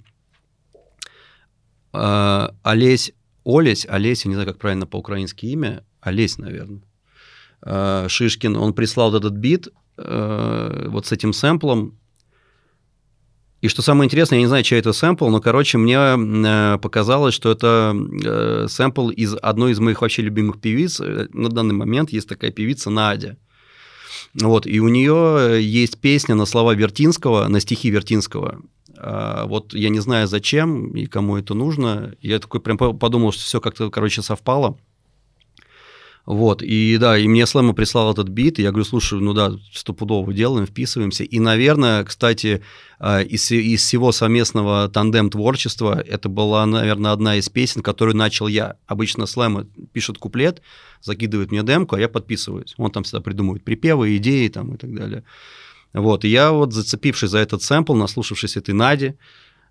[1.93, 3.13] э, Олесь,
[3.45, 6.81] Олесь, Олесь, я не знаю, как правильно по-украински имя, Олесь, наверное,
[7.65, 11.97] э, Шишкин, он прислал этот бит э, вот с этим сэмплом,
[13.63, 17.33] и что самое интересное, я не знаю, чей это сэмпл, но, короче, мне э, показалось,
[17.33, 20.99] что это э, сэмпл из одной из моих вообще любимых певиц.
[20.99, 23.37] Э, На данный момент есть такая певица Надя.
[24.33, 28.61] Вот, и у нее есть песня на слова Вертинского, на стихи Вертинского.
[29.03, 32.15] А, Вот я не знаю, зачем и кому это нужно.
[32.21, 34.77] Я такой прям по- подумал, что все как-то, короче, совпало.
[36.25, 39.51] Вот, и да, и мне Слэма прислал этот бит, и я говорю, слушай, ну да,
[39.73, 41.25] стопудово делаем, вписываемся.
[41.25, 42.61] И, наверное, кстати,
[42.97, 48.47] а, из, из всего совместного тандем творчества, это была, наверное, одна из песен, которую начал
[48.47, 48.77] я.
[48.87, 50.61] Обычно Слэма пишет куплет,
[51.01, 52.73] закидывает мне демку, а я подписываюсь.
[52.77, 55.25] Он там всегда придумывает припевы, идеи там и так далее.
[55.93, 59.13] Вот, и я вот, зацепившись за этот сэмпл, наслушавшись этой Нади,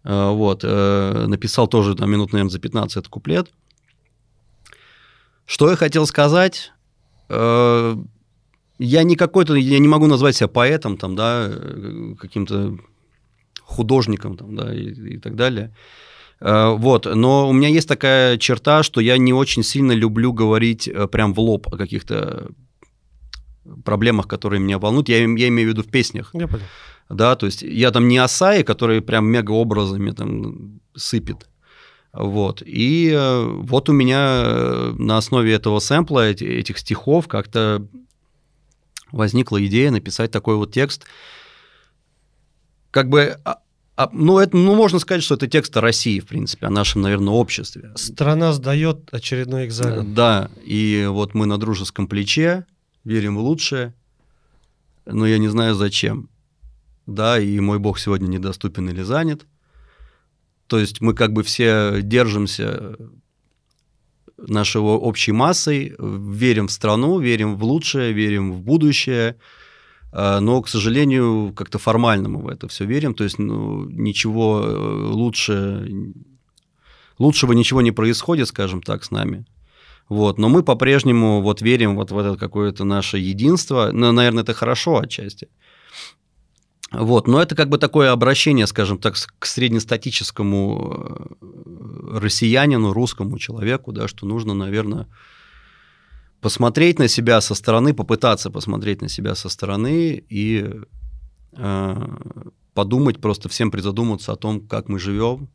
[0.04, 3.50] э, вот, э, написал тоже там минут, наверное, за 15 этот куплет.
[5.46, 6.72] Что я хотел сказать?
[7.28, 7.96] Э,
[8.78, 11.50] Я не какой-то, я не могу назвать себя поэтом, там, да,
[12.18, 12.78] каким-то
[13.60, 15.74] художником, там, да, и, и так далее.
[16.40, 21.34] Вот, но у меня есть такая черта, что я не очень сильно люблю говорить прям
[21.34, 22.48] в лоб о каких-то
[23.84, 25.08] проблемах, которые меня волнуют.
[25.08, 26.30] Я, я имею в виду в песнях.
[26.34, 26.64] Я понял.
[27.08, 31.48] Да, то есть я там не Асаи, который прям мега образами там сыпет.
[32.12, 32.62] Вот.
[32.64, 37.86] И э, вот у меня э, на основе этого сэмпла, эти- этих стихов, как-то
[39.10, 41.04] возникла идея написать такой вот текст.
[42.90, 43.58] Как бы, а-
[43.96, 47.02] а, ну, это, ну, можно сказать, что это текст о России, в принципе, о нашем,
[47.02, 47.92] наверное, обществе.
[47.94, 50.14] Страна сдает очередной экзамен.
[50.14, 52.64] Да, и вот мы на дружеском плече,
[53.04, 53.94] верим в лучшее,
[55.06, 56.28] но я не знаю зачем.
[57.06, 59.46] Да, и мой бог сегодня недоступен или занят.
[60.68, 62.96] То есть мы как бы все держимся
[64.38, 69.36] нашей о- общей массой, верим в страну, верим в лучшее, верим в будущее,
[70.12, 74.62] а, но, к сожалению, как-то формально мы в это все верим, то есть ну, ничего
[74.62, 75.88] э, лучше,
[77.18, 79.46] лучшего ничего не происходит, скажем так, с нами.
[80.12, 83.88] Вот, но мы по-прежнему вот верим вот в это какое-то наше единство.
[83.92, 85.48] Ну, наверное, это хорошо отчасти.
[86.90, 93.92] Вот, но это как бы такое обращение, скажем так, к среднестатическому э, россиянину, русскому человеку,
[93.92, 95.08] да, что нужно, наверное,
[96.42, 100.70] посмотреть на себя со стороны, попытаться посмотреть на себя со стороны и
[101.56, 102.16] э,
[102.74, 105.48] подумать, просто всем призадуматься о том, как мы живем,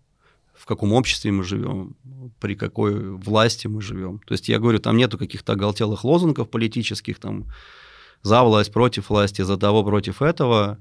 [0.57, 1.95] в каком обществе мы живем,
[2.39, 4.19] при какой власти мы живем.
[4.19, 7.45] То есть я говорю, там нету каких-то оголтелых лозунгов политических, там
[8.23, 10.79] за власть, против власти, за того, против этого.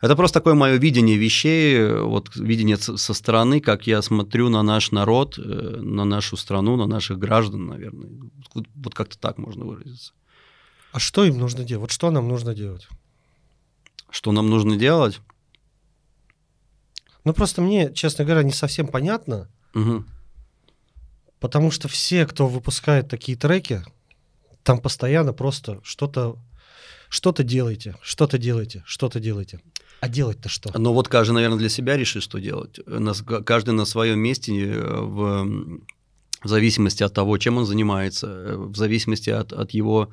[0.00, 4.92] Это просто такое мое видение вещей, вот видение со стороны, как я смотрю на наш
[4.92, 8.10] народ, э, на нашу страну, на наших граждан, наверное.
[8.54, 10.12] Вот, вот как-то так можно выразиться.
[10.92, 11.80] А что им нужно делать?
[11.80, 12.88] Вот что нам нужно делать?
[14.10, 15.20] Что нам нужно делать?
[17.26, 20.06] Ну, просто мне, честно говоря, не совсем понятно, Мгм.
[21.40, 23.82] потому что все, кто выпускает такие треки,
[24.62, 26.38] там постоянно просто что-то
[27.08, 29.60] что-то делайте, что-то делайте, что-то делайте.
[30.00, 30.70] А делать-то что?
[30.78, 32.78] Но вот каждый, наверное, для себя решит, что делать.
[32.86, 35.44] Нас- Каждый на своем месте, э, в,
[36.44, 40.10] в зависимости от того, чем он занимается, э, в зависимости от, от его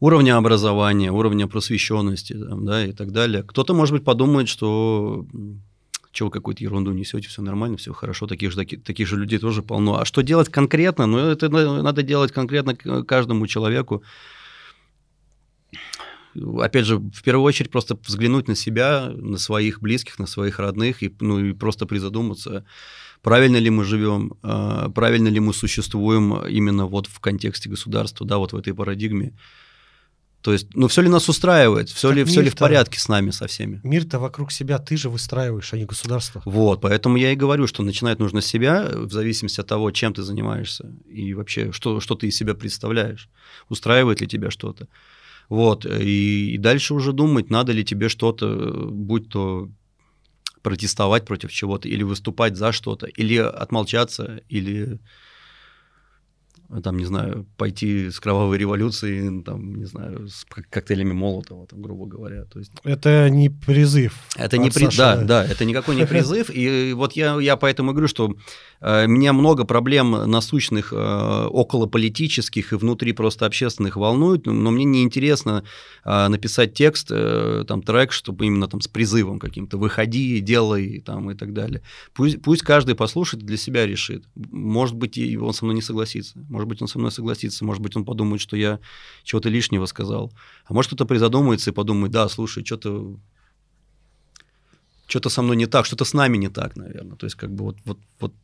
[0.00, 3.42] уровня образования, уровня просвещенности там, да, и так далее.
[3.42, 5.26] Кто-то, может быть, подумает, что
[6.18, 9.62] чего какую-то ерунду несете, все нормально, все хорошо, таких же, таких, таких же людей тоже
[9.62, 10.00] полно.
[10.00, 11.06] А что делать конкретно?
[11.06, 12.74] Ну, это надо делать конкретно
[13.04, 14.02] каждому человеку.
[16.60, 21.02] Опять же, в первую очередь просто взглянуть на себя, на своих близких, на своих родных,
[21.02, 22.64] и, ну, и просто призадуматься,
[23.22, 28.38] правильно ли мы живем, а, правильно ли мы существуем именно вот в контексте государства, да,
[28.38, 29.32] вот в этой парадигме.
[30.42, 33.30] То есть, ну все ли нас устраивает, все, ли, все ли в порядке с нами,
[33.30, 33.80] со всеми?
[33.82, 36.42] Мир-то вокруг себя ты же выстраиваешь, а не государство.
[36.44, 40.14] Вот, поэтому я и говорю, что начинать нужно с себя, в зависимости от того, чем
[40.14, 43.28] ты занимаешься, и вообще, что, что ты из себя представляешь,
[43.68, 44.86] устраивает ли тебя что-то.
[45.48, 49.68] Вот, и, и дальше уже думать, надо ли тебе что-то, будь то
[50.62, 55.00] протестовать против чего-то, или выступать за что-то, или отмолчаться, или
[56.82, 62.06] там, не знаю, пойти с кровавой революцией, там, не знаю, с коктейлями Молотова, там, грубо
[62.06, 62.44] говоря.
[62.44, 62.72] То есть...
[62.84, 64.14] Это не призыв.
[64.36, 64.94] Это не при...
[64.96, 66.50] Да, да, это никакой не призыв.
[66.52, 68.36] И вот я, я поэтому говорю, что
[68.80, 75.64] э, меня много проблем насущных, э, околополитических и внутри просто общественных волнует, но мне неинтересно
[76.04, 81.34] э, написать текст, там, трек, чтобы именно там с призывом каким-то «выходи, делай», там, и
[81.34, 81.80] так далее.
[82.12, 84.24] Пусть, пусть каждый послушает, для себя решит.
[84.34, 87.80] Может быть, и он со мной не согласится может быть, он со мной согласится, может
[87.80, 88.80] быть, он подумает, что я
[89.22, 90.32] чего-то лишнего сказал.
[90.64, 93.16] А может, кто-то призадумается и подумает, да, слушай, что-то
[95.06, 97.16] что-то со мной не так, что-то с нами не так, наверное.
[97.16, 98.34] То есть, как бы вот, вот, вот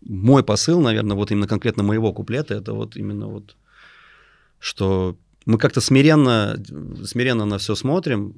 [0.00, 3.56] мой посыл, наверное, вот именно конкретно моего куплета, это вот именно вот,
[4.58, 5.16] что
[5.46, 6.60] мы как-то смиренно,
[7.04, 8.34] смиренно на все смотрим,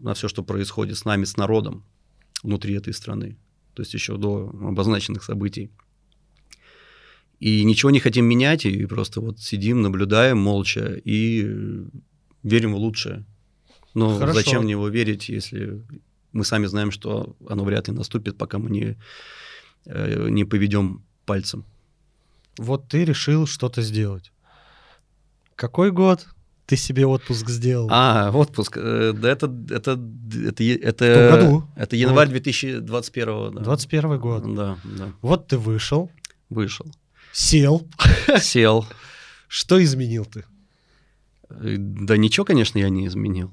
[0.00, 1.82] на все, что происходит с нами, с народом
[2.44, 3.36] внутри этой страны.
[3.74, 5.72] То есть еще до обозначенных событий
[7.40, 11.86] и ничего не хотим менять, и просто вот сидим, наблюдаем молча и
[12.42, 13.24] верим в лучшее.
[13.94, 14.34] Но Хорошо.
[14.34, 15.82] зачем в него верить, если
[16.32, 18.96] мы сами знаем, что оно вряд ли наступит, пока мы не,
[19.86, 21.64] э, не поведем пальцем.
[22.58, 24.32] Вот ты решил что-то сделать.
[25.56, 26.26] Какой год
[26.66, 27.88] ты себе отпуск сделал?
[27.90, 28.76] А, отпуск.
[28.76, 29.98] Э, да это, это,
[30.46, 31.64] это, это, году?
[31.74, 32.32] это январь вот.
[32.32, 33.54] 2021.
[33.54, 33.62] Да.
[33.62, 34.54] 21 год.
[34.54, 35.12] Да, да.
[35.22, 36.10] Вот ты вышел.
[36.50, 36.86] Вышел.
[37.32, 37.86] Сел.
[38.38, 38.86] Сел.
[39.48, 40.44] Что изменил ты?
[41.48, 43.50] Да ничего, конечно, я не изменил.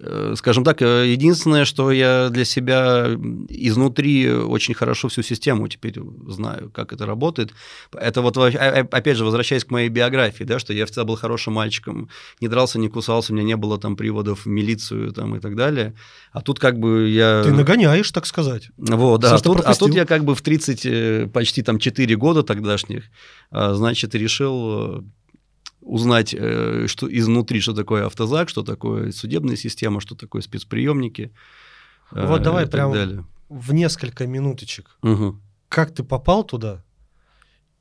[0.00, 3.06] Э, скажем так, э, единственное, что я для себя
[3.48, 5.98] изнутри очень хорошо всю систему теперь
[6.28, 7.52] знаю, как это работает.
[7.92, 12.08] Это вот, опять же, возвращаясь к моей биографии, да, что я всегда был хорошим мальчиком,
[12.40, 15.56] не дрался, не кусался, у меня не было там приводов в милицию там, и так
[15.56, 15.94] далее.
[16.32, 17.42] А тут как бы я...
[17.42, 18.70] Ты нагоняешь, так сказать.
[18.76, 19.34] Вот, да.
[19.34, 23.04] А тут, а тут я как бы в 30, э, почти там 4 года тогдашних,
[23.50, 25.04] а, значит, решил
[25.86, 31.32] узнать э, что изнутри, что такое автозак, что такое судебная система, что такое спецприемники.
[32.12, 33.24] Э, вот давай прям далее.
[33.48, 34.98] в несколько минуточек.
[35.02, 35.40] Угу.
[35.68, 36.82] Как ты попал туда?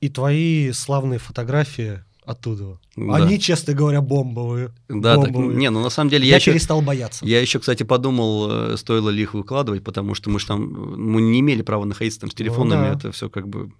[0.02, 2.80] И твои славные фотографии оттуда.
[2.96, 3.16] Да.
[3.16, 4.72] Они, честно говоря, бомбовые.
[4.88, 5.52] Да, бомбовые.
[5.52, 7.26] Так, не, ну на самом деле я, я еще, перестал бояться.
[7.26, 11.22] Я еще, кстати, подумал, э, стоило ли их выкладывать, потому что мы же там, мы
[11.22, 13.00] не имели права находиться там с телефонами, ну, да.
[13.00, 13.72] это все как бы.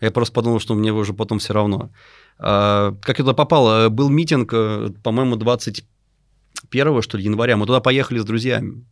[0.00, 1.90] Я просто подумал, что мне уже потом все равно.
[2.38, 3.70] А, как я туда попал?
[3.70, 7.56] Э, был митинг, э, по-моему, 21 что ли, января.
[7.56, 8.84] Мы туда поехали с друзьями.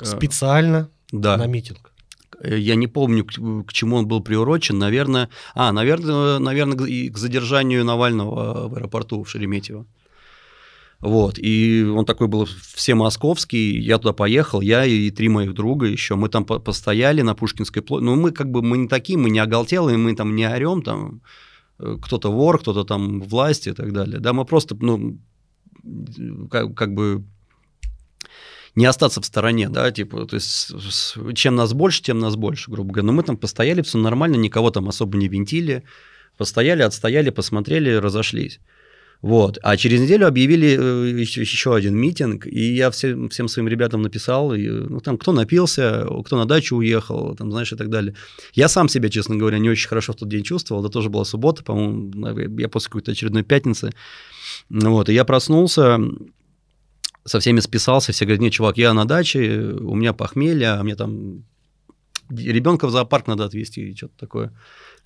[0.00, 1.36] Э, Специально да.
[1.36, 1.92] на митинг?
[2.42, 4.78] Я не помню, к чему он был приурочен.
[4.78, 9.86] Наверное, а, наверное, наверное, к задержанию Навального в аэропорту в Шереметьево.
[11.00, 15.86] Вот, и он такой был все московский, я туда поехал, я и три моих друга
[15.86, 19.30] еще, мы там постояли на Пушкинской площади, ну, мы как бы, мы не такие, мы
[19.30, 21.22] не оголтелые, мы там не орем, там,
[22.02, 24.20] кто-то вор, кто-то там власти и так далее.
[24.20, 25.18] Да, мы просто, ну,
[26.50, 27.24] как, как бы
[28.74, 30.72] не остаться в стороне, да, типа, то есть
[31.34, 33.06] чем нас больше, тем нас больше, грубо говоря.
[33.06, 35.84] Но мы там постояли, все нормально, никого там особо не винтили,
[36.36, 38.60] постояли, отстояли, посмотрели, разошлись.
[39.22, 39.58] Вот.
[39.62, 40.66] А через неделю объявили
[41.20, 45.18] еще, э, еще один митинг, и я всем, всем своим ребятам написал, и, ну, там,
[45.18, 48.14] кто напился, кто на дачу уехал, там, знаешь, и так далее.
[48.54, 51.24] Я сам себя, честно говоря, не очень хорошо в тот день чувствовал, это тоже была
[51.24, 53.92] суббота, по-моему, я после какой-то очередной пятницы.
[54.70, 55.98] Вот, и я проснулся,
[57.24, 60.96] со всеми списался, все говорят, нет, чувак, я на даче, у меня похмелье, а мне
[60.96, 61.44] там
[62.30, 64.52] ребенка в зоопарк надо отвезти, и что-то такое.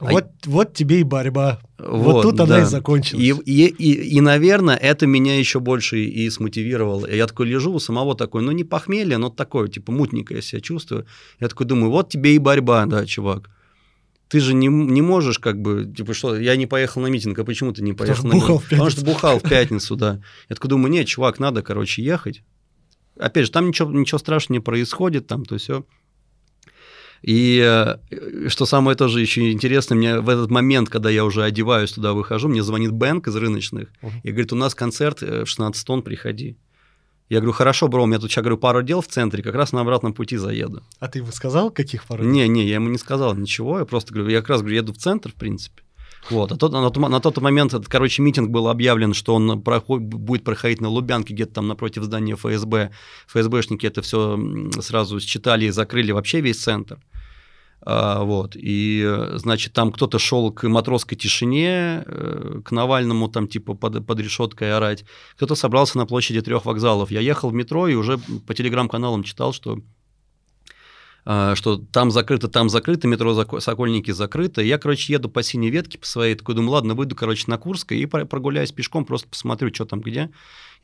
[0.00, 0.50] Вот, а...
[0.50, 1.60] вот тебе и борьба.
[1.78, 2.44] Вот, вот тут да.
[2.44, 3.22] она и закончилась.
[3.22, 7.06] И, и, и, и, наверное, это меня еще больше и смотивировало.
[7.06, 10.60] Я такой лежу у самого такой, ну не похмелье, но такое, типа мутненько я себя
[10.60, 11.06] чувствую.
[11.40, 13.50] Я такой думаю, вот тебе и борьба, да, чувак.
[14.28, 17.44] ты же не, не можешь как бы, типа, что, я не поехал на митинг, а
[17.44, 18.62] почему ты не поехал Потому на митинг?
[18.62, 20.20] в Потому что бухал в пятницу, да.
[20.48, 22.42] Я такой думаю, нет, чувак, надо, короче, ехать.
[23.16, 25.84] Опять же, там ничего, ничего страшного не происходит, там, то все.
[27.26, 31.92] И э, что самое тоже еще интересно, мне в этот момент, когда я уже одеваюсь
[31.92, 34.12] туда, выхожу, мне звонит Бэнк из рыночных Мгм.
[34.22, 36.58] и говорит, у нас концерт э, в 16 тонн, приходи.
[37.30, 39.72] Я говорю, хорошо, бро, у меня тут сейчас, говорю, пару дел в центре, как раз
[39.72, 40.82] на обратном пути заеду.
[41.00, 42.22] А ты ему сказал, каких пару?
[42.24, 44.92] Не, не, я ему не сказал ничего, я просто говорю, я как раз говорю, еду
[44.92, 45.82] в центр, в принципе.
[46.28, 49.60] Вот, а тот, на, тот, на тот момент, этот, короче, митинг был объявлен, что он
[49.62, 52.90] проход- будет проходить на Лубянке, где-то там напротив здания ФСБ.
[53.28, 54.38] ФСБшники это все
[54.80, 56.98] сразу считали и закрыли вообще весь центр.
[57.80, 63.46] А, вот, и, э, значит, там кто-то шел к матросской тишине, э, к Навальному там
[63.46, 65.04] типа под, под решеткой орать,
[65.36, 67.10] кто-то собрался на площади трех вокзалов.
[67.10, 69.80] Я ехал в метро и уже по телеграм-каналам читал, что
[71.26, 74.60] а, что там закрыто, там закрыто, метро Сокольники закрыто.
[74.60, 77.98] Я, короче, еду по синей ветке по своей, такой думаю, ладно, выйду, короче, на Курской
[77.98, 80.30] и про- прогуляюсь пешком, просто посмотрю, что там где.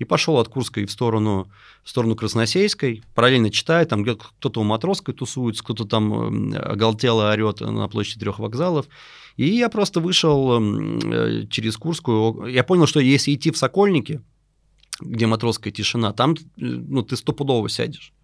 [0.00, 1.50] И пошел от Курской в сторону,
[1.84, 7.86] в сторону Красносельской, параллельно читаю, там кто-то у Матросской тусуется, кто-то там оголтело орет на
[7.86, 8.86] площади трех вокзалов.
[9.36, 12.46] И я просто вышел э, через Курскую.
[12.46, 14.22] Я понял, что если идти в Сокольники,
[15.00, 18.14] где матросская тишина, там э, ну, ты стопудово сядешь.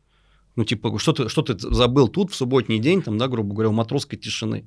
[0.57, 3.69] Ну, типа, что ты, что ты забыл тут в субботний день, там, да, грубо говоря,
[3.69, 4.65] у матросской тишины.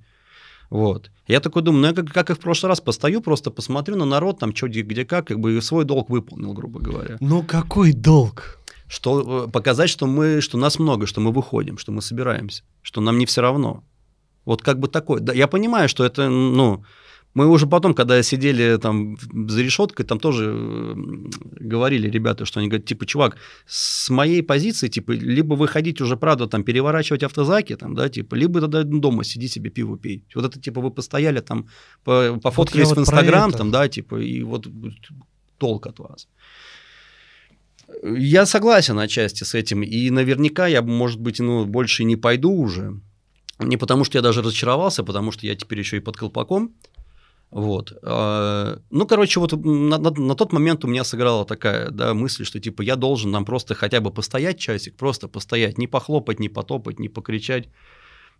[0.69, 1.09] Вот.
[1.27, 4.05] Я такой думаю, ну, я как, как и в прошлый раз постою, просто посмотрю на
[4.05, 7.17] народ, там, что, где, где как, как бы свой долг выполнил, грубо говоря.
[7.19, 8.59] Ну какой долг?
[8.87, 13.01] Что, э, показать, что мы, что нас много, что мы выходим, что мы собираемся, что
[13.01, 13.83] нам не все равно.
[14.45, 15.19] Вот как бы такой.
[15.19, 16.83] Да, я понимаю, что это, ну,
[17.33, 19.17] мы уже потом, когда сидели там
[19.49, 20.93] за решеткой, там тоже э,
[21.59, 23.37] говорили ребята, что они говорят, типа, чувак,
[23.67, 28.61] с моей позиции, типа, либо выходить уже, правда, там, переворачивать автозаки, там, да, типа, либо
[28.61, 30.23] тогда дома сиди себе пиво пей.
[30.35, 31.67] Вот это, типа, вы постояли там,
[32.03, 34.67] по- пофоткались в вот про Инстаграм, там, да, типа, и вот
[35.57, 36.27] толк от вас.
[38.03, 42.99] Я согласен отчасти с этим, и наверняка я, может быть, ну, больше не пойду уже.
[43.59, 46.73] Не потому, что я даже разочаровался, потому что я теперь еще и под колпаком.
[47.51, 47.93] Вот.
[48.03, 52.45] А, Ну, короче, вот на, на- на тот момент у меня сыграла такая да, мысль,
[52.45, 56.49] что типа я должен нам просто хотя бы постоять часик, просто постоять, не похлопать, не
[56.49, 57.69] потопать, не покричать.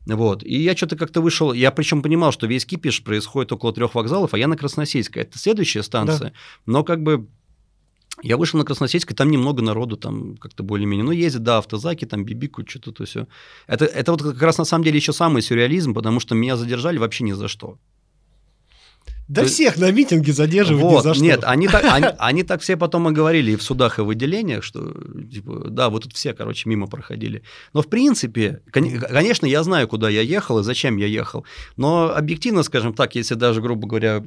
[0.06, 0.44] Вот.
[0.44, 4.34] И я что-то как-то вышел, я причем понимал, что весь кипиш происходит около трех вокзалов,
[4.34, 5.24] а я на Красносельской.
[5.24, 6.34] Это следующая станция.
[6.66, 7.28] Но как бы
[8.22, 11.04] я вышел на Красносельской, там немного народу, там как-то более-менее.
[11.06, 13.28] Ну, ездят, да, автозаки, там бибикают, что-то то все.
[13.68, 16.98] Это, это вот как раз на самом деле еще самый сюрреализм, потому что меня задержали
[16.98, 17.78] вообще ни за что.
[19.30, 21.24] Да всех на митинге задерживают ни Вот, за что.
[21.24, 24.10] Нет, они так, они, они так все потом и говорили и в судах, и в
[24.10, 24.92] отделениях, что,
[25.32, 27.44] типа, да, вы тут все, короче, мимо проходили.
[27.74, 31.46] Но, в принципе, кон- конечно, я знаю, куда я ехал и зачем я ехал.
[31.78, 34.26] Но объективно, скажем так, если даже, грубо говоря,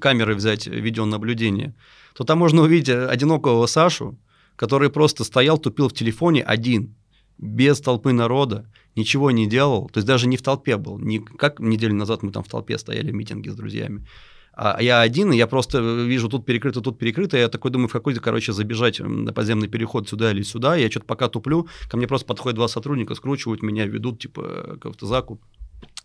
[0.00, 1.74] камеры взять видеонаблюдение,
[2.16, 4.18] то там можно увидеть одинокого Сашу,
[4.56, 6.96] который просто стоял, тупил в телефоне один,
[7.38, 8.66] без толпы народа,
[8.96, 12.32] ничего не делал, то есть даже не в толпе был, не как неделю назад мы
[12.32, 14.06] там в толпе стояли в митинге с друзьями,
[14.52, 17.92] а я один, и я просто вижу, тут перекрыто, тут перекрыто, я такой думаю, в
[17.92, 22.06] какой-то, короче, забежать на подземный переход сюда или сюда, я что-то пока туплю, ко мне
[22.06, 25.40] просто подходят два сотрудника, скручивают меня, ведут, типа, к автозаку,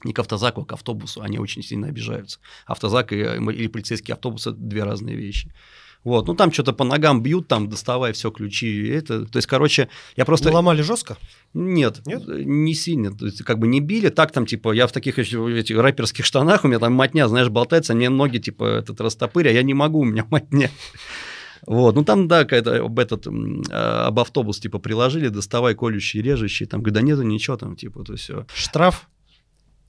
[0.04, 2.40] не к автозаку, а к автобусу, они очень сильно обижаются.
[2.66, 5.52] Автозак и, э, или полицейский автобус– это две разные вещи.
[6.06, 9.90] Вот, ну там что-то по ногам бьют, там доставай все ключи, это, то есть, короче,
[10.16, 10.50] я просто...
[10.50, 11.18] Ну, ломали жестко?
[11.56, 12.28] Нет, Нет?
[12.28, 13.12] не сильно.
[13.12, 16.64] То есть, как бы не били, так там, типа, я в таких этих рэперских штанах,
[16.64, 20.02] у меня там матня, знаешь, болтается, мне ноги, типа, этот растопырь, а я не могу,
[20.02, 20.70] у меня матня.
[21.66, 23.26] Вот, ну там, да, какая-то об этот,
[23.72, 28.04] а, об автобус, типа, приложили, доставай колющие, режущие, там, говорю, да нету ничего там, типа,
[28.04, 28.46] то все.
[28.54, 29.10] Штраф?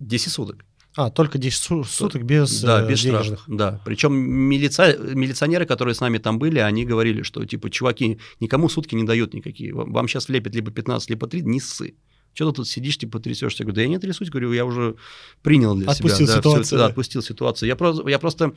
[0.01, 0.65] 10 суток.
[0.97, 3.45] А, только 10 су- суток без, да, э, без денежных.
[3.47, 3.83] Да.
[3.85, 4.97] Причем милица...
[4.97, 9.35] милиционеры, которые с нами там были, они говорили, что типа, чуваки, никому сутки не дают
[9.35, 9.75] никакие.
[9.75, 11.95] Вам сейчас влепят либо 15, либо 3, не ссы.
[12.33, 13.63] Что ты тут сидишь, типа, трясешься?
[13.63, 14.97] Я говорю, да я не трясусь, говорю, я уже
[15.43, 16.37] принял для Отпустил себя.
[16.39, 16.91] ситуацию, да, да.
[16.91, 17.69] отпустил ситуацию.
[17.69, 18.53] Я просто, я просто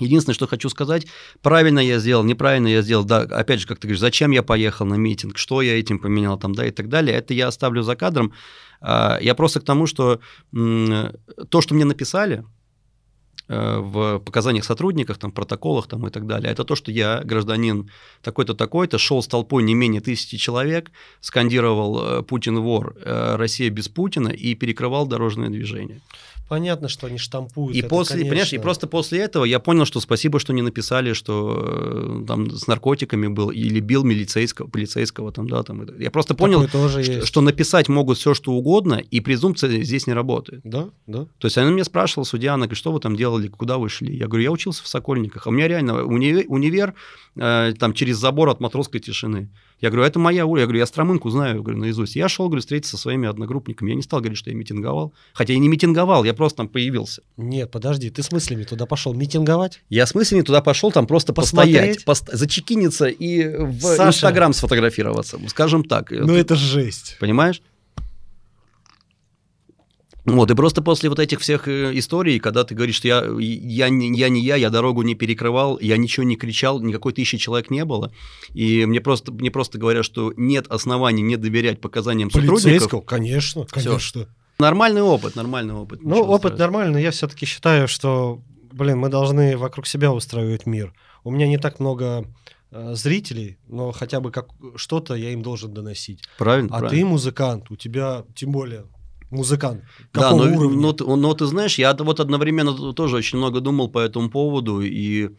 [0.00, 1.06] Единственное, что хочу сказать,
[1.40, 4.86] правильно я сделал, неправильно я сделал, да, опять же, как ты говоришь, зачем я поехал
[4.86, 7.94] на митинг, что я этим поменял там, да, и так далее, это я оставлю за
[7.94, 8.32] кадром.
[8.80, 10.20] А, Я просто к тому, что
[10.52, 12.44] то, что мне написали,
[13.48, 16.50] э, в показаниях сотрудниках, там, протоколах там, и так далее.
[16.50, 17.90] Это то, что я, гражданин
[18.20, 20.90] такой-то, такой-то, шел с толпой не менее тысячи человек,
[21.20, 26.00] скандировал э, «Путин вор», э, «Россия без Путина» и перекрывал дорожное движение.
[26.48, 27.74] Понятно, что они штампуют.
[27.74, 28.30] И это, после, конечно.
[28.30, 32.50] понимаешь, и просто после этого я понял, что спасибо, что не написали, что э, там
[32.50, 35.86] с наркотиками был или бил милицейского, полицейского там, да, там.
[35.98, 37.26] Я просто понял, тоже что, есть.
[37.26, 40.60] что написать могут все, что угодно, и презумпция здесь не работает.
[40.64, 41.26] Да, да.
[41.38, 44.14] То есть она меня спрашивала, судья, она говорит, что вы там делали, куда вы шли?
[44.14, 45.46] Я говорю, я учился в Сокольниках.
[45.46, 46.94] А у меня реально универ, универ
[47.36, 49.48] э, там через забор от матросской тишины.
[49.80, 50.60] Я говорю, это моя улица.
[50.62, 52.16] Я говорю, я Стромынку знаю говорю, наизусть.
[52.16, 53.90] Я шел, говорю, встретиться со своими одногруппниками.
[53.90, 55.12] Я не стал говорить, что я митинговал.
[55.32, 57.22] Хотя я не митинговал, я просто там появился.
[57.36, 59.80] Нет, подожди, ты с мыслями туда пошел митинговать?
[59.90, 62.04] Я с мыслями туда пошел, там просто Посмотреть?
[62.04, 64.08] постоять, пост- зачекиниться и в Саша.
[64.08, 66.10] Инстаграм сфотографироваться, скажем так.
[66.10, 67.16] Ну это жесть.
[67.20, 67.60] Понимаешь?
[70.24, 73.88] Вот, и просто после вот этих всех э, историй, когда ты говоришь, что я, я,
[73.90, 77.70] не- я не я, я дорогу не перекрывал, я ничего не кричал, никакой тысячи человек
[77.70, 78.10] не было,
[78.54, 83.04] и мне просто, мне просто говорят, что нет оснований не доверять показаниям сотрудников.
[83.04, 84.26] Конечно, конечно.
[84.58, 86.00] Нормальный опыт, нормальный опыт.
[86.02, 86.58] Ну, опыт страшного.
[86.58, 88.40] нормальный, но я все-таки считаю, что,
[88.72, 90.94] блин, мы должны вокруг себя устраивать мир.
[91.24, 92.24] У меня не так много
[92.70, 94.46] э, зрителей, но хотя бы как
[94.76, 96.22] что-то я им должен доносить.
[96.38, 96.90] Правильно, А правильно.
[97.02, 98.84] ты музыкант, у тебя тем более
[99.30, 99.82] музыкант.
[100.12, 100.80] Да, Какого но, уровня?
[100.80, 104.80] но ты- но ты знаешь, я вот одновременно тоже очень много думал по этому поводу,
[104.80, 105.30] и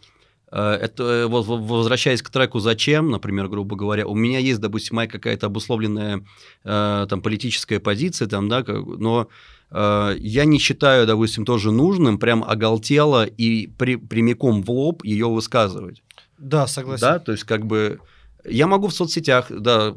[0.52, 5.08] э, это э, возвращаясь к треку «Зачем», например, грубо говоря, у меня есть, допустим, моя
[5.10, 6.24] какая-то обусловленная
[6.64, 9.28] э, там политическая позиция, там, да, как- но
[9.72, 15.28] э, я не считаю, допустим, тоже нужным прям оголтело и при- прямиком в лоб ее
[15.28, 16.04] высказывать.
[16.38, 17.02] Да, согласен.
[17.02, 18.00] Да, то есть как бы
[18.48, 19.96] я могу в соцсетях, да,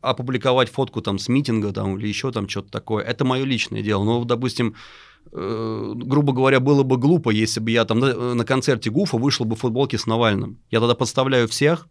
[0.00, 3.04] опубликовать фотку там с митинга там или еще там что-то такое.
[3.04, 4.04] Это мое личное дело.
[4.04, 4.74] Но, допустим,
[5.32, 9.44] э, грубо говоря, было бы глупо, если бы я там на, на концерте Гуфа вышел
[9.44, 10.58] бы в футболке с Навальным.
[10.70, 11.88] Я тогда подставляю всех.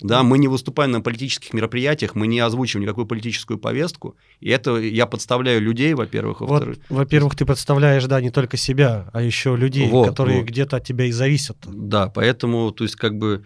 [0.00, 4.16] Да, мы не выступаем на политических мероприятиях, мы не озвучиваем никакую политическую повестку.
[4.40, 6.78] И это я подставляю людей, во-первых, Вот, во-вторых.
[6.88, 10.48] во-первых, ты представляешь, да, не только себя, а еще людей, Вот, которые вот.
[10.48, 11.58] где-то от тебя и зависят.
[11.64, 13.44] Да, поэтому, то есть, как бы,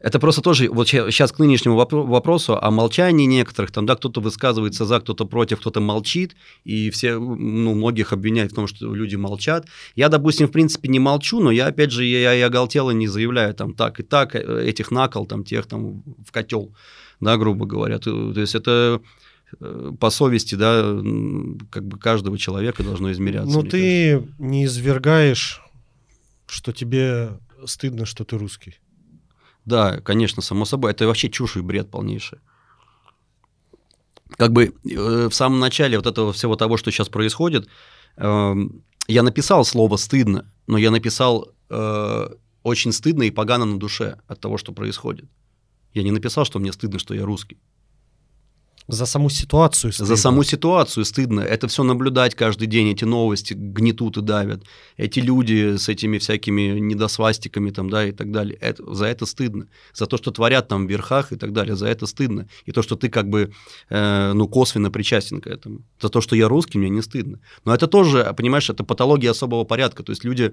[0.00, 4.22] это просто тоже, вот сейчас к нынешнему вопро- вопросу о молчании некоторых, там, да, кто-то
[4.22, 9.16] высказывается за, кто-то против, кто-то молчит, и все, ну, многих обвиняют в том, что люди
[9.16, 9.66] молчат.
[9.94, 13.54] Я, допустим, в принципе, не молчу, но я, опять же, я, я оголтело не заявляю,
[13.54, 16.74] там, так и так, э, этих накол, там, тех, там, в котел,
[17.20, 17.98] да, грубо говоря.
[17.98, 19.02] То, то есть, это
[19.60, 20.80] э, по совести, да,
[21.70, 23.52] как бы каждого человека должно измеряться.
[23.52, 25.60] Но мне ты не извергаешь,
[26.46, 27.32] что тебе
[27.66, 28.78] стыдно, что ты русский.
[29.64, 30.92] Да, конечно, само собой.
[30.92, 32.38] Это вообще чушь и бред полнейший.
[34.36, 37.68] Как бы э, в самом начале вот этого всего того, что сейчас происходит,
[38.16, 42.28] эм, я написал слово «стыдно», но я написал э,
[42.62, 45.28] «очень стыдно и погано на душе от того, что происходит».
[45.92, 47.58] Я не написал, что мне стыдно, что я русский.
[48.92, 50.16] За саму ситуацию За стыдно.
[50.16, 51.40] саму ситуацию стыдно.
[51.40, 54.64] Это все наблюдать каждый день, эти новости гнетут и давят.
[54.96, 58.56] Эти люди с этими всякими недосвастиками там, да, и так далее.
[58.60, 59.66] Это- за это стыдно.
[59.94, 62.48] За то, что творят там в верхах и так далее, за это стыдно.
[62.66, 63.52] И то, что ты как бы,
[63.90, 65.82] э, ну, косвенно причастен к этому.
[66.00, 67.38] За то, что я русский, мне не стыдно.
[67.64, 70.02] Но это тоже, понимаешь, это патология особого порядка.
[70.02, 70.52] То есть люди,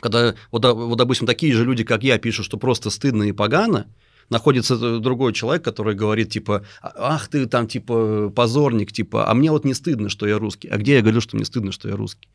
[0.00, 3.32] когда, вот, да- вот допустим, такие же люди, как я, пишут, что просто стыдно и
[3.32, 3.86] погано,
[4.30, 9.64] находится другой человек, который говорит, типа, ах ты там, типа, позорник, типа, а мне вот
[9.64, 10.68] не стыдно, что я русский.
[10.68, 12.28] А где я говорю, что мне стыдно, что я русский?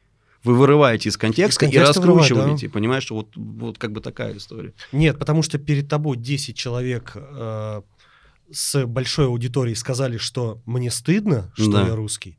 [0.44, 4.74] Вы вырываете из контекста, Из контекста и раскручиваете, понимаешь, вот, вот как бы такая история.
[4.92, 7.82] Нет, потому что перед тобой 10 человек э,
[8.52, 11.88] с большой аудиторией сказали, что мне стыдно, что Да.
[11.88, 12.38] я русский.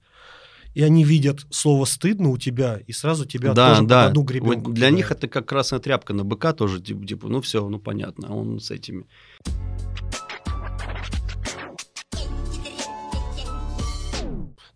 [0.75, 4.07] И они видят слово «стыдно» у тебя, и сразу тебя да, тоже под да.
[4.07, 5.25] одну Вот гребенку для них кидают.
[5.25, 8.61] это как красная тряпка на быка тоже, типа, типа, ну все, ну понятно, а он
[8.61, 9.07] с этими.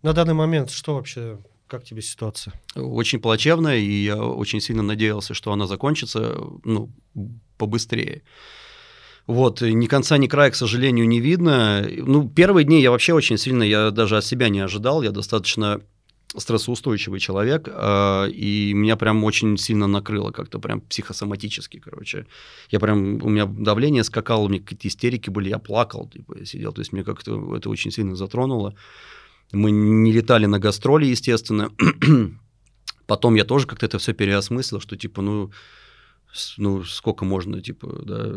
[0.01, 1.37] На данный момент что вообще,
[1.67, 2.53] как тебе ситуация?
[2.75, 6.91] Очень плачевная, и я очень сильно надеялся, что она закончится, ну,
[7.57, 8.23] побыстрее.
[9.27, 11.87] Вот, ни конца, ни края, к сожалению, не видно.
[11.87, 15.81] Ну, первые дни я вообще очень сильно, я даже от себя не ожидал, я достаточно
[16.37, 22.25] стрессоустойчивый человек, а, и меня прям очень сильно накрыло как-то прям психосоматически, короче.
[22.69, 26.45] Я прям, у меня давление скакало, у меня какие-то истерики были, я плакал, типа, я
[26.45, 28.75] сидел, то есть мне как-то это очень сильно затронуло.
[29.51, 31.71] Мы не летали на гастроли, естественно.
[33.05, 35.51] Потом я тоже как-то это все переосмыслил, что типа, ну,
[36.57, 38.33] ну сколько можно, типа, да,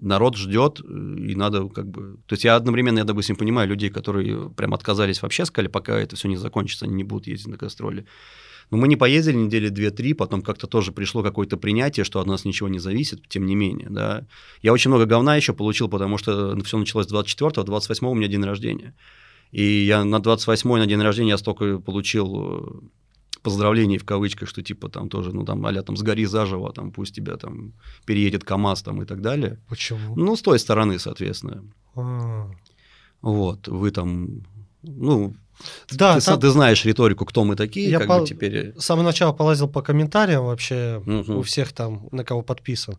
[0.00, 2.18] народ ждет, и надо как бы...
[2.26, 6.16] То есть я одновременно, я, допустим, понимаю людей, которые прям отказались вообще, сказали, пока это
[6.16, 8.06] все не закончится, они не будут ездить на гастроли.
[8.70, 12.44] Но мы не поездили недели две-три, потом как-то тоже пришло какое-то принятие, что от нас
[12.44, 14.26] ничего не зависит, тем не менее, да.
[14.60, 18.42] Я очень много говна еще получил, потому что все началось 24-го, 28-го у меня день
[18.42, 18.94] рождения.
[19.52, 23.05] И я на 28-й, на день рождения, я столько получил э,
[23.50, 27.14] поздравлений в кавычках, что типа там тоже, ну там, аля там сгори заживо, там пусть
[27.14, 27.72] тебя там
[28.06, 29.58] переедет КАМАЗ там и так далее.
[29.68, 30.16] Почему?
[30.16, 31.62] Ну, с той стороны, соответственно.
[31.94, 32.50] А.
[33.22, 34.28] Вот, вы там,
[34.82, 35.34] ну,
[35.90, 38.72] Да, ты, там ты знаешь риторику, кто мы такие, Я как пол- бы теперь...
[38.78, 41.36] с самого начала полазил по комментариям вообще Мгм.
[41.38, 42.96] у всех там, на кого подписан.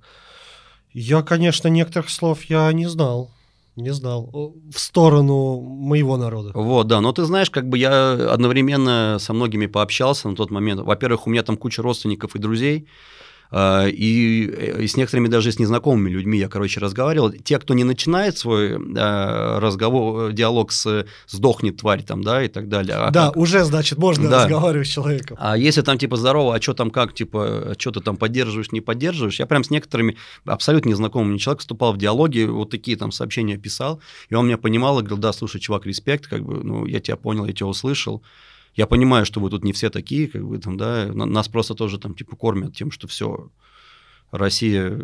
[0.93, 3.31] Я, конечно, некоторых слов я не знал.
[3.77, 4.29] Не знал.
[4.33, 6.51] О, В сторону моего народа.
[6.55, 10.81] Вот, да, но ты знаешь, как бы я одновременно со многими пообщался на тот момент.
[10.81, 12.87] Во-первых, у меня там куча родственников и друзей,
[13.51, 14.43] и,
[14.79, 17.31] и с некоторыми даже с незнакомыми людьми я, короче, разговаривал.
[17.31, 22.67] Те, кто не начинает свой а, разговор, диалог с «сдохнет тварь» там, да, и так
[22.69, 22.95] далее.
[22.95, 24.43] а Да, как- уже, значит, можно Да.
[24.43, 25.37] разговаривать с человеком.
[25.39, 28.81] А если там типа здорово, а что там как, типа, что ты там поддерживаешь, не
[28.81, 33.11] поддерживаешь, я прям с некоторыми абсолютно незнакомым мне человек вступал в диалоги, вот такие там
[33.11, 36.85] сообщения писал, и он меня понимал и говорил, да, слушай, чувак, респект, как бы, ну,
[36.85, 38.21] я тебя понял, я тебя услышал,
[38.77, 41.73] я понимаю, что вы тут не все такие, как бы там, да, на- нас просто
[41.75, 43.49] тоже там типа кормят тем, что все,
[44.31, 44.99] Россия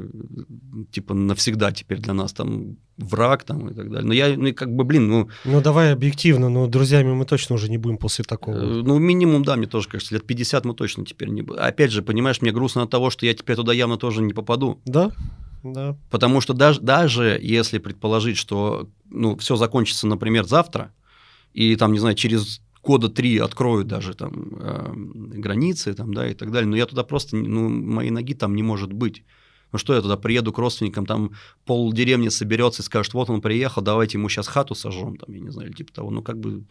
[0.91, 4.05] типа навсегда теперь для нас там враг там и так далее.
[4.05, 7.69] Но я, ну, как бы, блин, ну, Ну, давай объективно, но друзьями мы точно уже
[7.69, 8.57] не будем после такого.
[8.57, 11.61] Э, Ну, минимум, да, мне тоже кажется, лет 50 мы точно теперь не будем.
[11.61, 14.79] Опять же, понимаешь, мне грустно от того, что я теперь туда явно тоже не попаду.
[14.85, 15.11] Да?
[15.63, 15.95] Да.
[16.11, 20.91] Потому что даже, даже если предположить, что ну, все закончится, например, завтра,
[21.53, 24.91] и там, не знаю, через года три откроют даже там э,
[25.39, 28.63] границы там, да, и так далее, но я туда просто, ну, моей ноги там не
[28.63, 29.23] может быть.
[29.71, 31.31] Ну что я туда приеду к родственникам, там
[31.65, 35.39] пол деревни соберется и скажет, вот он приехал, давайте ему сейчас хату сожжем, там, я
[35.39, 36.11] не знаю, или типа того.
[36.11, 36.65] Ну, как бы...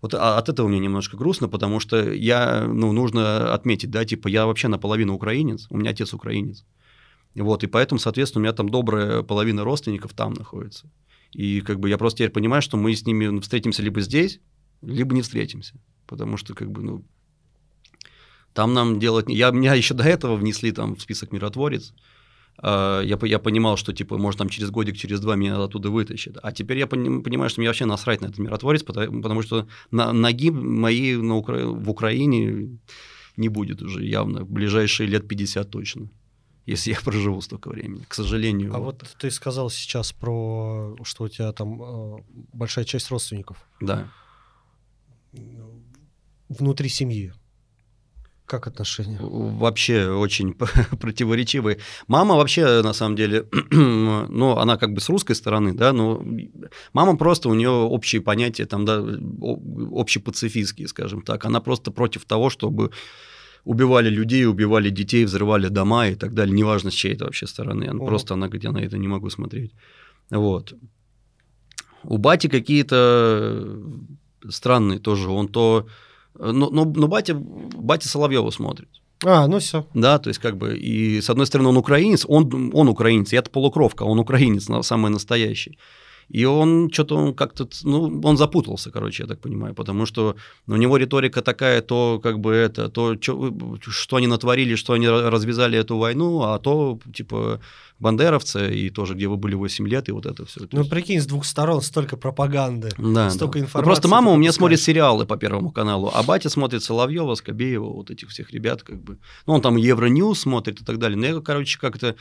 [0.00, 4.26] Вот а- от этого мне немножко грустно, потому что я, ну, нужно отметить, да, типа,
[4.26, 6.64] я вообще наполовину украинец, у меня отец украинец.
[7.36, 10.90] Вот, и поэтому, соответственно, у меня там добрая половина родственников там находится.
[11.30, 14.40] И как бы я просто теперь понимаю, что мы с ними встретимся либо здесь,
[14.82, 15.74] либо не встретимся.
[16.06, 17.04] Потому что, как бы, ну,
[18.52, 19.26] там нам делать...
[19.28, 21.94] Я, меня еще до этого внесли там в список миротворец.
[22.58, 26.36] А, Я, я понимал, что, типа, может, там через годик, через два меня оттуда вытащат.
[26.42, 29.66] А теперь я пони- понимаю, что мне вообще насрать на этот миротворец, потому, потому что
[29.90, 32.78] на, ноги моей на Укра- в Украине
[33.38, 34.44] не будет уже явно.
[34.44, 36.08] В ближайшие лет 50 точно.
[36.66, 38.04] Если я проживу столько времени.
[38.06, 38.74] К сожалению.
[38.74, 42.16] А вот ты сказал сейчас про, что у тебя там э,
[42.52, 44.08] большая часть родственников Да.
[46.48, 47.32] Внутри семьи.
[48.46, 49.18] Как отношения?
[49.20, 50.54] Вообще очень
[51.00, 51.78] противоречивые.
[52.08, 56.22] Мама вообще, на самом деле, ну, она как бы с русской стороны, да, но
[56.92, 59.02] мама просто, у нее общие понятия, там, да,
[59.92, 61.44] общепацифистские, скажем так.
[61.44, 62.90] Она просто против того, чтобы
[63.64, 67.84] убивали людей, убивали детей, взрывали дома и так далее, неважно, с чьей это вообще стороны.
[67.84, 68.06] Она Ого.
[68.06, 69.72] просто, она говорит, я на это не могу смотреть.
[70.30, 70.74] Вот.
[72.04, 73.78] У бати какие-то
[74.50, 75.30] странные тоже.
[75.30, 75.86] Он то...
[76.38, 78.88] Но, но, но батя, батя Соловьева смотрит.
[79.24, 79.86] А, ну все.
[79.94, 83.50] Да, то есть как бы, и с одной стороны он украинец, он, он украинец, я-то
[83.50, 85.78] полукровка, он украинец, самый настоящий.
[86.28, 90.36] И он что-то как-то, ну, он запутался, короче, я так понимаю, потому что
[90.66, 95.06] у него риторика такая, то как бы это, то, чё- что они натворили, что они
[95.06, 97.60] ра- развязали эту войну, а то, типа,
[97.98, 100.60] бандеровцы, и тоже, где вы были 8 лет, и вот это все.
[100.72, 102.90] Ну, прикинь, с двух сторон столько пропаганды.
[102.98, 103.58] Да, столько да.
[103.60, 104.54] Ну, информации Просто мама у меня пропускаешь.
[104.56, 109.00] смотрит сериалы по Первому каналу, а батя смотрит Соловьева, Скобеева, вот этих всех ребят, как
[109.02, 109.18] бы.
[109.46, 111.16] Ну, он там Евроньюз смотрит и так далее.
[111.18, 112.14] Но я, короче, как-то э,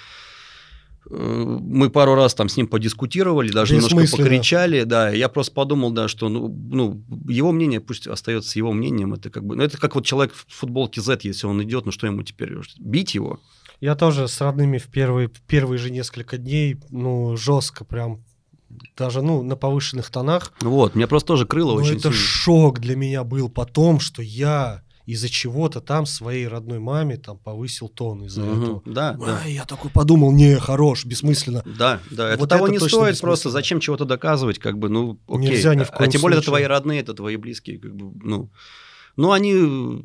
[1.09, 6.07] мы пару раз там с ним подискутировали, даже немножко покричали, да, я просто подумал, да,
[6.07, 9.95] что, ну, ну, его мнение пусть остается его мнением, это как бы, ну, это как
[9.95, 13.39] вот человек в футболке Z, если он идет, ну, что ему теперь, бить его?
[13.79, 18.23] Я тоже с родными в первые, в первые же несколько дней, ну, жестко прям,
[18.95, 20.53] даже, ну, на повышенных тонах.
[20.61, 22.15] Вот, меня просто тоже крыло Но очень это сильно.
[22.15, 27.89] шок для меня был потом, что я из-за чего-то там своей родной маме там повысил
[27.89, 28.63] тон из-за Мгм.
[28.63, 28.81] этого.
[28.85, 29.41] Да, да.
[29.43, 31.63] Ай, я такой подумал, не, хорош, бессмысленно.
[31.65, 33.49] Да, да, это Вот того это не стоит просто.
[33.49, 35.49] Зачем чего-то доказывать, как бы, ну, окей.
[35.49, 36.65] Нельзя ни в А коем тем более это случае.
[36.65, 38.49] твои родные, это твои близкие, как бы, ну,
[39.15, 40.01] ну они э,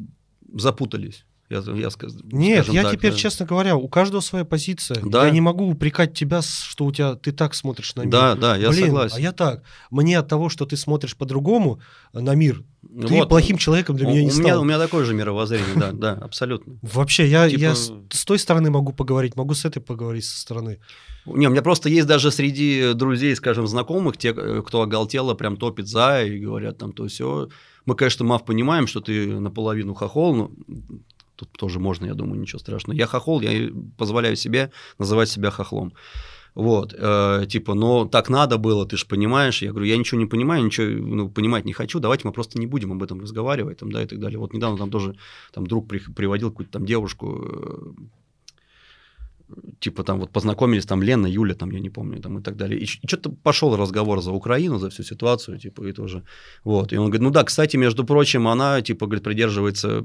[0.58, 1.24] запутались.
[1.48, 1.90] Я, я
[2.32, 3.16] Нет, я так, теперь, да.
[3.18, 5.00] честно говоря, у каждого своя позиция.
[5.04, 5.24] Да.
[5.26, 8.10] Я не могу упрекать тебя, что у тебя ты так смотришь на мир.
[8.10, 9.16] Да, да, я Блин, согласен.
[9.16, 9.62] а я так.
[9.90, 11.80] Мне от того, что ты смотришь по-другому
[12.12, 13.28] э, на мир, ты Вот.
[13.28, 14.42] плохим человеком для у, меня не у стал.
[14.42, 16.78] меня, у меня такое же мировоззрение, да, да, абсолютно.
[16.82, 20.40] Вообще, я, Типа- я с, с той стороны могу поговорить, могу с этой поговорить со
[20.40, 20.80] стороны.
[21.26, 25.56] Не, у меня просто есть даже среди друзей, скажем, знакомых, те, э, кто оголтело, прям
[25.56, 27.48] топит за и говорят там то все.
[27.84, 30.50] Мы, конечно, Мав, понимаем, что ты наполовину хохол, но
[31.36, 32.96] тут тоже можно, я думаю, ничего страшного.
[32.96, 35.92] Я хохол, я позволяю себе называть себя хохлом.
[36.54, 39.60] Вот, э, типа, но так надо было, ты же понимаешь.
[39.60, 42.66] Я говорю, я ничего не понимаю, ничего ну, понимать не хочу, давайте мы просто не
[42.66, 44.38] будем об этом разговаривать, там, да, и так далее.
[44.38, 45.16] Вот недавно там тоже
[45.52, 47.92] там друг при, приводил какую-то там девушку, э,
[49.80, 52.80] типа там вот познакомились, там Лена, Юля, там я не помню, там и так далее.
[52.80, 56.22] И, и что-то пошел разговор за Украину, за всю ситуацию, типа, и тоже.
[56.64, 56.92] Вот.
[56.92, 60.04] И он говорит, ну да, кстати, между прочим, она, типа, говорит, придерживается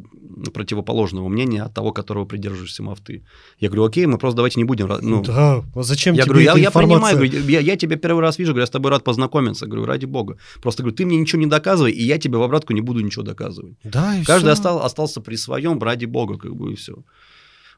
[0.54, 3.24] противоположного мнения от того, которого придерживаешься мав ты.
[3.60, 4.88] Я говорю, окей, мы просто давайте не будем...
[5.02, 6.96] Ну, да, а зачем я тебе говорю, эта я, я информация?
[6.96, 9.86] понимаю, говорю, я, я тебя первый раз вижу, говорю, я с тобой рад познакомиться, говорю,
[9.86, 10.38] ради бога.
[10.62, 13.24] Просто говорю, ты мне ничего не доказывай, и я тебе в обратку не буду ничего
[13.24, 13.76] доказывать.
[13.84, 14.54] Да, и Каждый всё.
[14.54, 16.94] остал, остался при своем, ради бога, как бы, и все.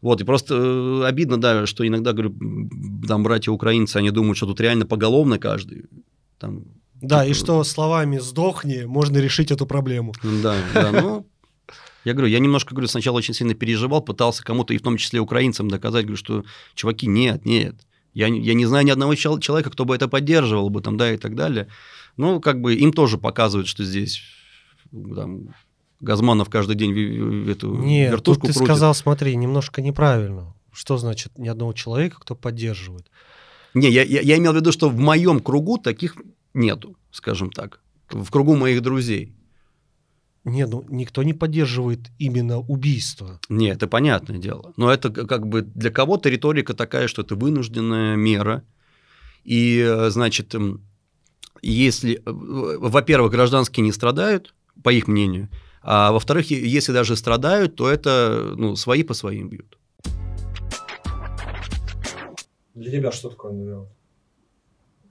[0.04, 2.36] Вот, и просто э, обидно, да, что иногда, говорю,
[3.08, 5.86] там братья-украинцы, они думают, что тут реально поголовно каждый.
[6.40, 6.66] Там,
[7.02, 10.14] Да, и типа- что словами «сдохни» можно решить эту проблему.
[10.22, 11.26] да, да, ну,
[12.04, 15.22] я говорю, я немножко, говорю, сначала очень сильно переживал, пытался кому-то, и в том числе
[15.22, 16.44] украинцам, доказать, говорю, что,
[16.76, 17.76] чуваки, нет, нет,
[18.14, 21.14] я, я не знаю ни одного чел- человека, кто бы это поддерживал бы, там, да,
[21.14, 21.70] и так далее.
[22.18, 24.22] Ну, как бы им тоже показывают, что здесь
[24.92, 25.56] там,
[26.04, 28.68] Газманов каждый день в- в эту Нет, тут вертушку ты крутит.
[28.68, 30.54] сказал, смотри, немножко неправильно.
[30.72, 33.10] Что значит ни одного человека, кто поддерживает?
[33.74, 36.16] Не, я, я, я имел в виду, что в моем кругу таких
[36.54, 37.80] нету, скажем так.
[38.10, 39.34] В кругу моих друзей.
[40.44, 43.40] Не, ну никто не поддерживает именно убийство.
[43.50, 44.74] Не, это понятное дело.
[44.78, 48.64] Но это как бы для кого-то риторика такая, что это вынужденная мера.
[49.46, 50.82] И, э, значит, м,
[51.62, 54.54] если, э, во-первых, гражданские не страдают,
[54.84, 55.50] по их мнению,
[55.84, 59.78] а во-вторых, если даже страдают, то это ну, свои по своим бьют.
[62.74, 63.90] Для тебя что такое андеграунд?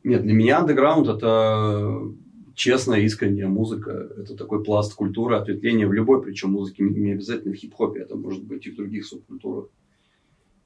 [0.03, 2.13] Нет, для меня андеграунд это
[2.55, 4.09] честная, искренняя музыка.
[4.17, 8.43] Это такой пласт культуры, ответвление в любой, причем музыке, не обязательно в хип-хопе, это может
[8.43, 9.67] быть и в других субкультурах.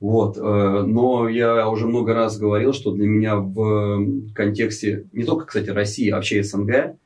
[0.00, 0.36] Вот.
[0.36, 5.70] э, Но я уже много раз говорил, что для меня в контексте не только, кстати,
[5.70, 6.96] России, а вообще СНГ,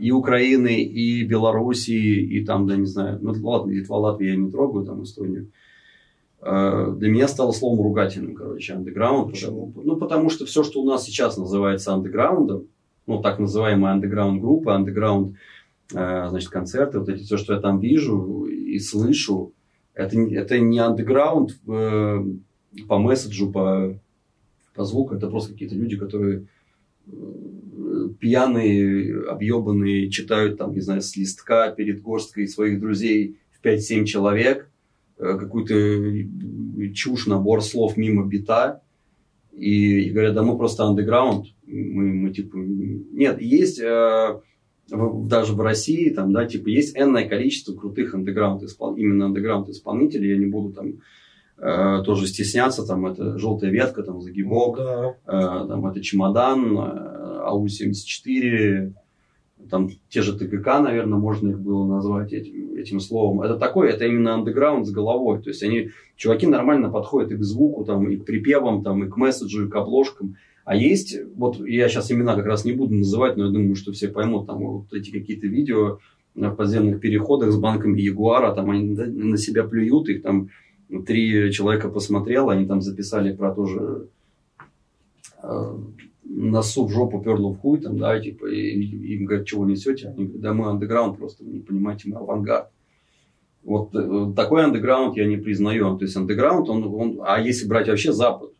[0.00, 4.50] и Украины, и Белоруссии, и там, да, не знаю, ну ладно, Литва, Латвия я не
[4.50, 5.50] трогаю, там Эстонию.
[6.40, 9.30] Э, Для меня стало словом ругательным, короче, андеграунд.
[9.30, 9.66] Почему?
[9.66, 12.66] Потому, ну, потому что все, что у нас сейчас называется андеграундом,
[13.06, 15.36] ну, так называемые андеграунд-группы, андеграунд,
[15.94, 19.52] э, значит, концерты, вот эти, все, что я там вижу и слышу,
[19.94, 22.24] это, это не андеграунд э,
[22.88, 23.98] по месседжу, по,
[24.74, 26.46] по звуку, это просто какие-то люди, которые
[28.18, 34.70] пьяные, объебанные, читают там, не знаю, с листка перед горсткой своих друзей в 5-7 человек,
[35.18, 38.82] э, какую-то чушь, набор слов мимо бита,
[39.52, 42.56] и, говорят, да мы просто андеграунд, мы, мы типа...
[42.56, 44.40] Нет, есть э,
[44.90, 48.96] даже в России, там, да, типа, есть энное количество крутых андеграунд испол...
[48.96, 50.94] именно андеграунд исполнителей, я не буду там
[51.60, 55.14] э, тоже стесняться, там, это «Желтая ветка», там, «Загибок», да.
[55.26, 58.92] Э, там это чемодан, э, АУ-74,
[59.68, 63.42] там те же ТКК, наверное, можно их было назвать этим, этим словом.
[63.42, 65.42] Это такое, это именно андеграунд с головой.
[65.42, 69.08] То есть они, чуваки нормально подходят и к звуку, там, и к припевам, там, и
[69.08, 70.36] к месседжу, и к обложкам.
[70.64, 73.92] А есть, вот я сейчас имена как раз не буду называть, но я думаю, что
[73.92, 75.98] все поймут, там вот эти какие-то видео
[76.34, 80.50] в подземных переходах с банками Ягуара, там они на себя плюют, их там
[81.06, 84.08] три человека посмотрело, они там записали про то же
[85.42, 85.76] э,
[86.24, 88.80] носу в жопу перло в хуй, там, да, типа, и
[89.14, 90.08] им говорят, чего несете?
[90.08, 92.68] Они говорят, да мы андеграунд просто, вы не понимаете, мы авангард.
[93.62, 95.96] Вот э, такой андеграунд я не признаю.
[95.98, 98.52] То есть андеграунд, он, он, а если брать вообще Запад,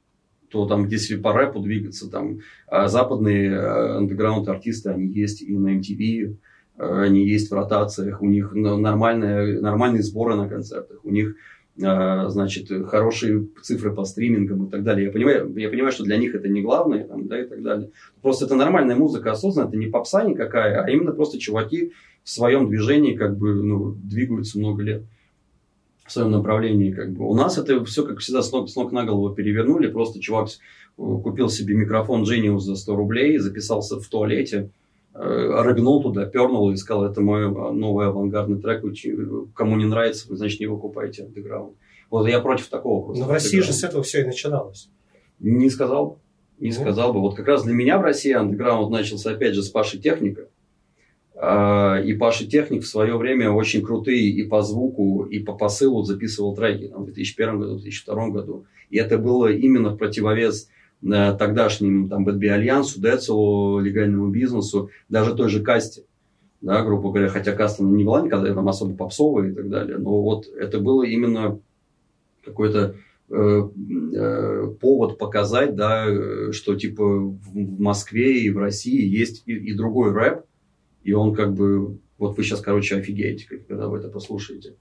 [0.51, 5.79] то там, если по рэпу двигаться, там, а западные э, андеграунд-артисты, они есть и на
[5.79, 6.37] MTV,
[6.77, 11.37] они есть в ротациях, у них нормальные, нормальные сборы на концертах, у них
[11.81, 15.07] значит, хорошие цифры по стримингам и так далее.
[15.07, 17.91] Я понимаю, я понимаю, что для них это не главное, там, да, и так далее.
[18.23, 21.93] Просто это нормальная музыка осознанная, это не попса никакая, а именно просто чуваки
[22.23, 25.03] в своем движении как бы ну, двигаются много лет
[26.07, 26.93] в своем направлении.
[26.93, 27.27] Как бы.
[27.29, 29.89] У нас это все, как всегда, с ног, с ног на голову перевернули.
[29.89, 30.49] Просто чувак
[30.97, 34.71] купил себе микрофон Genius за 100 рублей, записался в туалете,
[35.13, 38.85] рыгнул туда, пернул и сказал, это мой э, новый авангардный трек,
[39.55, 41.75] кому не нравится, вы, значит, не выкупаете андеграунд.
[42.11, 43.23] Вот я против такого просто.
[43.23, 44.91] Но в России же с этого все и начиналось.
[45.39, 46.19] Не сказал.
[46.59, 46.75] Не Ну.
[46.75, 47.21] сказал бы.
[47.21, 50.49] Вот как раз для меня в России андеграунд начался опять же с Паши Техника.
[51.35, 56.03] А, И Паша Техник в свое время очень крутые и по звуку, и по посылу
[56.03, 58.67] записывал треки там, в 2001 году, в 2002 году.
[58.91, 60.69] И это было именно в противовес
[61.03, 66.05] э, тогдашним там, Бэтби Альянсу, Децелу, легальному бизнесу, даже той же Касте.
[66.61, 70.21] Да, грубо говоря, хотя Каста не была никогда там особо попсовая и так далее, но
[70.21, 71.59] вот это было именно
[72.45, 72.97] какое-то
[73.31, 73.69] э,
[74.15, 80.13] э, повод показать, да, что типа в Москве и в России есть и, и другой
[80.13, 80.45] рэп,
[81.03, 84.75] и он как бы, вот вы сейчас, короче, офигеете, когда вы это послушаете.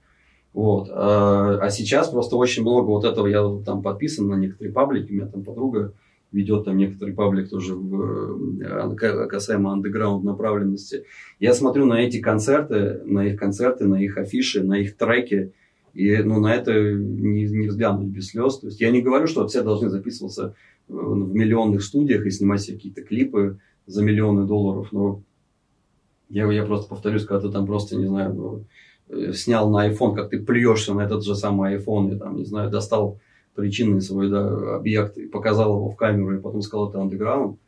[0.52, 0.88] Вот.
[0.90, 5.14] А, а сейчас просто очень много вот этого, я там подписан на некоторые паблики, у
[5.14, 5.94] меня там подруга
[6.32, 11.04] ведет там некоторый паблик тоже в, э, касаемо андеграунд направленности.
[11.38, 15.52] Я смотрю на эти концерты, на их концерты, на их афиши, на их треки,
[15.92, 18.58] и ну, на это не, не взглянуть без слез.
[18.58, 20.54] То есть я не говорю, что все должны записываться
[20.88, 25.22] в миллионных студиях и снимать себе какие-то клипы за миллионы долларов, но
[26.28, 28.64] я, я просто повторюсь, когда ты там просто, не знаю, ну,
[29.08, 32.44] э, снял на iPhone, как ты плюешься на этот же самый iPhone и там, не
[32.44, 33.18] знаю, достал
[33.54, 37.58] причинный свой да, объект и показал его в камеру и потом сказал, это андеграунд.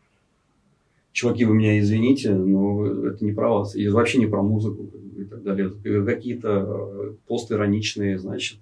[1.13, 3.77] Чуваки, вы меня извините, но это не про вас.
[3.77, 5.71] И вообще не про музыку и так далее.
[6.05, 8.59] Какие-то э, постироничные, значит,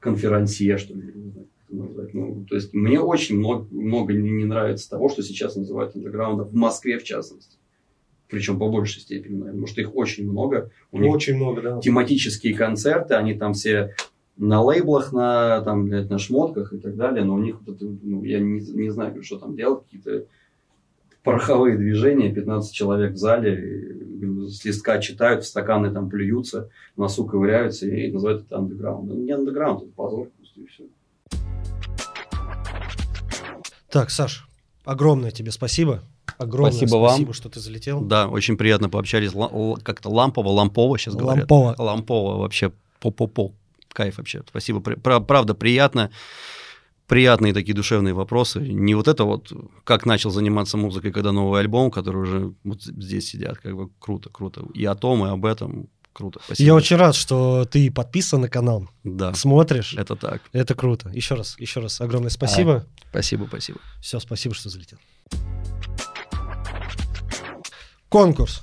[0.00, 2.14] конферансье, что ли, не знаю, как это назвать.
[2.14, 6.48] Ну, то есть мне очень много, много не, не нравится того, что сейчас называют андеграундом,
[6.48, 7.56] в Москве в частности.
[8.28, 10.70] Причем по большей степени, наверное, потому что их очень много.
[10.90, 11.80] У них очень много, да.
[11.80, 13.94] Тематические концерты, они там все
[14.36, 17.84] на лейблах, на, там, блядь, на шмотках и так далее, но у них, вот это,
[18.02, 20.24] ну, я не, не знаю, что там делать, какие-то
[21.22, 23.96] пороховые движения, 15 человек в зале,
[24.48, 29.08] с листка читают, в стаканы там плюются, в носу ковыряются и называют это андеграунд.
[29.08, 30.84] Ну, не андеграунд, это позор, и все.
[33.90, 34.48] Так, Саш,
[34.84, 36.00] огромное тебе спасибо.
[36.38, 37.34] Огромное спасибо, спасибо вам.
[37.34, 38.00] что ты залетел.
[38.00, 39.32] Да, очень приятно пообщались.
[39.82, 41.50] Как-то лампово, лампово сейчас говорят.
[41.50, 41.74] Лампово.
[41.82, 43.52] Лампово вообще по-по-по
[43.92, 44.42] кайф вообще.
[44.48, 44.80] Спасибо.
[44.80, 46.10] Правда, приятно.
[47.06, 48.60] Приятные такие душевные вопросы.
[48.60, 49.52] Не вот это вот,
[49.82, 54.30] как начал заниматься музыкой, когда новый альбом, который уже вот здесь сидят, как бы круто,
[54.30, 54.64] круто.
[54.74, 55.88] И о том, и об этом.
[56.12, 56.66] Круто, спасибо.
[56.66, 59.94] Я очень рад, что ты подписан на канал, да, смотришь.
[59.94, 60.42] Это так.
[60.52, 61.08] Это круто.
[61.10, 62.74] Еще раз, еще раз огромное спасибо.
[62.74, 63.78] А, спасибо, спасибо.
[64.00, 64.98] Все, спасибо, что залетел.
[68.08, 68.62] Конкурс.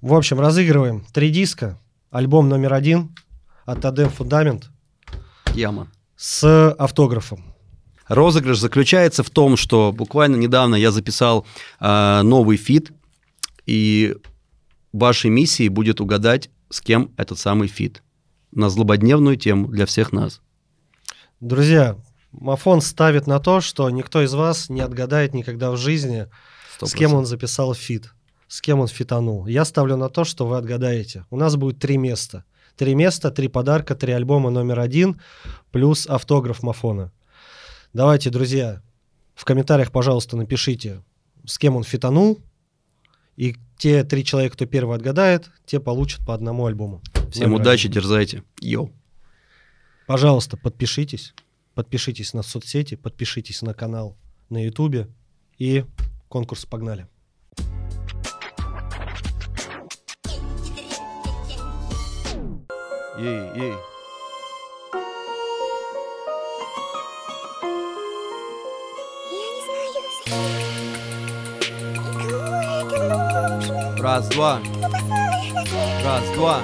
[0.00, 1.78] В общем, разыгрываем три диска.
[2.10, 3.14] Альбом номер один
[3.66, 4.70] от Адем Фундамент.
[5.54, 5.88] Яма.
[6.16, 7.52] С автографом.
[8.08, 11.44] Розыгрыш заключается в том, что буквально недавно я записал
[11.80, 12.92] э, новый фит,
[13.66, 14.16] и
[14.92, 18.02] вашей миссией будет угадать, с кем этот самый фит.
[18.52, 20.40] На злободневную тему для всех нас.
[21.40, 21.96] Друзья,
[22.30, 26.28] Мафон ставит на то, что никто из вас не отгадает никогда в жизни,
[26.80, 26.86] 100%.
[26.86, 28.14] с кем он записал фит,
[28.46, 29.46] с кем он фитанул.
[29.46, 31.26] Я ставлю на то, что вы отгадаете.
[31.30, 32.44] У нас будет три места–
[32.76, 35.20] Три места, три подарка, три альбома номер один,
[35.72, 37.10] плюс автограф Мафона.
[37.94, 38.82] Давайте, друзья,
[39.34, 41.02] в комментариях, пожалуйста, напишите,
[41.46, 42.38] с кем он фитанул,
[43.36, 47.02] и те три человека, кто первый отгадает, те получат по одному альбому.
[47.30, 48.42] Всем номер удачи, дерзайте.
[48.60, 48.92] Йоу.
[50.06, 51.34] Пожалуйста, подпишитесь.
[51.74, 54.16] Подпишитесь на соцсети, подпишитесь на канал
[54.48, 55.08] на Ютубе.
[55.58, 55.84] И
[56.28, 57.06] конкурс погнали.
[63.18, 63.74] Ей, ей.
[73.98, 74.60] Раз, два.
[76.04, 76.60] Раз, два.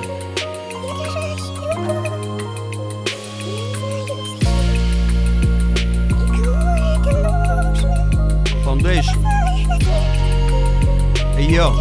[8.62, 9.24] Foundation.
[11.38, 11.72] Эй, йо.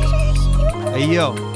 [0.95, 1.51] Эй, йо.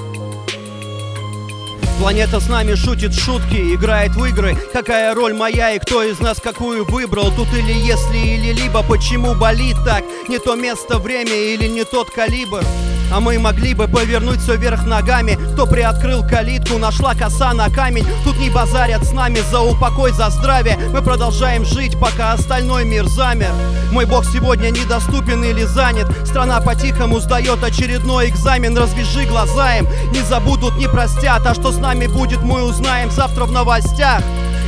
[2.00, 4.56] Планета с нами шутит шутки, играет в игры.
[4.74, 7.32] Какая роль моя и кто из нас какую выбрал?
[7.32, 8.84] Тут или если, или либо.
[8.84, 10.04] Почему болит так?
[10.28, 12.64] Не то место, время или не тот калибр
[13.12, 15.38] а мы могли бы повернуть все вверх ногами.
[15.54, 18.06] Кто приоткрыл калитку, нашла коса на камень.
[18.24, 20.78] Тут не базарят с нами за упокой, за здравие.
[20.92, 23.52] Мы продолжаем жить, пока остальной мир замер.
[23.92, 26.08] Мой бог сегодня недоступен или занят.
[26.26, 28.78] Страна по-тихому сдает очередной экзамен.
[28.78, 31.46] Развяжи глаза им, не забудут, не простят.
[31.46, 34.22] А что с нами будет, мы узнаем завтра в новостях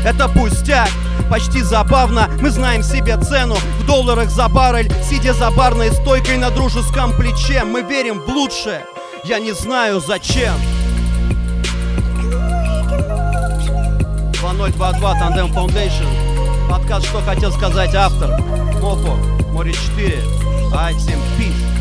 [0.05, 0.89] Это пустяк,
[1.29, 2.29] почти забавно.
[2.41, 3.55] Мы знаем себе цену.
[3.79, 7.63] В долларах за баррель Сидя за барной стойкой на дружеском плече.
[7.63, 8.85] Мы верим в лучшее,
[9.23, 10.53] я не знаю зачем.
[14.57, 18.39] 2022 Tandem Foundation Подкаст «Что хотел сказать автор»
[18.81, 19.15] Мофо,
[19.51, 20.23] Море 4
[20.73, 21.76] Ай, всем peace